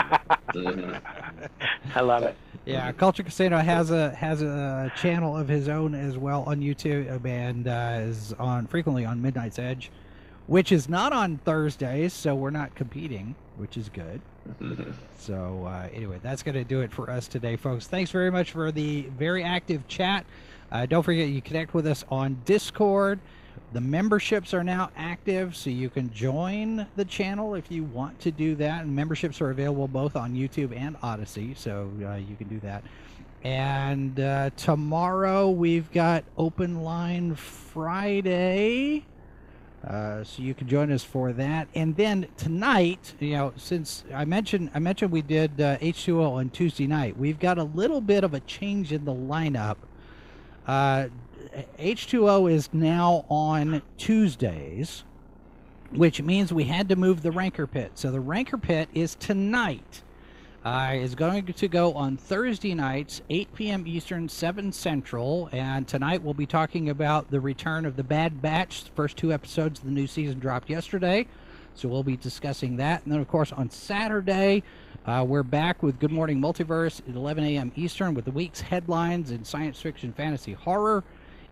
I 1.96 2.02
love 2.02 2.24
it. 2.24 2.36
Yeah, 2.66 2.92
Culture 2.92 3.24
Casino 3.24 3.58
has 3.60 3.92
a 3.92 4.12
has 4.12 4.42
a 4.42 4.92
channel 4.98 5.38
of 5.38 5.48
his 5.48 5.70
own 5.70 5.96
as 5.96 6.18
well 6.18 6.44
on 6.44 6.60
YouTube 6.60 7.26
and 7.26 7.68
uh, 7.68 8.00
is 8.02 8.34
on 8.34 8.68
frequently 8.68 9.06
on 9.06 9.22
Midnight's 9.22 9.60
Edge, 9.60 9.92
which 10.48 10.72
is 10.72 10.90
not 10.90 11.14
on 11.14 11.38
Thursdays, 11.40 12.14
so 12.14 12.36
we're 12.36 12.50
not 12.50 12.76
competing, 12.76 13.36
which 13.58 13.78
is 13.78 13.90
good. 13.90 14.22
So 15.18 15.66
uh, 15.66 15.88
anyway, 15.94 16.20
that's 16.22 16.44
going 16.44 16.56
to 16.56 16.64
do 16.64 16.82
it 16.82 16.92
for 16.92 17.10
us 17.10 17.28
today, 17.28 17.56
folks. 17.56 17.88
Thanks 17.88 18.12
very 18.12 18.32
much 18.32 18.52
for 18.52 18.72
the 18.72 19.04
very 19.18 19.44
active 19.44 19.88
chat. 19.88 20.26
Uh, 20.72 20.86
don't 20.86 21.04
forget 21.04 21.30
you 21.30 21.42
connect 21.42 21.74
with 21.74 21.88
us 21.88 22.04
on 22.10 22.42
Discord. 22.46 23.20
The 23.72 23.82
memberships 23.82 24.54
are 24.54 24.64
now 24.64 24.90
active, 24.96 25.56
so 25.56 25.70
you 25.70 25.90
can 25.90 26.12
join 26.14 26.88
the 26.96 27.06
channel 27.06 27.56
if 27.56 27.72
you 27.72 27.84
want 27.84 28.20
to 28.22 28.32
do 28.32 28.56
that. 28.56 28.84
And 28.84 28.96
memberships 28.96 29.42
are 29.42 29.50
available 29.52 29.88
both 29.88 30.16
on 30.16 30.34
YouTube 30.34 30.76
and 30.76 30.96
Odysee, 31.04 31.54
so 31.56 31.90
uh, 32.04 32.16
you 32.16 32.36
can 32.36 32.48
do 32.48 32.60
that. 32.62 32.84
And 33.44 34.20
uh, 34.20 34.52
tomorrow 34.56 35.50
we've 35.50 35.92
got 35.92 36.24
Open 36.38 36.84
Line 36.84 37.36
Friday. 37.36 39.06
Uh, 39.88 40.24
so 40.24 40.42
you 40.42 40.54
can 40.54 40.68
join 40.68 40.92
us 40.92 41.04
for 41.04 41.34
that. 41.34 41.68
And 41.76 41.96
then 41.98 42.28
tonight, 42.38 43.14
you 43.20 43.34
know, 43.34 43.54
since 43.58 44.06
I 44.14 44.24
mentioned 44.24 44.72
I 44.74 44.80
mentioned 44.80 45.12
we 45.12 45.22
did 45.22 45.60
uh, 45.60 45.78
H2O 45.80 46.32
on 46.32 46.50
Tuesday 46.52 46.88
night, 46.88 47.18
we've 47.18 47.40
got 47.40 47.58
a 47.58 47.64
little 47.64 48.00
bit 48.00 48.24
of 48.24 48.34
a 48.34 48.40
change 48.42 48.94
in 48.94 49.04
the 49.04 49.14
lineup. 49.14 49.76
Uh, 50.66 51.08
H2O 51.78 52.52
is 52.52 52.70
now 52.74 53.26
on 53.30 53.82
Tuesdays, 53.98 55.04
which 55.92 56.22
means 56.22 56.54
we 56.54 56.64
had 56.64 56.88
to 56.90 56.96
move 56.96 57.22
the 57.22 57.32
Rancor 57.32 57.68
Pit. 57.68 57.92
So 57.96 58.10
the 58.10 58.22
Rancor 58.22 58.58
Pit 58.58 58.88
is 58.94 59.16
tonight. 59.16 60.02
Uh, 60.64 60.92
is 60.94 61.14
going 61.14 61.46
to 61.46 61.68
go 61.68 61.92
on 61.94 62.16
Thursday 62.16 62.74
nights, 62.74 63.22
8 63.30 63.54
p.m. 63.54 63.86
Eastern, 63.86 64.30
7 64.30 64.72
Central. 64.72 65.50
And 65.52 65.86
tonight 65.86 66.24
we'll 66.24 66.34
be 66.34 66.46
talking 66.46 66.90
about 66.90 67.30
the 67.30 67.42
return 67.42 67.86
of 67.86 67.98
the 67.98 68.04
Bad 68.04 68.42
Batch. 68.42 68.86
The 68.86 68.92
first 68.92 69.18
two 69.18 69.34
episodes 69.34 69.80
of 69.80 69.86
the 69.86 69.92
new 69.92 70.08
season 70.08 70.40
dropped 70.40 70.70
yesterday. 70.70 71.28
So 71.76 71.90
we'll 71.90 72.02
be 72.02 72.16
discussing 72.16 72.78
that. 72.78 73.04
And 73.04 73.12
then, 73.12 73.20
of 73.20 73.28
course, 73.28 73.52
on 73.52 73.70
Saturday, 73.72 74.64
uh, 75.06 75.26
we're 75.28 75.44
back 75.44 75.84
with 75.84 76.00
Good 76.00 76.12
Morning 76.12 76.40
Multiverse 76.40 77.02
at 77.10 77.14
11 77.14 77.44
a.m. 77.44 77.74
Eastern 77.76 78.14
with 78.14 78.24
the 78.24 78.32
week's 78.32 78.62
headlines 78.62 79.32
in 79.32 79.44
science 79.44 79.82
fiction, 79.82 80.14
fantasy, 80.14 80.54
horror. 80.54 81.04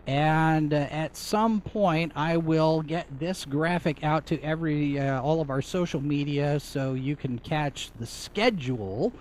And 0.06 0.74
uh, 0.74 0.88
at 0.90 1.16
some 1.16 1.60
point, 1.60 2.12
I 2.16 2.36
will 2.36 2.82
get 2.82 3.06
this 3.20 3.44
graphic 3.44 4.02
out 4.02 4.26
to 4.26 4.42
every 4.42 4.98
uh, 4.98 5.20
all 5.20 5.40
of 5.40 5.48
our 5.48 5.62
social 5.62 6.00
media 6.00 6.58
so 6.58 6.94
you 6.94 7.14
can 7.14 7.38
catch 7.38 7.92
the 8.00 8.06
schedule 8.06 9.12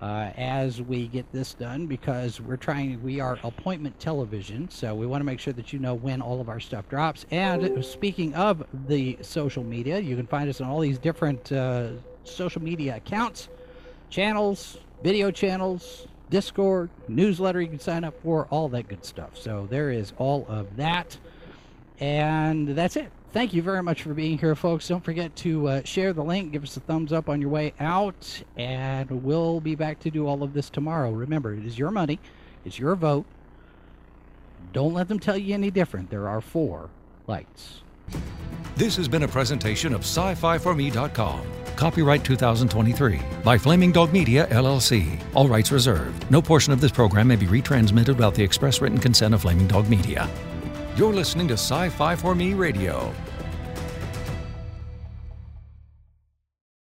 uh, 0.00 0.30
as 0.36 0.80
we 0.80 1.08
get 1.08 1.30
this 1.32 1.54
done 1.54 1.86
because 1.86 2.40
we're 2.40 2.56
trying. 2.56 3.02
We 3.02 3.18
are 3.18 3.38
appointment 3.42 3.98
television, 3.98 4.70
so 4.70 4.94
we 4.94 5.06
want 5.06 5.20
to 5.20 5.24
make 5.24 5.40
sure 5.40 5.52
that 5.54 5.72
you 5.72 5.80
know 5.80 5.94
when 5.94 6.22
all 6.22 6.40
of 6.40 6.48
our 6.48 6.60
stuff 6.60 6.88
drops. 6.88 7.26
And 7.32 7.84
speaking 7.84 8.34
of 8.34 8.64
the 8.86 9.18
social 9.22 9.64
media, 9.64 9.98
you 9.98 10.14
can 10.14 10.28
find 10.28 10.48
us 10.48 10.60
on 10.60 10.68
all 10.68 10.80
these 10.80 10.98
different 10.98 11.50
uh, 11.50 11.90
social 12.22 12.62
media 12.62 12.96
accounts, 12.96 13.48
channels, 14.08 14.78
video 15.02 15.32
channels, 15.32 16.06
Discord, 16.32 16.88
newsletter 17.08 17.60
you 17.60 17.68
can 17.68 17.78
sign 17.78 18.04
up 18.04 18.14
for, 18.22 18.46
all 18.46 18.70
that 18.70 18.88
good 18.88 19.04
stuff. 19.04 19.36
So 19.36 19.68
there 19.68 19.90
is 19.90 20.14
all 20.16 20.46
of 20.48 20.76
that. 20.76 21.18
And 22.00 22.68
that's 22.68 22.96
it. 22.96 23.12
Thank 23.34 23.52
you 23.52 23.60
very 23.60 23.82
much 23.82 24.02
for 24.02 24.14
being 24.14 24.38
here, 24.38 24.54
folks. 24.54 24.88
Don't 24.88 25.04
forget 25.04 25.36
to 25.36 25.68
uh, 25.68 25.82
share 25.84 26.14
the 26.14 26.24
link, 26.24 26.50
give 26.52 26.62
us 26.62 26.74
a 26.78 26.80
thumbs 26.80 27.12
up 27.12 27.28
on 27.28 27.42
your 27.42 27.50
way 27.50 27.74
out, 27.78 28.42
and 28.56 29.10
we'll 29.22 29.60
be 29.60 29.74
back 29.74 30.00
to 30.00 30.10
do 30.10 30.26
all 30.26 30.42
of 30.42 30.54
this 30.54 30.70
tomorrow. 30.70 31.10
Remember, 31.10 31.52
it 31.52 31.66
is 31.66 31.78
your 31.78 31.90
money, 31.90 32.18
it's 32.64 32.78
your 32.78 32.96
vote. 32.96 33.26
Don't 34.72 34.94
let 34.94 35.08
them 35.08 35.18
tell 35.18 35.36
you 35.36 35.52
any 35.52 35.70
different. 35.70 36.08
There 36.08 36.28
are 36.28 36.40
four 36.40 36.88
lights. 37.26 37.82
This 38.76 38.96
has 38.96 39.08
been 39.08 39.22
a 39.22 39.28
presentation 39.28 39.94
of 39.94 40.00
sci-fi4me.com. 40.00 41.42
Copyright 41.76 42.24
2023 42.24 43.20
by 43.42 43.58
Flaming 43.58 43.92
Dog 43.92 44.12
Media, 44.12 44.46
LLC. 44.48 45.20
All 45.34 45.48
rights 45.48 45.72
reserved. 45.72 46.30
No 46.30 46.40
portion 46.40 46.72
of 46.72 46.80
this 46.80 46.92
program 46.92 47.28
may 47.28 47.36
be 47.36 47.46
retransmitted 47.46 48.08
without 48.08 48.34
the 48.34 48.42
express 48.42 48.80
written 48.80 48.98
consent 48.98 49.34
of 49.34 49.42
Flaming 49.42 49.66
Dog 49.66 49.88
Media. 49.88 50.28
You're 50.96 51.12
listening 51.12 51.48
to 51.48 51.54
Sci 51.54 51.88
Fi 51.88 52.14
for 52.16 52.34
Me 52.34 52.54
Radio. 52.54 53.12